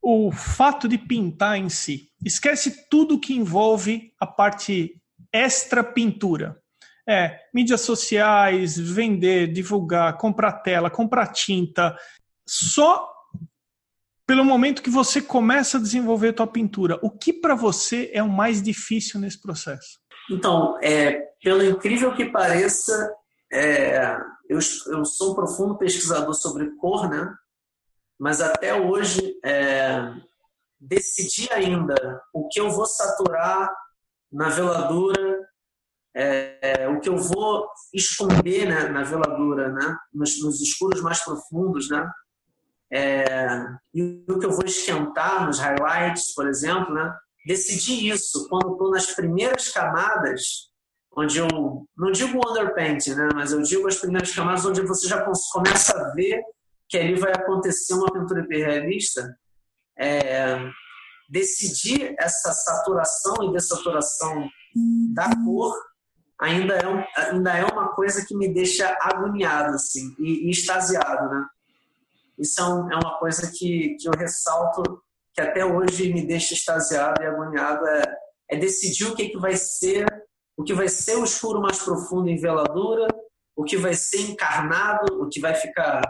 o 0.00 0.30
fato 0.30 0.88
de 0.88 0.96
pintar 0.96 1.58
em 1.58 1.68
si. 1.68 2.10
Esquece 2.24 2.88
tudo 2.88 3.18
que 3.18 3.34
envolve 3.34 4.12
a 4.20 4.26
parte 4.26 5.00
extra 5.32 5.82
pintura. 5.82 6.60
É, 7.08 7.40
mídias 7.52 7.80
sociais, 7.80 8.78
vender, 8.78 9.52
divulgar, 9.52 10.16
comprar 10.16 10.52
tela, 10.52 10.90
comprar 10.90 11.26
tinta. 11.28 11.96
Só 12.46 13.12
pelo 14.30 14.44
momento 14.44 14.80
que 14.80 14.90
você 14.90 15.20
começa 15.20 15.76
a 15.76 15.80
desenvolver 15.80 16.28
a 16.28 16.32
tua 16.32 16.46
pintura, 16.46 17.00
o 17.02 17.10
que 17.10 17.32
para 17.32 17.56
você 17.56 18.12
é 18.14 18.22
o 18.22 18.28
mais 18.28 18.62
difícil 18.62 19.18
nesse 19.18 19.42
processo? 19.42 19.98
Então, 20.30 20.78
é, 20.80 21.20
pelo 21.42 21.64
incrível 21.64 22.14
que 22.14 22.26
pareça, 22.26 23.12
é, 23.52 24.16
eu, 24.48 24.60
eu, 24.86 25.04
sou 25.04 25.32
um 25.32 25.34
profundo 25.34 25.76
pesquisador 25.76 26.32
sobre 26.32 26.70
cor, 26.76 27.10
né? 27.10 27.28
Mas 28.20 28.40
até 28.40 28.72
hoje 28.72 29.36
é, 29.44 30.14
decidi 30.78 31.52
ainda 31.52 32.22
o 32.32 32.46
que 32.46 32.60
eu 32.60 32.70
vou 32.70 32.86
saturar 32.86 33.68
na 34.30 34.48
veladura, 34.48 35.40
é, 36.14 36.86
o 36.88 37.00
que 37.00 37.08
eu 37.08 37.16
vou 37.16 37.66
esconder 37.92 38.64
né, 38.64 38.88
na 38.90 39.02
veladura, 39.02 39.72
né? 39.72 39.98
Nos, 40.14 40.40
nos 40.40 40.60
escuros 40.60 41.00
mais 41.00 41.18
profundos, 41.18 41.90
né? 41.90 42.08
É, 42.92 43.66
e 43.94 44.24
o 44.28 44.38
que 44.38 44.46
eu 44.46 44.50
vou 44.50 44.64
esquentar 44.64 45.46
nos 45.46 45.58
highlights, 45.58 46.34
por 46.34 46.48
exemplo, 46.48 46.92
né? 46.92 47.14
Decidi 47.46 48.08
isso 48.08 48.48
quando 48.48 48.72
estou 48.72 48.90
nas 48.90 49.06
primeiras 49.06 49.68
camadas, 49.68 50.70
onde 51.16 51.38
eu 51.38 51.48
não 51.96 52.10
digo 52.10 52.40
underpainting, 52.48 53.14
né? 53.14 53.28
Mas 53.34 53.52
eu 53.52 53.62
digo 53.62 53.86
as 53.86 53.96
primeiras 53.96 54.34
camadas 54.34 54.64
onde 54.64 54.82
você 54.82 55.06
já 55.06 55.24
começa 55.52 55.96
a 55.96 56.12
ver 56.14 56.42
que 56.88 56.98
ali 56.98 57.14
vai 57.14 57.32
acontecer 57.32 57.94
uma 57.94 58.12
pintura 58.12 58.42
hiperrealista. 58.42 59.36
É, 59.96 60.58
decidir 61.28 62.14
essa 62.18 62.52
saturação 62.52 63.44
e 63.44 63.52
dessaturação 63.52 64.48
da 65.14 65.30
cor 65.44 65.76
ainda 66.40 66.74
é, 66.74 67.30
ainda 67.30 67.56
é 67.56 67.64
uma 67.64 67.88
coisa 67.94 68.24
que 68.26 68.36
me 68.36 68.52
deixa 68.52 68.96
agoniado 69.00 69.74
assim, 69.74 70.14
e, 70.18 70.48
e 70.48 70.50
extasiado, 70.50 71.28
né? 71.28 71.46
Isso 72.40 72.60
é, 72.60 72.64
um, 72.64 72.92
é 72.92 72.96
uma 72.96 73.18
coisa 73.18 73.52
que, 73.54 73.96
que 73.96 74.08
eu 74.08 74.12
ressalto, 74.18 75.02
que 75.34 75.40
até 75.40 75.64
hoje 75.64 76.12
me 76.12 76.26
deixa 76.26 76.54
extasiado 76.54 77.22
e 77.22 77.26
agoniado, 77.26 77.86
é, 77.86 78.02
é 78.50 78.56
decidir 78.56 79.04
o 79.04 79.14
que, 79.14 79.28
que 79.28 79.38
vai 79.38 79.56
ser, 79.56 80.06
o 80.56 80.64
que 80.64 80.72
vai 80.72 80.88
ser 80.88 81.16
o 81.16 81.24
escuro 81.24 81.60
mais 81.60 81.78
profundo 81.82 82.28
em 82.28 82.40
veladura, 82.40 83.06
o 83.54 83.62
que 83.62 83.76
vai 83.76 83.92
ser 83.94 84.22
encarnado, 84.22 85.22
o 85.22 85.28
que 85.28 85.40
vai 85.40 85.54
ficar 85.54 86.02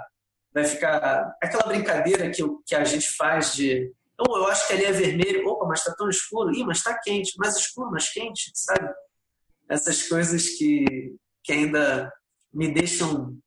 vai 0.53 0.65
ficar 0.65 1.33
aquela 1.41 1.63
brincadeira 1.63 2.29
que, 2.29 2.43
que 2.67 2.75
a 2.75 2.83
gente 2.83 3.09
faz 3.11 3.55
de 3.55 3.93
oh, 4.19 4.37
eu 4.37 4.47
acho 4.49 4.67
que 4.67 4.75
ali 4.75 4.85
é 4.85 4.93
vermelho, 4.93 5.49
opa, 5.49 5.67
mas 5.67 5.81
está 5.81 5.95
tão 5.95 6.09
escuro, 6.09 6.55
ih, 6.55 6.65
mas 6.65 6.79
está 6.79 6.99
quente, 6.99 7.37
mais 7.39 7.57
escuro, 7.57 7.91
mais 7.91 8.13
quente, 8.13 8.51
sabe? 8.55 8.93
Essas 9.69 10.03
coisas 10.09 10.49
que, 10.51 11.15
que 11.43 11.53
ainda 11.53 12.13
me 12.53 12.73
deixam 12.73 13.39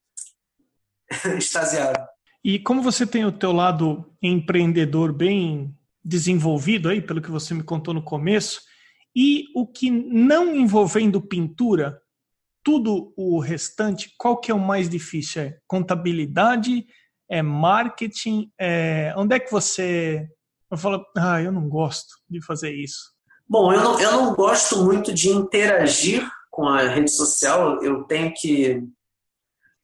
extasiado. 1.37 2.12
E 2.43 2.59
como 2.59 2.81
você 2.81 3.05
tem 3.05 3.25
o 3.25 3.31
teu 3.31 3.51
lado 3.51 4.11
empreendedor 4.21 5.13
bem 5.13 5.75
desenvolvido 6.03 6.89
aí, 6.89 7.01
pelo 7.01 7.21
que 7.21 7.31
você 7.31 7.53
me 7.53 7.63
contou 7.63 7.93
no 7.93 8.03
começo, 8.03 8.61
e 9.15 9.45
o 9.55 9.65
que 9.65 9.89
não 9.89 10.55
envolvendo 10.55 11.21
pintura, 11.21 12.01
tudo 12.63 13.13
o 13.15 13.39
restante, 13.39 14.13
qual 14.17 14.37
que 14.37 14.51
é 14.51 14.55
o 14.55 14.59
mais 14.59 14.89
difícil? 14.89 15.43
É 15.43 15.57
contabilidade? 15.67 16.85
É 17.29 17.41
marketing? 17.41 18.51
É... 18.59 19.13
Onde 19.15 19.35
é 19.35 19.39
que 19.39 19.51
você 19.51 20.27
eu 20.73 20.77
falo, 20.77 21.05
ah, 21.15 21.39
eu 21.39 21.51
não 21.51 21.69
gosto 21.69 22.15
de 22.27 22.43
fazer 22.43 22.73
isso? 22.73 23.13
Bom, 23.47 23.71
eu 23.71 23.79
não, 23.79 23.99
eu 23.99 24.11
não 24.11 24.33
gosto 24.33 24.83
muito 24.83 25.13
de 25.13 25.29
interagir 25.29 26.27
com 26.49 26.67
a 26.67 26.87
rede 26.87 27.11
social. 27.11 27.79
Eu 27.83 28.05
tenho 28.05 28.33
que. 28.35 28.81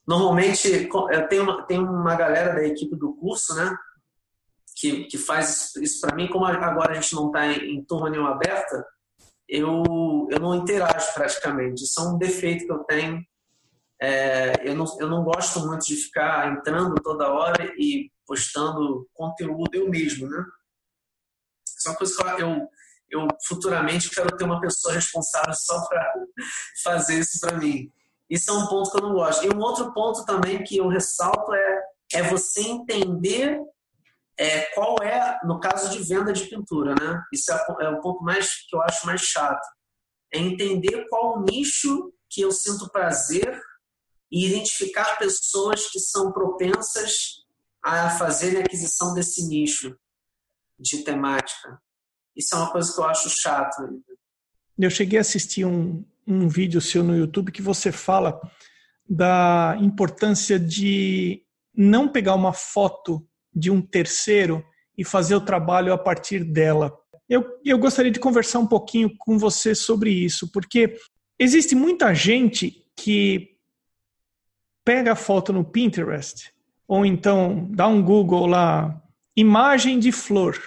Normalmente, 0.10 0.90
tenho 1.30 1.44
uma, 1.44 1.68
tenho 1.68 1.84
uma 1.84 2.16
galera 2.16 2.56
da 2.56 2.66
equipe 2.66 2.96
do 2.96 3.14
curso, 3.14 3.54
né? 3.54 3.78
Que, 4.76 5.04
que 5.04 5.20
faz 5.20 5.76
isso 5.76 6.02
para 6.02 6.16
mim. 6.16 6.28
Como 6.28 6.46
agora 6.46 6.94
a 6.94 6.96
gente 6.96 7.14
não 7.14 7.28
está 7.28 7.46
em, 7.46 7.76
em 7.76 7.86
turma 7.86 8.10
nenhuma 8.10 8.32
aberta, 8.32 8.84
eu, 9.48 9.84
eu 10.32 10.40
não 10.40 10.56
interajo 10.56 11.14
praticamente. 11.14 11.84
Isso 11.84 12.02
é 12.02 12.04
um 12.06 12.18
defeito 12.18 12.66
que 12.66 12.72
eu 12.72 12.80
tenho. 12.86 13.24
É, 14.02 14.68
eu, 14.68 14.74
não, 14.74 14.86
eu 15.00 15.08
não 15.08 15.24
gosto 15.24 15.60
muito 15.68 15.86
de 15.86 15.96
ficar 15.96 16.52
entrando 16.54 16.96
toda 17.04 17.32
hora 17.32 17.72
e 17.78 18.12
postando 18.26 19.08
conteúdo 19.14 19.70
eu 19.76 19.88
mesmo, 19.92 20.28
né? 20.28 20.44
Isso 21.68 21.88
é 21.88 21.92
uma 21.92 21.98
coisa 21.98 22.36
que 22.36 22.42
eu, 22.42 22.68
eu 23.12 23.28
futuramente 23.48 24.10
quero 24.10 24.36
ter 24.36 24.44
uma 24.44 24.60
pessoa 24.60 24.96
responsável 24.96 25.54
só 25.54 25.88
para 25.88 26.14
fazer 26.84 27.20
isso 27.20 27.40
para 27.40 27.60
mim. 27.60 27.92
Isso 28.30 28.52
é 28.52 28.54
um 28.54 28.68
ponto 28.68 28.92
que 28.92 28.98
eu 28.98 29.08
não 29.08 29.14
gosto. 29.14 29.46
E 29.46 29.50
um 29.50 29.60
outro 29.60 29.92
ponto 29.94 30.24
também 30.26 30.64
que 30.64 30.78
eu 30.78 30.88
ressalto 30.88 31.54
é, 31.54 31.82
é 32.14 32.24
você 32.24 32.62
entender 32.62 33.60
é, 34.38 34.62
qual 34.74 34.96
é, 35.02 35.40
no 35.44 35.60
caso 35.60 35.90
de 35.90 36.04
venda 36.04 36.32
de 36.32 36.46
pintura, 36.46 36.96
né? 36.96 37.24
Isso 37.34 37.52
é, 37.52 37.66
é 37.82 37.90
o 37.90 38.02
ponto 38.02 38.24
mais 38.24 38.66
que 38.68 38.76
eu 38.76 38.82
acho 38.84 39.06
mais 39.06 39.22
chato. 39.22 39.66
É 40.32 40.38
entender 40.38 41.08
qual 41.10 41.38
o 41.38 41.44
nicho 41.44 42.14
que 42.30 42.42
eu 42.42 42.52
sinto 42.52 42.90
prazer 42.90 43.60
e 44.32 44.48
identificar 44.48 45.18
pessoas 45.18 45.90
que 45.90 46.00
são 46.00 46.32
propensas 46.32 47.44
a 47.84 48.12
fazerem 48.12 48.62
aquisição 48.62 49.14
desse 49.14 49.48
nicho 49.48 49.98
de 50.80 51.04
temática. 51.04 51.82
Isso 52.36 52.56
é 52.56 52.60
uma 52.60 52.72
coisa 52.72 52.94
que 52.94 53.00
eu 53.00 53.06
acho 53.06 53.30
chato. 53.30 54.04
Eu 54.78 54.90
cheguei 54.90 55.18
a 55.18 55.22
assistir 55.22 55.66
um, 55.66 56.06
um 56.30 56.48
vídeo 56.48 56.80
seu 56.80 57.04
no 57.04 57.18
YouTube 57.18 57.52
que 57.52 57.62
você 57.62 57.92
fala 57.92 58.40
da 59.10 59.76
importância 59.82 60.60
de 60.60 61.42
não 61.76 62.08
pegar 62.08 62.36
uma 62.36 62.54
foto 62.54 63.28
de 63.54 63.72
um 63.72 63.82
terceiro 63.82 64.64
e 64.96 65.04
fazer 65.04 65.36
o 65.36 65.42
trabalho 65.42 65.92
a 65.92 65.98
partir 65.98 66.44
dela. 66.44 66.96
Eu, 67.28 67.46
eu 67.66 67.80
gostaria 67.80 68.12
de 68.12 68.20
conversar 68.20 68.60
um 68.60 68.68
pouquinho 68.68 69.12
com 69.18 69.40
você 69.40 69.74
sobre 69.74 70.12
isso, 70.12 70.52
porque 70.52 70.96
existe 71.40 71.74
muita 71.74 72.14
gente 72.14 72.86
que 72.96 73.56
pega 74.86 75.14
a 75.14 75.16
foto 75.16 75.52
no 75.52 75.64
Pinterest, 75.64 76.52
ou 76.88 77.06
então 77.06 77.68
dá 77.72 77.88
um 77.88 78.04
Google 78.04 78.46
lá, 78.46 79.02
imagem 79.36 80.00
de 80.00 80.12
flor, 80.12 80.58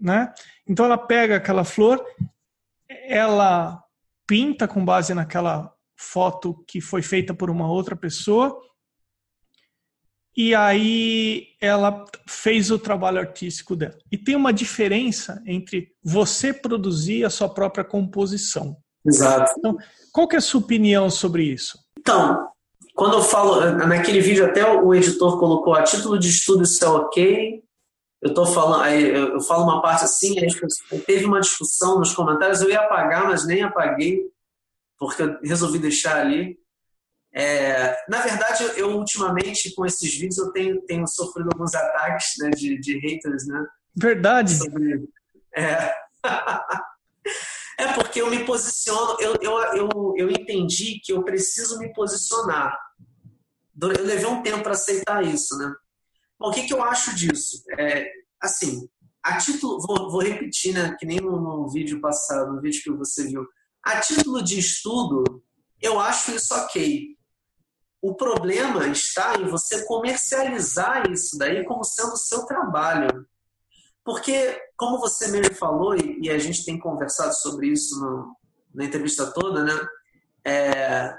né? 0.00 0.32
Então 0.66 0.86
ela 0.86 0.98
pega 0.98 1.36
aquela 1.36 1.64
flor, 1.64 2.04
ela 2.88 3.82
pinta 4.28 4.68
com 4.68 4.84
base 4.84 5.14
naquela 5.14 5.72
foto 5.96 6.62
que 6.68 6.80
foi 6.80 7.02
feita 7.02 7.34
por 7.34 7.50
uma 7.50 7.68
outra 7.68 7.96
pessoa 7.96 8.56
e 10.38 10.54
aí 10.54 11.48
ela 11.60 12.04
fez 12.28 12.70
o 12.70 12.78
trabalho 12.78 13.18
artístico 13.18 13.74
dela. 13.74 13.98
E 14.12 14.16
tem 14.16 14.36
uma 14.36 14.52
diferença 14.52 15.42
entre 15.44 15.88
você 16.00 16.52
produzir 16.52 17.24
a 17.24 17.30
sua 17.30 17.48
própria 17.48 17.82
composição. 17.82 18.76
Exato. 19.04 19.52
Então, 19.58 19.76
qual 20.12 20.28
que 20.28 20.36
é 20.36 20.38
a 20.38 20.42
sua 20.42 20.60
opinião 20.60 21.10
sobre 21.10 21.42
isso? 21.42 21.76
Então, 21.98 22.48
quando 22.94 23.14
eu 23.14 23.22
falo, 23.22 23.60
naquele 23.84 24.20
vídeo 24.20 24.44
até 24.44 24.64
o 24.64 24.94
editor 24.94 25.40
colocou 25.40 25.74
a 25.74 25.82
título 25.82 26.16
de 26.16 26.28
estudo 26.28 26.62
isso 26.62 26.84
é 26.84 26.88
ok, 26.88 27.62
eu 28.20 28.34
tô 28.34 28.44
falando, 28.46 28.84
eu 28.86 29.40
falo 29.40 29.62
uma 29.64 29.80
parte 29.80 30.04
assim, 30.04 30.34
teve 31.06 31.24
uma 31.24 31.40
discussão 31.40 31.98
nos 31.98 32.12
comentários, 32.12 32.60
eu 32.60 32.68
ia 32.68 32.80
apagar, 32.80 33.24
mas 33.26 33.46
nem 33.46 33.62
apaguei, 33.62 34.22
porque 34.98 35.22
eu 35.22 35.38
resolvi 35.42 35.78
deixar 35.78 36.20
ali. 36.20 36.58
É, 37.32 37.96
na 38.08 38.20
verdade, 38.20 38.64
eu 38.76 38.96
ultimamente, 38.96 39.72
com 39.74 39.86
esses 39.86 40.12
vídeos, 40.12 40.38
eu 40.38 40.50
tenho, 40.50 40.80
tenho 40.82 41.06
sofrido 41.06 41.50
alguns 41.52 41.74
ataques 41.74 42.34
né, 42.40 42.50
de, 42.50 42.80
de 42.80 42.98
haters, 42.98 43.46
né? 43.46 43.64
Verdade. 43.94 44.56
Sobre, 44.56 45.08
é. 45.54 45.94
é 47.78 47.92
porque 47.94 48.20
eu 48.20 48.30
me 48.30 48.44
posiciono, 48.44 49.16
eu, 49.20 49.36
eu, 49.40 49.58
eu, 49.74 50.14
eu 50.16 50.30
entendi 50.30 51.00
que 51.04 51.12
eu 51.12 51.22
preciso 51.22 51.78
me 51.78 51.92
posicionar. 51.92 52.76
Eu 53.80 54.04
levei 54.04 54.26
um 54.26 54.42
tempo 54.42 54.64
para 54.64 54.72
aceitar 54.72 55.24
isso, 55.24 55.56
né? 55.56 55.72
Bom, 56.38 56.48
o 56.48 56.52
que, 56.52 56.66
que 56.66 56.72
eu 56.72 56.82
acho 56.82 57.14
disso? 57.16 57.64
É, 57.78 58.10
assim, 58.40 58.88
a 59.22 59.38
título, 59.38 59.80
vou, 59.80 60.10
vou 60.10 60.22
repetir, 60.22 60.72
né, 60.72 60.94
que 60.98 61.04
nem 61.04 61.20
no, 61.20 61.40
no, 61.40 61.68
vídeo 61.68 62.00
passado, 62.00 62.52
no 62.52 62.60
vídeo 62.60 62.82
que 62.82 62.90
você 62.90 63.26
viu. 63.26 63.46
A 63.82 64.00
título 64.00 64.42
de 64.42 64.58
estudo, 64.58 65.42
eu 65.80 65.98
acho 65.98 66.34
isso 66.34 66.54
ok. 66.54 67.16
O 68.00 68.14
problema 68.14 68.86
está 68.86 69.36
em 69.40 69.48
você 69.48 69.84
comercializar 69.84 71.10
isso 71.10 71.36
daí 71.36 71.64
como 71.64 71.82
sendo 71.82 72.12
o 72.12 72.16
seu 72.16 72.46
trabalho. 72.46 73.26
Porque, 74.04 74.58
como 74.76 74.98
você 74.98 75.28
mesmo 75.28 75.54
falou, 75.56 75.94
e, 75.96 76.20
e 76.22 76.30
a 76.30 76.38
gente 76.38 76.64
tem 76.64 76.78
conversado 76.78 77.34
sobre 77.34 77.68
isso 77.68 78.00
no, 78.00 78.36
na 78.72 78.84
entrevista 78.84 79.30
toda, 79.32 79.64
né? 79.64 79.88
É, 80.46 81.14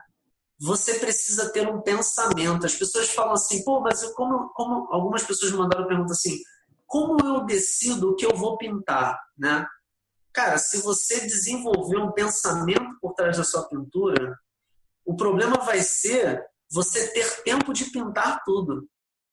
você 0.59 0.99
precisa 0.99 1.51
ter 1.51 1.67
um 1.67 1.81
pensamento. 1.81 2.65
As 2.65 2.75
pessoas 2.75 3.09
falam 3.09 3.33
assim, 3.33 3.63
pô, 3.63 3.79
mas 3.79 4.03
eu, 4.03 4.13
como, 4.13 4.49
como 4.49 4.87
algumas 4.91 5.23
pessoas 5.23 5.51
me 5.51 5.57
mandaram 5.57 5.87
pergunta 5.87 6.11
assim, 6.11 6.37
como 6.85 7.17
eu 7.23 7.45
decido 7.45 8.09
o 8.09 8.15
que 8.15 8.25
eu 8.25 8.35
vou 8.35 8.57
pintar, 8.57 9.17
né? 9.37 9.65
Cara, 10.33 10.57
se 10.57 10.81
você 10.81 11.21
desenvolver 11.21 11.97
um 11.97 12.11
pensamento 12.11 12.97
por 13.01 13.13
trás 13.13 13.37
da 13.37 13.43
sua 13.43 13.67
pintura, 13.67 14.37
o 15.05 15.15
problema 15.15 15.57
vai 15.57 15.81
ser 15.81 16.43
você 16.71 17.07
ter 17.13 17.43
tempo 17.43 17.73
de 17.73 17.85
pintar 17.85 18.43
tudo, 18.43 18.87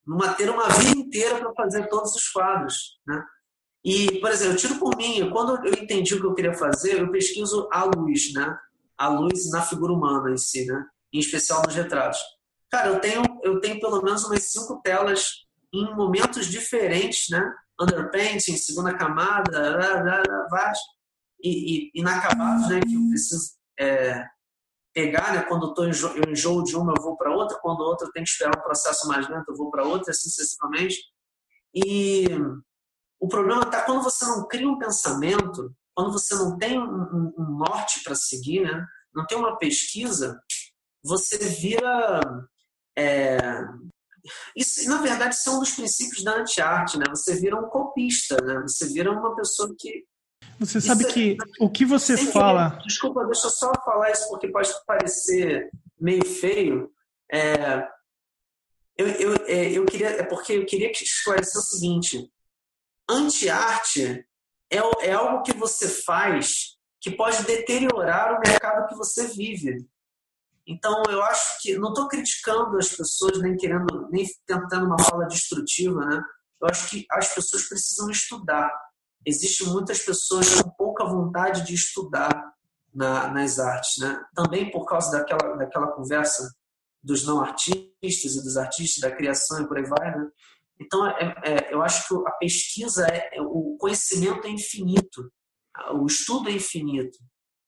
numa 0.06 0.32
ter 0.32 0.48
uma 0.48 0.68
vida 0.68 0.98
inteira 0.98 1.38
para 1.38 1.52
fazer 1.54 1.88
todos 1.88 2.14
os 2.14 2.28
quadros, 2.28 2.98
né? 3.06 3.22
E, 3.84 4.20
por 4.20 4.30
exemplo, 4.30 4.54
eu 4.54 4.56
tiro 4.56 4.78
por 4.78 4.96
mim, 4.96 5.30
quando 5.30 5.64
eu 5.64 5.74
entendi 5.74 6.14
o 6.14 6.20
que 6.20 6.26
eu 6.26 6.34
queria 6.34 6.54
fazer, 6.54 7.00
eu 7.00 7.10
pesquiso 7.10 7.68
a 7.70 7.84
luz, 7.84 8.32
né? 8.32 8.56
A 8.98 9.08
luz 9.08 9.50
na 9.50 9.62
figura 9.62 9.92
humana 9.92 10.30
em 10.30 10.36
si, 10.36 10.64
né? 10.66 10.84
Em 11.12 11.18
especial 11.18 11.62
nos 11.62 11.74
retratos. 11.74 12.20
Cara, 12.70 12.88
eu 12.88 13.00
tenho, 13.00 13.22
eu 13.42 13.60
tenho 13.60 13.80
pelo 13.80 14.02
menos 14.02 14.24
umas 14.24 14.50
cinco 14.50 14.80
telas 14.82 15.46
em 15.72 15.94
momentos 15.94 16.46
diferentes, 16.46 17.26
né? 17.30 17.42
Underpainting, 17.80 18.56
segunda 18.56 18.96
camada, 18.96 19.78
vários. 20.50 20.78
E, 21.42 21.76
e, 21.76 21.90
inacabados, 21.94 22.68
né? 22.68 22.80
Que 22.80 22.94
eu 22.94 23.08
preciso 23.08 23.50
é, 23.78 24.24
pegar, 24.94 25.34
né? 25.34 25.42
Quando 25.42 25.66
eu, 25.66 25.74
tô 25.74 25.84
enjo, 25.84 26.08
eu 26.08 26.30
enjoo 26.30 26.64
de 26.64 26.74
uma, 26.74 26.94
eu 26.96 27.02
vou 27.02 27.16
para 27.16 27.34
outra. 27.34 27.58
Quando 27.60 27.80
outra, 27.80 28.06
eu 28.06 28.12
tenho 28.12 28.24
que 28.24 28.30
esperar 28.30 28.56
um 28.56 28.62
processo 28.62 29.06
mais 29.06 29.28
lento, 29.28 29.50
eu 29.50 29.56
vou 29.56 29.70
para 29.70 29.84
outra, 29.84 30.10
assim 30.10 30.28
sucessivamente. 30.30 30.96
E 31.74 32.26
o 33.20 33.28
problema 33.28 33.62
está 33.62 33.82
quando 33.82 34.02
você 34.02 34.24
não 34.24 34.48
cria 34.48 34.68
um 34.68 34.78
pensamento, 34.78 35.74
quando 35.94 36.12
você 36.12 36.34
não 36.34 36.56
tem 36.56 36.78
um, 36.78 37.32
um, 37.38 37.58
norte 37.58 38.02
para 38.02 38.14
seguir, 38.14 38.62
né? 38.62 38.86
Não 39.14 39.26
tem 39.26 39.36
uma 39.36 39.58
pesquisa, 39.58 40.40
você 41.06 41.38
vira. 41.38 42.20
É, 42.98 43.38
isso, 44.56 44.88
na 44.88 45.00
verdade, 45.00 45.34
isso 45.34 45.48
é 45.48 45.52
um 45.52 45.60
dos 45.60 45.72
princípios 45.72 46.24
da 46.24 46.36
anti-arte, 46.36 46.98
né? 46.98 47.04
Você 47.10 47.36
vira 47.36 47.56
um 47.56 47.68
copista, 47.68 48.36
né? 48.42 48.62
Você 48.62 48.92
vira 48.92 49.10
uma 49.10 49.34
pessoa 49.36 49.74
que. 49.78 50.04
Você 50.58 50.80
sabe 50.80 51.04
isso, 51.04 51.12
que 51.12 51.36
o 51.60 51.70
que 51.70 51.84
você 51.84 52.16
fala. 52.16 52.78
Que, 52.78 52.88
desculpa, 52.88 53.24
deixa 53.26 53.46
eu 53.46 53.50
só 53.50 53.72
falar 53.84 54.10
isso 54.10 54.28
porque 54.28 54.48
pode 54.48 54.70
parecer 54.86 55.70
meio 55.98 56.24
feio. 56.24 56.90
É, 57.32 57.86
eu, 58.96 59.06
eu, 59.08 59.34
é, 59.46 59.70
eu 59.70 59.84
queria, 59.84 60.08
é 60.08 60.22
porque 60.24 60.54
eu 60.54 60.66
queria 60.66 60.90
esclarecer 60.90 61.60
o 61.60 61.64
seguinte: 61.64 62.30
anti-arte 63.08 64.26
é, 64.70 64.78
é 65.02 65.12
algo 65.12 65.42
que 65.42 65.52
você 65.52 65.88
faz 65.88 66.76
que 67.00 67.10
pode 67.10 67.44
deteriorar 67.44 68.34
o 68.34 68.40
mercado 68.40 68.88
que 68.88 68.96
você 68.96 69.28
vive. 69.28 69.86
Então, 70.66 71.02
eu 71.08 71.22
acho 71.22 71.62
que 71.62 71.78
não 71.78 71.90
estou 71.90 72.08
criticando 72.08 72.76
as 72.76 72.88
pessoas, 72.88 73.40
nem 73.40 73.56
querendo, 73.56 74.08
nem 74.10 74.26
tentando 74.46 74.86
uma 74.86 74.98
fala 74.98 75.26
destrutiva, 75.26 76.04
né? 76.04 76.22
Eu 76.60 76.68
acho 76.68 76.90
que 76.90 77.06
as 77.10 77.32
pessoas 77.32 77.68
precisam 77.68 78.10
estudar. 78.10 78.72
Existem 79.24 79.68
muitas 79.68 80.00
pessoas 80.00 80.60
com 80.60 80.70
pouca 80.70 81.04
vontade 81.04 81.64
de 81.64 81.74
estudar 81.74 82.52
na, 82.92 83.28
nas 83.28 83.58
artes, 83.58 83.98
né? 83.98 84.20
Também 84.34 84.70
por 84.70 84.86
causa 84.86 85.10
daquela, 85.10 85.56
daquela 85.56 85.92
conversa 85.92 86.50
dos 87.02 87.24
não 87.24 87.40
artistas 87.40 88.34
e 88.34 88.42
dos 88.42 88.56
artistas, 88.56 89.08
da 89.08 89.14
criação 89.14 89.62
e 89.62 89.68
por 89.68 89.76
aí 89.76 89.84
vai, 89.84 90.16
né? 90.16 90.28
Então, 90.80 91.06
é, 91.06 91.34
é, 91.44 91.74
eu 91.74 91.82
acho 91.82 92.08
que 92.08 92.28
a 92.28 92.32
pesquisa, 92.32 93.06
é, 93.06 93.38
é, 93.38 93.42
o 93.42 93.76
conhecimento 93.78 94.46
é 94.46 94.50
infinito, 94.50 95.30
o 95.94 96.06
estudo 96.06 96.48
é 96.48 96.52
infinito. 96.52 97.16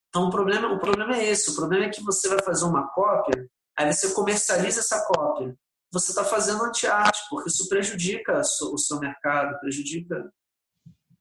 Então, 0.09 0.29
o 0.29 0.31
problema, 0.31 0.73
o 0.73 0.79
problema 0.79 1.17
é 1.17 1.27
esse: 1.27 1.51
o 1.51 1.55
problema 1.55 1.87
é 1.87 1.91
que 1.91 2.03
você 2.03 2.29
vai 2.29 2.43
fazer 2.43 2.65
uma 2.65 2.89
cópia, 2.89 3.49
aí 3.77 3.93
você 3.93 4.13
comercializa 4.13 4.81
essa 4.81 5.05
cópia. 5.07 5.55
Você 5.91 6.11
está 6.11 6.25
fazendo 6.25 6.63
anti-arte, 6.65 7.19
porque 7.31 7.49
isso 7.49 7.69
prejudica 7.69 8.41
o 8.41 8.79
seu 8.79 9.01
mercado, 9.01 9.59
prejudica. 9.59 10.31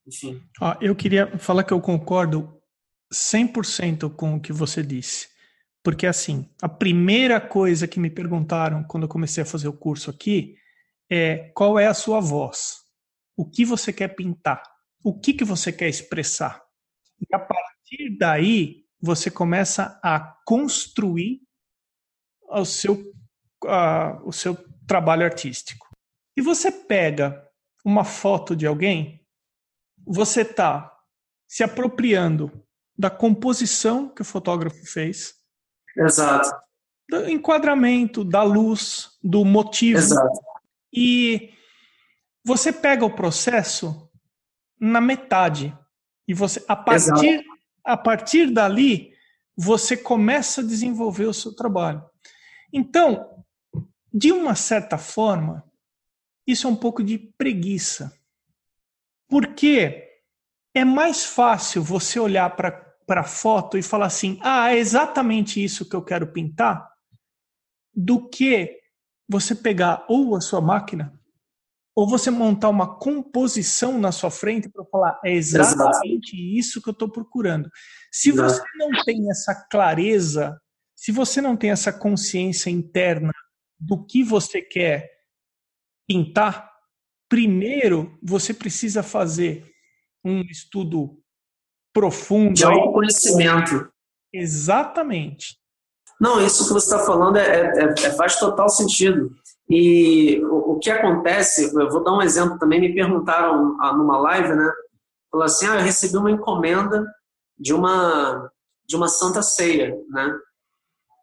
Enfim. 0.06 0.42
Eu 0.80 0.94
queria 0.94 1.38
falar 1.38 1.64
que 1.64 1.72
eu 1.72 1.80
concordo 1.80 2.60
100% 3.12 4.14
com 4.14 4.36
o 4.36 4.40
que 4.40 4.52
você 4.52 4.82
disse. 4.82 5.28
Porque, 5.82 6.06
assim, 6.06 6.50
a 6.60 6.68
primeira 6.68 7.40
coisa 7.40 7.88
que 7.88 8.00
me 8.00 8.10
perguntaram 8.10 8.84
quando 8.84 9.04
eu 9.04 9.08
comecei 9.08 9.42
a 9.42 9.46
fazer 9.46 9.68
o 9.68 9.72
curso 9.72 10.10
aqui 10.10 10.56
é 11.10 11.50
qual 11.54 11.78
é 11.78 11.86
a 11.86 11.94
sua 11.94 12.20
voz? 12.20 12.78
O 13.36 13.48
que 13.48 13.64
você 13.64 13.92
quer 13.92 14.08
pintar? 14.08 14.62
O 15.02 15.18
que, 15.18 15.32
que 15.32 15.44
você 15.44 15.72
quer 15.72 15.88
expressar? 15.88 16.62
E 17.20 17.34
a 17.34 17.38
partir 17.38 17.67
daí, 18.18 18.84
você 19.00 19.30
começa 19.30 19.98
a 20.02 20.20
construir 20.44 21.40
o 22.50 22.64
seu, 22.64 23.00
o 24.24 24.32
seu 24.32 24.56
trabalho 24.86 25.24
artístico. 25.24 25.86
E 26.36 26.40
você 26.40 26.70
pega 26.70 27.46
uma 27.84 28.04
foto 28.04 28.54
de 28.56 28.66
alguém, 28.66 29.24
você 30.06 30.42
está 30.42 30.94
se 31.46 31.62
apropriando 31.62 32.64
da 32.96 33.10
composição 33.10 34.08
que 34.08 34.22
o 34.22 34.24
fotógrafo 34.24 34.84
fez. 34.84 35.34
Exato. 35.96 36.50
Do 37.08 37.28
enquadramento, 37.28 38.22
da 38.24 38.42
luz, 38.42 39.10
do 39.22 39.44
motivo. 39.44 39.98
Exato. 39.98 40.40
E 40.92 41.54
você 42.44 42.72
pega 42.72 43.04
o 43.04 43.14
processo 43.14 44.10
na 44.80 45.00
metade. 45.00 45.76
E 46.26 46.34
você, 46.34 46.64
a 46.68 46.76
partir, 46.76 47.44
a 47.84 47.96
partir 47.96 48.50
dali, 48.50 49.12
você 49.56 49.96
começa 49.96 50.60
a 50.60 50.64
desenvolver 50.64 51.26
o 51.26 51.34
seu 51.34 51.54
trabalho. 51.54 52.04
Então, 52.72 53.44
de 54.12 54.32
uma 54.32 54.54
certa 54.54 54.96
forma, 54.96 55.64
isso 56.46 56.66
é 56.66 56.70
um 56.70 56.76
pouco 56.76 57.02
de 57.02 57.18
preguiça. 57.18 58.16
Porque 59.28 60.08
é 60.74 60.84
mais 60.84 61.24
fácil 61.24 61.82
você 61.82 62.18
olhar 62.20 62.54
para 62.56 63.20
a 63.20 63.24
foto 63.24 63.76
e 63.76 63.82
falar 63.82 64.06
assim: 64.06 64.38
ah, 64.42 64.72
é 64.72 64.78
exatamente 64.78 65.62
isso 65.62 65.88
que 65.88 65.96
eu 65.96 66.02
quero 66.02 66.32
pintar, 66.32 66.90
do 67.94 68.28
que 68.28 68.80
você 69.28 69.54
pegar 69.54 70.06
ou 70.08 70.36
a 70.36 70.40
sua 70.40 70.60
máquina 70.60 71.17
ou 71.98 72.06
você 72.06 72.30
montar 72.30 72.68
uma 72.68 72.96
composição 72.96 73.98
na 73.98 74.12
sua 74.12 74.30
frente 74.30 74.68
para 74.68 74.84
falar 74.84 75.20
é 75.24 75.34
exatamente 75.34 76.36
Exato. 76.36 76.56
isso 76.56 76.80
que 76.80 76.88
eu 76.88 76.92
estou 76.92 77.10
procurando. 77.10 77.68
Se 78.12 78.28
Exato. 78.28 78.52
você 78.52 78.62
não 78.76 79.04
tem 79.04 79.28
essa 79.28 79.66
clareza, 79.68 80.56
se 80.94 81.10
você 81.10 81.40
não 81.40 81.56
tem 81.56 81.72
essa 81.72 81.92
consciência 81.92 82.70
interna 82.70 83.32
do 83.80 84.06
que 84.06 84.22
você 84.22 84.62
quer 84.62 85.10
pintar, 86.06 86.70
primeiro 87.28 88.16
você 88.22 88.54
precisa 88.54 89.02
fazer 89.02 89.68
um 90.24 90.42
estudo 90.42 91.20
profundo. 91.92 92.54
De 92.54 92.64
autoconhecimento. 92.64 93.90
Exatamente. 94.32 95.58
Não, 96.20 96.46
isso 96.46 96.64
que 96.68 96.74
você 96.74 96.94
está 96.94 97.04
falando 97.04 97.38
é, 97.38 97.72
é, 97.76 97.84
é, 97.90 98.12
faz 98.12 98.38
total 98.38 98.68
sentido. 98.68 99.34
E 99.70 100.42
o, 100.44 100.78
que 100.78 100.90
acontece, 100.90 101.74
eu 101.78 101.90
vou 101.90 102.02
dar 102.02 102.14
um 102.14 102.22
exemplo 102.22 102.58
também, 102.58 102.80
me 102.80 102.94
perguntaram 102.94 103.76
ah, 103.80 103.92
numa 103.92 104.18
live, 104.18 104.54
né? 104.54 104.72
Falou 105.30 105.44
assim, 105.44 105.66
ah, 105.66 105.74
eu 105.74 105.82
recebi 105.82 106.16
uma 106.16 106.30
encomenda 106.30 107.04
de 107.58 107.74
uma, 107.74 108.50
de 108.86 108.96
uma 108.96 109.08
Santa 109.08 109.42
Ceia, 109.42 109.94
né? 110.08 110.38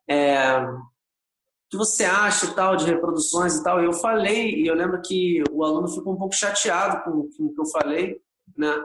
É, 0.08 0.60
o 0.60 0.78
que 1.72 1.78
você 1.78 2.06
acha 2.06 2.46
e 2.46 2.54
tal 2.54 2.76
de 2.76 2.86
reproduções 2.86 3.56
e 3.56 3.64
tal? 3.64 3.82
Eu 3.82 3.94
falei, 3.94 4.62
e 4.62 4.68
eu 4.68 4.76
lembro 4.76 5.02
que 5.02 5.44
o 5.50 5.64
aluno 5.64 5.88
ficou 5.88 6.14
um 6.14 6.18
pouco 6.18 6.36
chateado 6.36 7.04
com, 7.04 7.28
com 7.36 7.46
o 7.46 7.54
que 7.54 7.62
eu 7.62 7.66
falei, 7.66 8.22
né? 8.56 8.76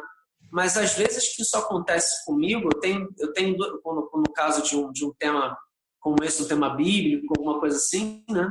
Mas 0.51 0.77
às 0.79 0.95
vezes 0.95 1.37
que 1.37 1.43
isso 1.43 1.57
acontece 1.57 2.25
comigo, 2.25 2.71
eu 2.73 2.81
tenho, 2.81 3.09
eu 3.19 3.33
tenho 3.35 3.57
no, 3.59 4.11
no 4.15 4.33
caso 4.35 4.63
de 4.63 4.75
um, 4.75 4.91
de 4.91 5.05
um 5.05 5.13
tema 5.19 5.57
como 6.01 6.25
esse, 6.25 6.43
um 6.43 6.49
tema 6.49 6.71
bíblico, 6.71 7.35
alguma 7.37 7.61
coisa 7.61 7.77
assim, 7.77 8.25
né? 8.31 8.51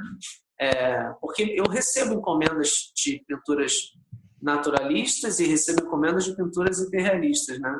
É, 0.59 1.13
porque 1.21 1.55
eu 1.57 1.65
recebo 1.65 2.15
encomendas 2.15 2.91
de 2.95 3.23
pinturas 3.25 3.73
naturalistas 4.41 5.39
e 5.39 5.47
recebo 5.47 5.83
encomendas 5.83 6.25
de 6.25 6.35
pinturas 6.35 6.79
hiperrealistas, 6.79 7.59
né? 7.59 7.73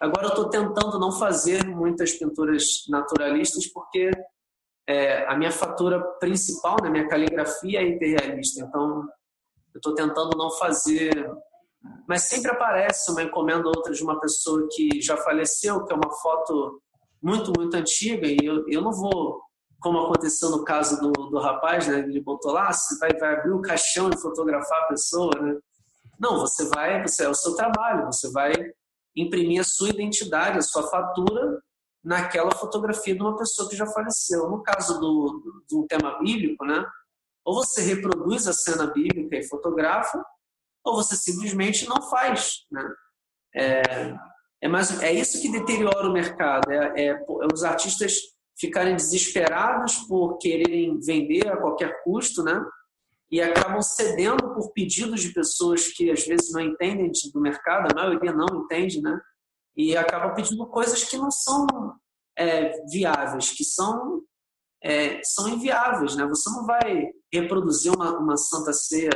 Agora 0.00 0.26
eu 0.26 0.30
estou 0.30 0.48
tentando 0.48 0.98
não 0.98 1.12
fazer 1.12 1.66
muitas 1.66 2.12
pinturas 2.12 2.84
naturalistas 2.88 3.66
porque 3.72 4.10
é, 4.86 5.26
a 5.26 5.36
minha 5.36 5.50
fatura 5.50 6.00
principal, 6.18 6.76
né, 6.82 6.88
minha 6.88 7.08
caligrafia 7.08 7.80
é 7.80 7.88
hiperrealista, 7.88 8.64
então 8.64 9.02
eu 9.74 9.78
estou 9.78 9.94
tentando 9.94 10.36
não 10.36 10.50
fazer. 10.52 11.30
Mas 12.08 12.22
sempre 12.22 12.50
aparece 12.50 13.10
uma 13.10 13.22
encomenda 13.22 13.68
ou 13.68 13.74
outra 13.76 13.92
de 13.92 14.02
uma 14.02 14.18
pessoa 14.20 14.66
que 14.72 15.00
já 15.00 15.16
faleceu, 15.16 15.84
que 15.84 15.92
é 15.92 15.96
uma 15.96 16.10
foto 16.22 16.80
muito, 17.22 17.52
muito 17.56 17.76
antiga, 17.76 18.26
e 18.26 18.38
eu, 18.42 18.64
eu 18.68 18.80
não 18.80 18.92
vou 18.92 19.42
como 19.80 19.98
aconteceu 20.00 20.50
no 20.50 20.64
caso 20.64 21.00
do, 21.00 21.12
do 21.12 21.38
rapaz, 21.38 21.86
né? 21.86 22.00
Ele 22.00 22.20
botou 22.20 22.52
lá, 22.52 22.72
você 22.72 22.98
vai, 22.98 23.12
vai 23.18 23.34
abrir 23.34 23.52
o 23.52 23.62
caixão 23.62 24.10
e 24.10 24.18
fotografar 24.18 24.82
a 24.82 24.86
pessoa, 24.86 25.30
né? 25.40 25.58
Não, 26.18 26.40
você 26.40 26.68
vai, 26.68 27.06
você 27.06 27.24
é 27.24 27.28
o 27.28 27.34
seu 27.34 27.54
trabalho, 27.54 28.06
você 28.06 28.30
vai 28.32 28.52
imprimir 29.16 29.60
a 29.60 29.64
sua 29.64 29.88
identidade, 29.88 30.58
a 30.58 30.62
sua 30.62 30.82
fatura 30.88 31.62
naquela 32.02 32.50
fotografia 32.52 33.14
de 33.14 33.20
uma 33.20 33.36
pessoa 33.36 33.68
que 33.68 33.76
já 33.76 33.86
faleceu. 33.86 34.48
No 34.48 34.62
caso 34.62 34.98
do, 35.00 35.42
do, 35.44 35.64
do 35.70 35.86
tema 35.86 36.18
bíblico, 36.18 36.64
né? 36.64 36.84
Ou 37.44 37.54
você 37.54 37.82
reproduz 37.82 38.46
a 38.48 38.52
cena 38.52 38.86
bíblica 38.86 39.36
e 39.36 39.48
fotografa, 39.48 40.24
ou 40.84 40.96
você 40.96 41.16
simplesmente 41.16 41.88
não 41.88 42.02
faz, 42.02 42.66
né? 42.70 42.94
É, 43.54 43.82
é, 44.62 44.68
mais, 44.68 45.00
é 45.02 45.12
isso 45.12 45.40
que 45.40 45.50
deteriora 45.50 46.08
o 46.08 46.12
mercado. 46.12 46.70
É, 46.70 47.04
é, 47.04 47.06
é 47.10 47.26
os 47.52 47.62
artistas 47.62 48.14
ficarem 48.58 48.96
desesperados 48.96 49.96
por 50.08 50.38
quererem 50.38 50.98
vender 51.00 51.48
a 51.48 51.56
qualquer 51.56 52.02
custo, 52.02 52.42
né? 52.42 52.60
E 53.30 53.40
acabam 53.40 53.82
cedendo 53.82 54.54
por 54.54 54.72
pedidos 54.72 55.20
de 55.20 55.32
pessoas 55.32 55.88
que 55.88 56.10
às 56.10 56.26
vezes 56.26 56.50
não 56.50 56.60
entendem 56.60 57.10
do 57.32 57.40
mercado, 57.40 57.88
a 57.90 57.94
maioria 57.94 58.32
não 58.32 58.46
entende, 58.64 59.00
né? 59.00 59.20
E 59.76 59.96
acabam 59.96 60.34
pedindo 60.34 60.66
coisas 60.66 61.04
que 61.04 61.16
não 61.16 61.30
são 61.30 61.66
é, 62.36 62.84
viáveis, 62.86 63.50
que 63.50 63.64
são 63.64 64.22
é, 64.82 65.20
são 65.24 65.48
inviáveis, 65.48 66.16
né? 66.16 66.26
Você 66.26 66.50
não 66.50 66.64
vai 66.64 67.10
reproduzir 67.32 67.92
uma, 67.92 68.16
uma 68.18 68.36
Santa 68.36 68.72
Ceia 68.72 69.10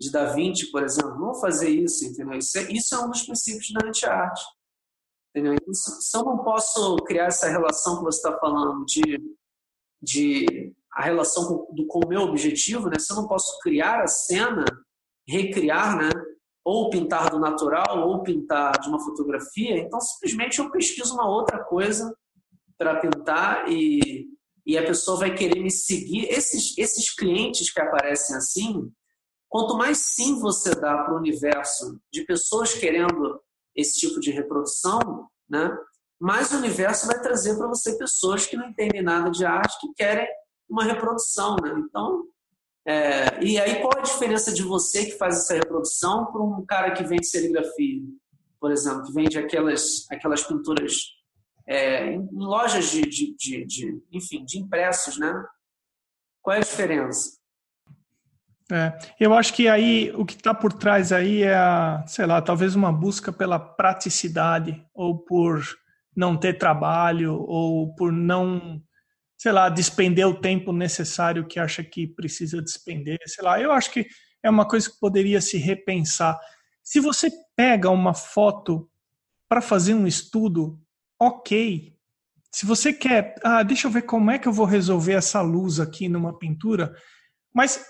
de 0.00 0.10
Da 0.10 0.32
Vinci, 0.32 0.70
por 0.70 0.82
exemplo, 0.82 1.18
não 1.18 1.34
fazer 1.34 1.68
isso, 1.68 2.04
entendeu? 2.04 2.38
Isso 2.38 2.58
é, 2.58 2.72
isso 2.72 2.94
é 2.94 2.98
um 2.98 3.10
dos 3.10 3.22
princípios 3.22 3.72
da 3.72 3.86
anti-arte. 3.86 4.42
Então, 5.36 5.74
se 5.74 6.16
eu 6.16 6.24
não 6.24 6.38
posso 6.38 6.96
criar 7.04 7.26
essa 7.26 7.46
relação 7.48 7.98
que 7.98 8.04
você 8.04 8.16
está 8.16 8.38
falando 8.38 8.86
de, 8.86 9.20
de 10.00 10.74
a 10.90 11.02
relação 11.02 11.44
com, 11.44 11.74
do, 11.74 11.86
com 11.86 12.00
o 12.04 12.08
meu 12.08 12.22
objetivo, 12.22 12.88
né? 12.88 12.98
se 12.98 13.12
eu 13.12 13.16
não 13.16 13.28
posso 13.28 13.58
criar 13.60 14.02
a 14.02 14.06
cena, 14.06 14.64
recriar, 15.28 15.98
né? 15.98 16.08
ou 16.64 16.88
pintar 16.88 17.30
do 17.30 17.38
natural, 17.38 18.08
ou 18.08 18.22
pintar 18.22 18.80
de 18.80 18.88
uma 18.88 18.98
fotografia, 18.98 19.76
então 19.76 20.00
simplesmente 20.00 20.58
eu 20.58 20.70
pesquiso 20.70 21.14
uma 21.14 21.28
outra 21.28 21.62
coisa 21.62 22.16
para 22.78 22.98
pintar 22.98 23.70
e, 23.70 24.26
e 24.64 24.76
a 24.76 24.84
pessoa 24.84 25.18
vai 25.18 25.34
querer 25.34 25.60
me 25.60 25.70
seguir. 25.70 26.24
Esses, 26.30 26.76
esses 26.78 27.14
clientes 27.14 27.70
que 27.70 27.80
aparecem 27.80 28.36
assim, 28.36 28.90
quanto 29.48 29.76
mais 29.76 29.98
sim 29.98 30.40
você 30.40 30.74
dá 30.74 30.96
para 31.04 31.14
o 31.14 31.18
universo 31.18 32.00
de 32.10 32.24
pessoas 32.24 32.72
querendo 32.74 33.40
esse 33.76 33.98
tipo 33.98 34.18
de 34.18 34.30
reprodução, 34.30 35.28
né? 35.48 35.76
Mas 36.18 36.50
o 36.52 36.56
universo 36.56 37.06
vai 37.06 37.20
trazer 37.20 37.56
para 37.56 37.68
você 37.68 37.96
pessoas 37.98 38.46
que 38.46 38.56
não 38.56 38.68
entendem 38.68 39.02
nada 39.02 39.30
de 39.30 39.44
arte, 39.44 39.78
que 39.80 39.92
querem 39.94 40.26
uma 40.68 40.84
reprodução, 40.84 41.56
né? 41.62 41.74
Então, 41.78 42.24
é, 42.86 43.44
e 43.44 43.58
aí 43.58 43.80
qual 43.80 43.98
a 43.98 44.02
diferença 44.02 44.52
de 44.52 44.62
você 44.62 45.04
que 45.04 45.18
faz 45.18 45.36
essa 45.36 45.54
reprodução 45.54 46.26
para 46.26 46.42
um 46.42 46.64
cara 46.64 46.92
que 46.92 47.04
vende 47.04 47.26
serigrafia, 47.26 48.02
por 48.58 48.70
exemplo, 48.70 49.04
que 49.04 49.12
vende 49.12 49.38
aquelas 49.38 50.06
aquelas 50.10 50.42
pinturas 50.42 50.94
é, 51.66 52.12
em 52.12 52.28
lojas 52.32 52.90
de, 52.90 53.02
de, 53.02 53.34
de, 53.36 53.64
de, 53.66 54.02
enfim, 54.12 54.44
de 54.44 54.58
impressos, 54.58 55.18
né? 55.18 55.44
Qual 56.40 56.54
é 56.54 56.58
a 56.58 56.62
diferença? 56.62 57.36
É, 58.70 58.98
eu 59.20 59.32
acho 59.32 59.54
que 59.54 59.68
aí 59.68 60.10
o 60.16 60.24
que 60.24 60.34
está 60.34 60.52
por 60.52 60.72
trás 60.72 61.12
aí 61.12 61.42
é, 61.42 61.54
a, 61.54 62.04
sei 62.06 62.26
lá, 62.26 62.42
talvez 62.42 62.74
uma 62.74 62.92
busca 62.92 63.32
pela 63.32 63.60
praticidade 63.60 64.84
ou 64.92 65.18
por 65.18 65.62
não 66.16 66.36
ter 66.36 66.54
trabalho 66.54 67.34
ou 67.34 67.94
por 67.94 68.10
não, 68.10 68.82
sei 69.38 69.52
lá, 69.52 69.68
despender 69.68 70.26
o 70.26 70.40
tempo 70.40 70.72
necessário 70.72 71.46
que 71.46 71.60
acha 71.60 71.84
que 71.84 72.08
precisa 72.08 72.60
despender, 72.60 73.18
sei 73.26 73.44
lá. 73.44 73.60
Eu 73.60 73.70
acho 73.70 73.92
que 73.92 74.06
é 74.42 74.50
uma 74.50 74.66
coisa 74.66 74.90
que 74.90 74.98
poderia 74.98 75.40
se 75.40 75.58
repensar. 75.58 76.36
Se 76.82 76.98
você 76.98 77.30
pega 77.54 77.90
uma 77.90 78.14
foto 78.14 78.90
para 79.48 79.60
fazer 79.60 79.94
um 79.94 80.06
estudo, 80.06 80.80
ok. 81.20 81.94
Se 82.50 82.66
você 82.66 82.92
quer, 82.92 83.34
ah, 83.44 83.62
deixa 83.62 83.86
eu 83.86 83.90
ver 83.92 84.02
como 84.02 84.30
é 84.30 84.38
que 84.38 84.48
eu 84.48 84.52
vou 84.52 84.66
resolver 84.66 85.12
essa 85.12 85.40
luz 85.40 85.78
aqui 85.78 86.08
numa 86.08 86.36
pintura, 86.36 86.94
mas 87.54 87.84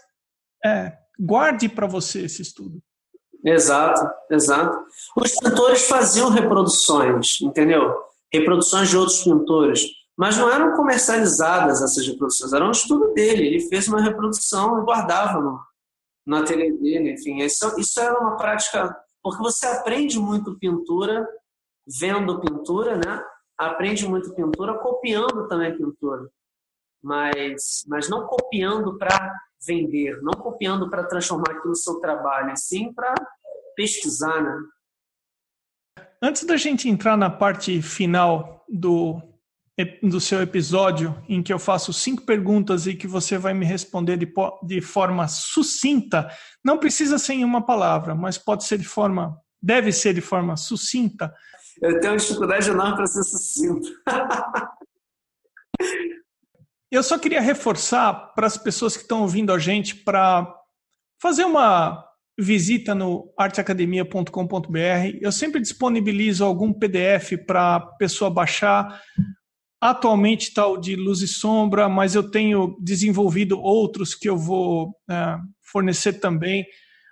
é, 0.67 0.99
guarde 1.19 1.69
para 1.69 1.87
você 1.87 2.25
esse 2.25 2.43
estudo. 2.43 2.83
Exato, 3.45 4.03
exato. 4.31 4.77
Os 5.17 5.33
pintores 5.33 5.87
faziam 5.87 6.31
reproduções, 6.31 7.41
entendeu? 7.41 7.95
Reproduções 8.33 8.89
de 8.89 8.97
outros 8.97 9.23
pintores, 9.23 9.83
mas 10.17 10.37
não 10.37 10.51
eram 10.51 10.75
comercializadas 10.75 11.81
essas 11.81 12.07
reproduções, 12.07 12.53
era 12.53 12.67
um 12.67 12.73
estudo 12.73 13.15
dele. 13.15 13.47
Ele 13.47 13.69
fez 13.69 13.87
uma 13.87 14.03
reprodução 14.03 14.81
e 14.81 14.85
guardava 14.85 15.41
no, 15.41 15.61
no 16.27 16.37
ateliê 16.37 16.73
dele. 16.73 17.13
Enfim, 17.13 17.39
isso, 17.39 17.79
isso 17.79 18.01
era 18.01 18.19
uma 18.19 18.37
prática, 18.37 18.97
porque 19.23 19.43
você 19.43 19.67
aprende 19.67 20.19
muito 20.19 20.59
pintura 20.59 21.27
vendo 21.87 22.41
pintura, 22.41 22.97
né? 22.97 23.23
Aprende 23.57 24.07
muito 24.09 24.35
pintura 24.35 24.75
copiando 24.79 25.47
também 25.47 25.77
pintura, 25.77 26.29
mas, 27.03 27.85
mas 27.87 28.09
não 28.09 28.27
copiando 28.27 28.99
para 28.99 29.33
vender, 29.67 30.21
não 30.23 30.33
copiando 30.33 30.89
para 30.89 31.05
transformar 31.05 31.51
aquilo 31.51 31.71
no 31.71 31.77
seu 31.77 32.01
trabalho, 32.01 32.53
sim 32.57 32.93
para 32.93 33.15
pesquisar, 33.77 34.43
né? 34.43 34.57
Antes 36.23 36.45
da 36.45 36.57
gente 36.57 36.89
entrar 36.89 37.17
na 37.17 37.29
parte 37.29 37.83
final 37.83 38.65
do, 38.69 39.21
do 40.03 40.21
seu 40.21 40.41
episódio, 40.41 41.15
em 41.29 41.43
que 41.43 41.53
eu 41.53 41.59
faço 41.59 41.93
cinco 41.93 42.23
perguntas 42.23 42.87
e 42.87 42.95
que 42.95 43.07
você 43.07 43.37
vai 43.37 43.53
me 43.53 43.67
responder 43.67 44.17
de, 44.17 44.33
de 44.63 44.81
forma 44.81 45.29
sucinta, 45.29 46.31
não 46.65 46.79
precisa 46.79 47.19
ser 47.19 47.35
em 47.35 47.45
uma 47.45 47.65
palavra, 47.65 48.15
mas 48.15 48.39
pode 48.39 48.65
ser 48.65 48.79
de 48.79 48.89
forma, 48.89 49.39
deve 49.63 49.93
ser 49.93 50.15
de 50.15 50.23
forma 50.23 50.57
sucinta. 50.57 51.33
Eu 51.83 52.01
tenho 52.01 52.15
uma 52.15 52.19
dificuldade 52.19 52.71
enorme 52.71 52.97
para 52.97 53.07
ser 53.07 53.23
sucinto. 53.23 53.87
Eu 56.97 57.03
só 57.03 57.19
queria 57.19 57.43
reforçar 57.43 58.33
para 58.35 58.47
as 58.47 58.57
pessoas 58.57 58.97
que 58.97 59.03
estão 59.03 59.21
ouvindo 59.21 59.53
a 59.53 59.59
gente 59.59 59.95
para 59.97 60.51
fazer 61.21 61.45
uma 61.45 62.03
visita 62.41 62.95
no 62.95 63.31
arteacademia.com.br. 63.39 65.19
Eu 65.21 65.31
sempre 65.31 65.61
disponibilizo 65.61 66.43
algum 66.43 66.73
PDF 66.73 67.45
para 67.47 67.77
a 67.77 67.81
pessoa 67.81 68.31
baixar. 68.31 69.03
Atualmente 69.79 70.49
está 70.49 70.67
o 70.67 70.79
de 70.79 70.97
luz 70.97 71.21
e 71.21 71.29
sombra, 71.29 71.87
mas 71.87 72.15
eu 72.15 72.31
tenho 72.31 72.75
desenvolvido 72.81 73.61
outros 73.61 74.15
que 74.15 74.31
eu 74.31 74.39
vou 74.39 74.97
é, 75.11 75.37
fornecer 75.71 76.15
também. 76.15 76.65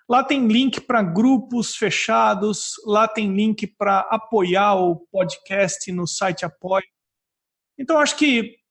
Lá 0.09 0.25
tem 0.25 0.49
link 0.49 0.81
para 0.81 1.03
grupos 1.03 1.77
fechados, 1.77 2.73
lá 2.87 3.07
tem 3.07 3.37
link 3.37 3.67
para 3.67 4.01
apoiar 4.11 4.77
o 4.77 4.97
podcast 5.13 5.93
no 5.93 6.07
site 6.07 6.43
Apoio. 6.43 6.87
Então, 7.79 7.99
acho 7.99 8.17
que 8.17 8.64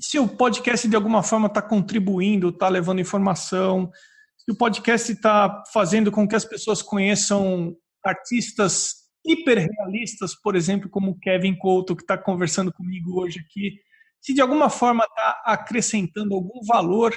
se 0.00 0.18
o 0.18 0.26
podcast 0.26 0.88
de 0.88 0.96
alguma 0.96 1.22
forma 1.22 1.46
está 1.46 1.60
contribuindo, 1.60 2.48
está 2.48 2.68
levando 2.68 3.00
informação, 3.00 3.90
se 4.36 4.50
o 4.50 4.56
podcast 4.56 5.12
está 5.12 5.62
fazendo 5.72 6.10
com 6.10 6.26
que 6.26 6.34
as 6.34 6.44
pessoas 6.44 6.80
conheçam 6.80 7.76
artistas 8.04 8.94
hiperrealistas, 9.24 10.34
por 10.34 10.56
exemplo, 10.56 10.88
como 10.88 11.10
o 11.10 11.18
Kevin 11.18 11.54
Couto, 11.56 11.94
que 11.94 12.02
está 12.02 12.16
conversando 12.16 12.72
comigo 12.72 13.20
hoje 13.20 13.40
aqui, 13.40 13.78
se 14.20 14.32
de 14.32 14.40
alguma 14.40 14.70
forma 14.70 15.04
está 15.04 15.42
acrescentando 15.44 16.34
algum 16.34 16.60
valor, 16.66 17.14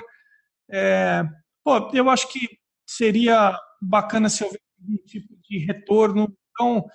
é, 0.72 1.24
pô, 1.64 1.90
eu 1.94 2.10
acho 2.10 2.32
que 2.32 2.48
seria 2.86 3.58
bacana 3.82 4.30
se 4.30 4.44
houver 4.44 4.60
algum 4.80 4.98
tipo 5.06 5.34
de 5.50 5.60
retorno. 5.66 6.36
Então, 6.52 6.86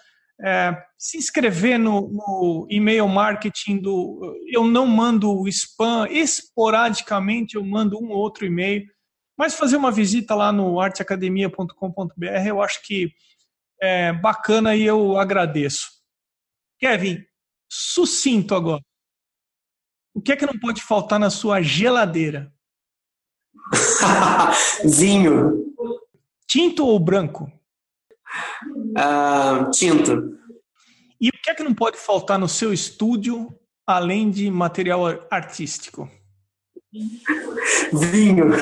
é, 0.40 0.84
se 0.96 1.18
inscrever 1.18 1.78
no, 1.78 2.08
no, 2.08 2.66
e-mail 2.70 3.08
marketing 3.08 3.78
do. 3.78 4.36
Eu 4.46 4.64
não 4.64 4.86
mando 4.86 5.46
spam, 5.48 6.06
esporadicamente 6.08 7.56
eu 7.56 7.64
mando 7.64 7.98
um 7.98 8.10
ou 8.10 8.18
outro 8.18 8.46
e-mail, 8.46 8.86
mas 9.36 9.54
fazer 9.54 9.76
uma 9.76 9.90
visita 9.90 10.34
lá 10.34 10.52
no 10.52 10.80
arteacademia.com.br 10.80 12.46
eu 12.46 12.62
acho 12.62 12.82
que 12.82 13.12
é 13.80 14.12
bacana 14.12 14.76
e 14.76 14.82
eu 14.84 15.16
agradeço. 15.16 15.88
Kevin, 16.78 17.24
sucinto 17.68 18.54
agora. 18.54 18.82
O 20.14 20.20
que 20.20 20.32
é 20.32 20.36
que 20.36 20.46
não 20.46 20.58
pode 20.58 20.82
faltar 20.82 21.18
na 21.18 21.30
sua 21.30 21.62
geladeira? 21.62 22.52
Vinho. 24.84 25.74
Tinto 26.46 26.86
ou 26.86 26.98
branco? 26.98 27.52
Uh, 28.96 29.70
tinto. 29.70 30.38
E 31.20 31.28
o 31.28 31.32
que 31.42 31.50
é 31.50 31.54
que 31.54 31.62
não 31.62 31.74
pode 31.74 31.96
faltar 31.96 32.38
no 32.38 32.48
seu 32.48 32.72
estúdio, 32.72 33.58
além 33.86 34.30
de 34.30 34.50
material 34.50 35.02
artístico? 35.30 36.10
Vinho. 37.92 38.52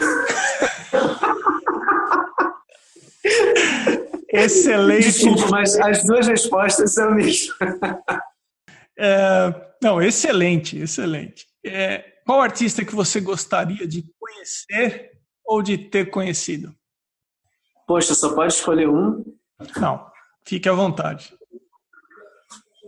Excelente. 4.29 5.05
Desculpa, 5.05 5.49
mas 5.51 5.79
as 5.79 6.05
duas 6.05 6.27
respostas 6.27 6.95
são 6.95 7.15
mesmo. 7.15 7.55
É, 8.99 9.75
não, 9.83 10.01
excelente, 10.01 10.79
excelente. 10.79 11.47
É, 11.63 12.15
qual 12.25 12.41
artista 12.41 12.83
que 12.83 12.95
você 12.95 13.21
gostaria 13.21 13.87
de 13.87 14.03
conhecer 14.19 15.11
ou 15.45 15.63
de 15.63 15.77
ter 15.77 16.11
conhecido? 16.11 16.75
Poxa, 17.87 18.15
só 18.15 18.35
pode 18.35 18.55
escolher 18.55 18.89
um? 18.89 19.23
Não, 19.81 20.11
fique 20.47 20.69
à 20.69 20.73
vontade. 20.73 21.35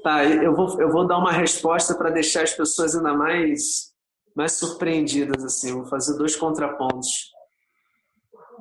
Tá, 0.03 0.25
eu 0.25 0.55
vou, 0.55 0.81
eu 0.81 0.91
vou 0.91 1.07
dar 1.07 1.19
uma 1.19 1.33
resposta 1.33 1.95
para 1.95 2.11
deixar 2.11 2.43
as 2.43 2.53
pessoas 2.53 2.95
ainda 2.95 3.15
mais, 3.15 3.93
mais 4.35 4.53
surpreendidas. 4.53 5.45
assim. 5.45 5.73
Vou 5.73 5.87
fazer 5.87 6.17
dois 6.17 6.37
contrapontos: 6.37 7.31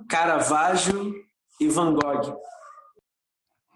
Caravaggio 0.10 1.14
e 1.60 1.68
Van 1.68 1.94
Gogh. 1.94 2.40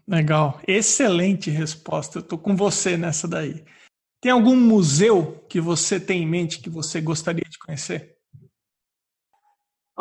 Legal, 0.07 0.59
excelente 0.67 1.49
resposta. 1.49 2.17
Eu 2.17 2.21
estou 2.21 2.37
com 2.37 2.55
você 2.55 2.97
nessa 2.97 3.27
daí. 3.27 3.63
Tem 4.19 4.31
algum 4.31 4.55
museu 4.55 5.45
que 5.49 5.59
você 5.59 5.99
tem 5.99 6.23
em 6.23 6.27
mente 6.27 6.59
que 6.59 6.69
você 6.69 7.01
gostaria 7.01 7.45
de 7.49 7.57
conhecer? 7.57 8.17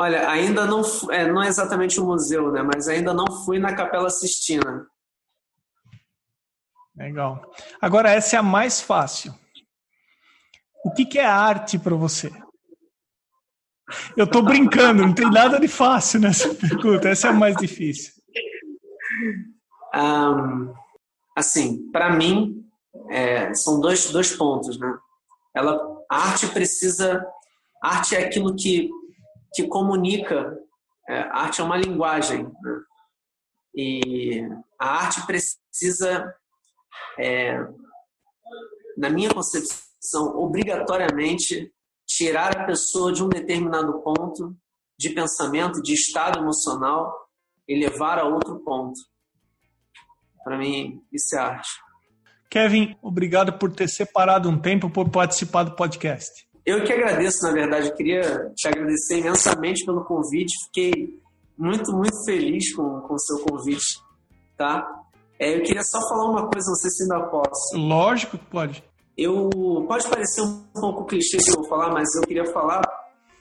Olha, 0.01 0.31
ainda 0.31 0.65
não 0.65 0.81
é, 1.11 1.31
não 1.31 1.43
é 1.43 1.49
exatamente 1.49 2.01
um 2.01 2.07
museu, 2.07 2.51
né? 2.51 2.63
Mas 2.63 2.89
ainda 2.89 3.13
não 3.13 3.31
fui 3.45 3.59
na 3.59 3.75
Capela 3.77 4.09
Sistina. 4.09 4.87
Legal. 6.97 7.53
Agora 7.79 8.11
essa 8.11 8.37
é 8.37 8.39
a 8.39 8.43
mais 8.43 8.81
fácil. 8.81 9.35
O 10.83 10.91
que, 10.91 11.05
que 11.05 11.19
é 11.19 11.27
arte 11.27 11.79
para 11.79 11.95
você? 11.95 12.33
Eu 14.17 14.25
estou 14.25 14.41
brincando, 14.41 15.03
não 15.03 15.13
tem 15.15 15.31
nada 15.31 15.61
de 15.61 15.69
fácil 15.69 16.19
nessa 16.19 16.49
pergunta. 16.57 17.07
Essa 17.07 17.27
é 17.27 17.31
a 17.33 17.35
mais 17.35 17.55
difícil. 17.57 18.15
Um, 19.95 20.73
assim, 21.37 21.91
para 21.91 22.17
mim, 22.17 22.65
é, 23.11 23.53
são 23.53 23.79
dois, 23.79 24.11
dois 24.11 24.35
pontos, 24.35 24.81
né? 24.81 24.97
Ela, 25.55 25.79
a 26.11 26.17
arte 26.17 26.47
precisa, 26.47 27.23
a 27.83 27.97
arte 27.97 28.17
é 28.17 28.25
aquilo 28.25 28.57
que 28.57 28.89
que 29.55 29.67
comunica. 29.67 30.59
É, 31.09 31.21
a 31.21 31.43
arte 31.43 31.61
é 31.61 31.65
uma 31.65 31.77
linguagem. 31.77 32.45
Né? 32.45 32.81
E 33.75 34.49
a 34.79 34.89
arte 35.05 35.27
precisa, 35.27 36.35
é, 37.19 37.59
na 38.97 39.11
minha 39.11 39.33
concepção, 39.33 40.37
obrigatoriamente 40.37 41.73
tirar 42.07 42.57
a 42.57 42.65
pessoa 42.65 43.13
de 43.13 43.23
um 43.23 43.29
determinado 43.29 44.01
ponto 44.03 44.57
de 44.99 45.11
pensamento, 45.11 45.81
de 45.81 45.95
estado 45.95 46.41
emocional 46.41 47.15
e 47.67 47.79
levar 47.79 48.19
a 48.19 48.25
outro 48.25 48.59
ponto. 48.61 49.01
Para 50.45 50.59
mim, 50.59 51.03
isso 51.13 51.37
é 51.37 51.39
arte. 51.39 51.71
Kevin, 52.51 52.97
obrigado 53.01 53.57
por 53.59 53.73
ter 53.73 53.89
separado 53.89 54.49
um 54.49 54.61
tempo 54.61 54.91
por 54.91 55.09
participar 55.09 55.63
do 55.63 55.77
podcast. 55.77 56.50
Eu 56.71 56.85
que 56.85 56.93
agradeço, 56.93 57.43
na 57.43 57.51
verdade, 57.51 57.93
queria 57.97 58.23
te 58.55 58.69
agradecer 58.69 59.19
imensamente 59.19 59.85
pelo 59.85 60.05
convite, 60.05 60.53
fiquei 60.67 61.21
muito, 61.59 61.91
muito 61.93 62.25
feliz 62.25 62.73
com, 62.77 63.01
com 63.01 63.15
o 63.15 63.19
seu 63.19 63.41
convite, 63.41 64.01
tá? 64.57 64.87
É, 65.37 65.57
eu 65.57 65.65
queria 65.65 65.83
só 65.83 65.99
falar 66.09 66.31
uma 66.31 66.49
coisa, 66.49 66.69
não 66.69 66.77
sei 66.77 66.91
se 66.91 67.03
ainda 67.03 67.27
posso. 67.27 67.77
Lógico 67.77 68.39
que 68.39 68.47
pode. 68.47 68.85
eu 69.19 69.51
pode 69.89 70.09
parecer 70.09 70.43
um 70.43 70.63
pouco 70.73 71.07
clichê 71.07 71.39
que 71.39 71.51
eu 71.51 71.57
vou 71.57 71.69
falar, 71.69 71.93
mas 71.93 72.09
eu 72.15 72.23
queria 72.23 72.47
falar 72.53 72.83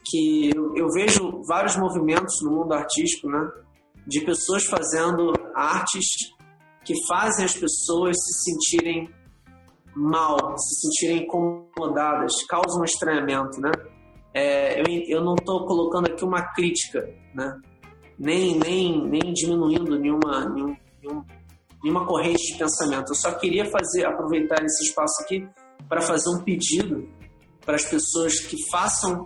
que 0.06 0.50
eu, 0.56 0.76
eu 0.76 0.88
vejo 0.90 1.44
vários 1.48 1.78
movimentos 1.78 2.34
no 2.42 2.52
mundo 2.52 2.74
artístico, 2.74 3.30
né, 3.30 3.48
de 4.08 4.22
pessoas 4.22 4.64
fazendo 4.64 5.34
artes 5.54 6.34
que 6.84 6.96
fazem 7.06 7.46
as 7.46 7.54
pessoas 7.54 8.16
se 8.18 8.50
sentirem 8.50 9.08
mal, 9.96 10.58
se 10.58 10.82
sentirem 10.82 11.24
incomodadas, 11.24 12.32
causam 12.48 12.82
um 12.82 12.86
estranhamento, 12.86 13.60
né? 13.60 13.72
É, 14.34 14.80
eu, 14.80 14.86
eu 15.08 15.24
não 15.24 15.36
estou 15.36 15.66
colocando 15.66 16.08
aqui 16.08 16.24
uma 16.24 16.42
crítica, 16.54 17.10
né? 17.34 17.60
Nem, 18.18 18.58
nem, 18.60 19.08
nem 19.08 19.34
diminuindo 19.34 19.98
nenhuma, 19.98 20.50
nenhum, 20.50 20.76
nenhuma 21.84 22.06
corrente 22.06 22.54
de 22.54 22.58
pensamento. 22.58 23.10
Eu 23.10 23.16
só 23.16 23.32
queria 23.34 23.66
fazer, 23.66 24.06
aproveitar 24.06 24.64
esse 24.64 24.90
espaço 24.90 25.24
aqui 25.24 25.48
para 25.88 26.02
fazer 26.02 26.30
um 26.30 26.44
pedido 26.44 27.08
para 27.66 27.76
as 27.76 27.86
pessoas 27.86 28.40
que 28.40 28.58
façam 28.70 29.26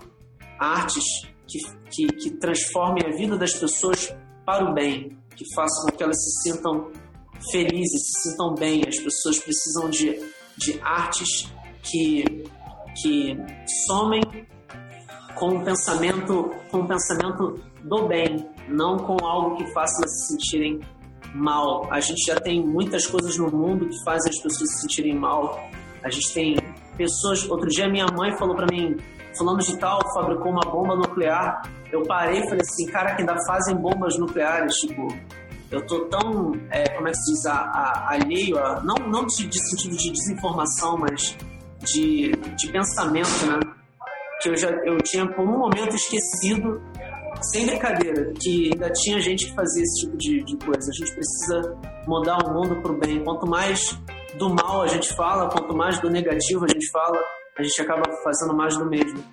artes 0.60 1.04
que, 1.48 1.60
que, 1.90 2.08
que 2.08 2.32
transformem 2.38 3.06
a 3.06 3.16
vida 3.16 3.38
das 3.38 3.54
pessoas 3.54 4.16
para 4.46 4.70
o 4.70 4.74
bem, 4.74 5.18
que 5.36 5.44
façam 5.56 5.86
com 5.86 5.98
que 5.98 6.04
elas 6.04 6.18
se 6.18 6.50
sintam 6.50 6.92
felizes, 7.52 8.02
se 8.02 8.30
sintam 8.30 8.54
bem. 8.56 8.82
As 8.88 8.98
pessoas 9.00 9.40
precisam 9.40 9.90
de, 9.90 10.20
de 10.58 10.80
artes 10.82 11.52
que, 11.82 12.44
que 13.02 13.38
somem 13.88 14.22
com 15.36 15.56
um 15.56 15.64
pensamento 15.64 16.52
com 16.70 16.80
um 16.80 16.88
pensamento 16.88 17.60
do 17.84 18.08
bem, 18.08 18.50
não 18.68 18.98
com 18.98 19.18
algo 19.26 19.58
que 19.58 19.66
faça 19.74 19.94
elas 20.02 20.12
se 20.12 20.34
sentirem 20.34 20.80
mal. 21.34 21.88
A 21.92 22.00
gente 22.00 22.26
já 22.26 22.40
tem 22.40 22.66
muitas 22.66 23.06
coisas 23.06 23.38
no 23.38 23.52
mundo 23.52 23.88
que 23.88 24.04
fazem 24.04 24.30
as 24.30 24.42
pessoas 24.42 24.70
se 24.72 24.82
sentirem 24.82 25.16
mal. 25.16 25.60
A 26.04 26.10
gente 26.10 26.34
tem 26.34 26.56
pessoas. 26.98 27.50
Outro 27.50 27.68
dia 27.68 27.90
minha 27.90 28.06
mãe 28.08 28.36
falou 28.38 28.56
para 28.56 28.68
mim, 28.72 28.98
falando 29.38 29.60
de 29.60 29.78
tal, 29.78 30.00
fabricou 30.14 30.52
uma 30.52 30.72
bomba 30.72 30.96
nuclear. 30.96 31.62
Eu 31.92 32.04
parei 32.04 32.40
e 32.40 32.44
falei 32.44 32.62
assim, 32.62 32.86
cara, 32.88 33.16
que 33.16 33.22
ainda 33.22 33.36
fazem 33.48 33.76
bombas 33.76 34.18
nucleares, 34.18 34.74
tipo, 34.76 35.08
eu 35.74 35.82
tô 35.88 36.06
tão, 36.06 36.54
é, 36.70 36.88
como 36.90 37.08
é 37.08 37.12
que 37.12 37.18
se 37.18 37.34
diz, 37.34 37.46
a, 37.48 37.54
a, 37.54 38.14
alheio, 38.14 38.58
a, 38.60 38.80
não, 38.84 38.96
não 39.08 39.26
de, 39.26 39.48
de, 39.48 39.70
sentido 39.70 39.98
de 39.98 40.12
desinformação, 40.12 40.96
mas 40.98 41.36
de, 41.82 42.32
de 42.56 42.72
pensamento, 42.72 43.46
né? 43.48 43.60
Que 44.42 44.50
eu 44.50 44.56
já 44.56 44.70
eu 44.70 44.98
tinha 45.00 45.26
por 45.34 45.44
um 45.44 45.58
momento 45.58 45.96
esquecido, 45.96 46.80
sem 47.42 47.66
brincadeira, 47.66 48.32
que 48.40 48.70
ainda 48.72 48.92
tinha 48.92 49.20
gente 49.20 49.48
que 49.48 49.56
fazia 49.56 49.82
esse 49.82 50.06
tipo 50.06 50.16
de, 50.16 50.44
de 50.44 50.58
coisa. 50.58 50.92
A 50.92 50.94
gente 50.94 51.12
precisa 51.12 51.78
mudar 52.06 52.38
o 52.46 52.54
mundo 52.54 52.80
pro 52.82 52.98
bem. 53.00 53.24
Quanto 53.24 53.48
mais 53.48 53.98
do 54.38 54.50
mal 54.54 54.84
a 54.84 54.88
gente 54.88 55.12
fala, 55.16 55.50
quanto 55.50 55.76
mais 55.76 56.00
do 56.00 56.10
negativo 56.10 56.66
a 56.66 56.68
gente 56.68 56.90
fala, 56.92 57.18
a 57.58 57.64
gente 57.64 57.82
acaba 57.82 58.04
fazendo 58.24 58.56
mais 58.56 58.78
do 58.78 58.86
mesmo. 58.86 59.24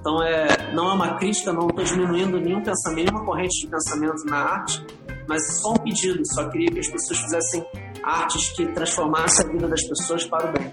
Então 0.00 0.20
é, 0.20 0.72
não 0.72 0.90
é 0.90 0.94
uma 0.94 1.16
crítica, 1.16 1.52
não 1.52 1.68
estou 1.68 1.84
diminuindo 1.84 2.40
nenhum 2.40 2.60
pensamento, 2.60 3.12
nenhuma 3.12 3.24
corrente 3.24 3.60
de 3.60 3.68
pensamento 3.68 4.24
na 4.26 4.36
arte, 4.36 4.84
mas 5.28 5.42
é 5.42 5.52
só 5.60 5.72
um 5.72 5.76
pedido. 5.76 6.22
Só 6.26 6.48
queria 6.48 6.70
que 6.70 6.80
as 6.80 6.88
pessoas 6.88 7.20
fizessem 7.20 7.64
artes 8.02 8.50
que 8.52 8.66
transformassem 8.66 9.46
a 9.46 9.52
vida 9.52 9.68
das 9.68 9.82
pessoas 9.86 10.24
para 10.24 10.48
o 10.48 10.52
bem. 10.52 10.72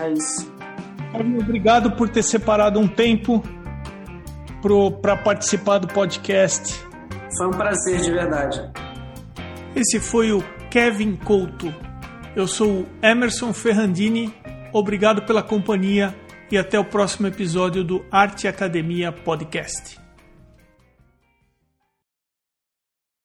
É 0.00 0.12
isso. 0.12 0.52
Obrigado 1.14 1.92
por 1.92 2.08
ter 2.08 2.22
separado 2.22 2.78
um 2.78 2.86
tempo 2.86 3.42
para 5.00 5.16
participar 5.16 5.78
do 5.78 5.88
podcast. 5.88 6.84
Foi 7.36 7.46
um 7.46 7.52
prazer 7.52 8.00
de 8.00 8.10
verdade. 8.10 8.60
Esse 9.74 10.00
foi 10.00 10.32
o 10.32 10.42
Kevin 10.70 11.16
Couto. 11.16 11.72
Eu 12.34 12.46
sou 12.46 12.80
o 12.80 12.86
Emerson 13.02 13.52
Ferrandini. 13.52 14.34
Obrigado 14.72 15.22
pela 15.22 15.42
companhia 15.42 16.14
e 16.50 16.58
até 16.58 16.78
o 16.78 16.84
próximo 16.84 17.26
episódio 17.26 17.84
do 17.84 18.04
Arte 18.10 18.48
Academia 18.48 19.12
Podcast. 19.12 20.07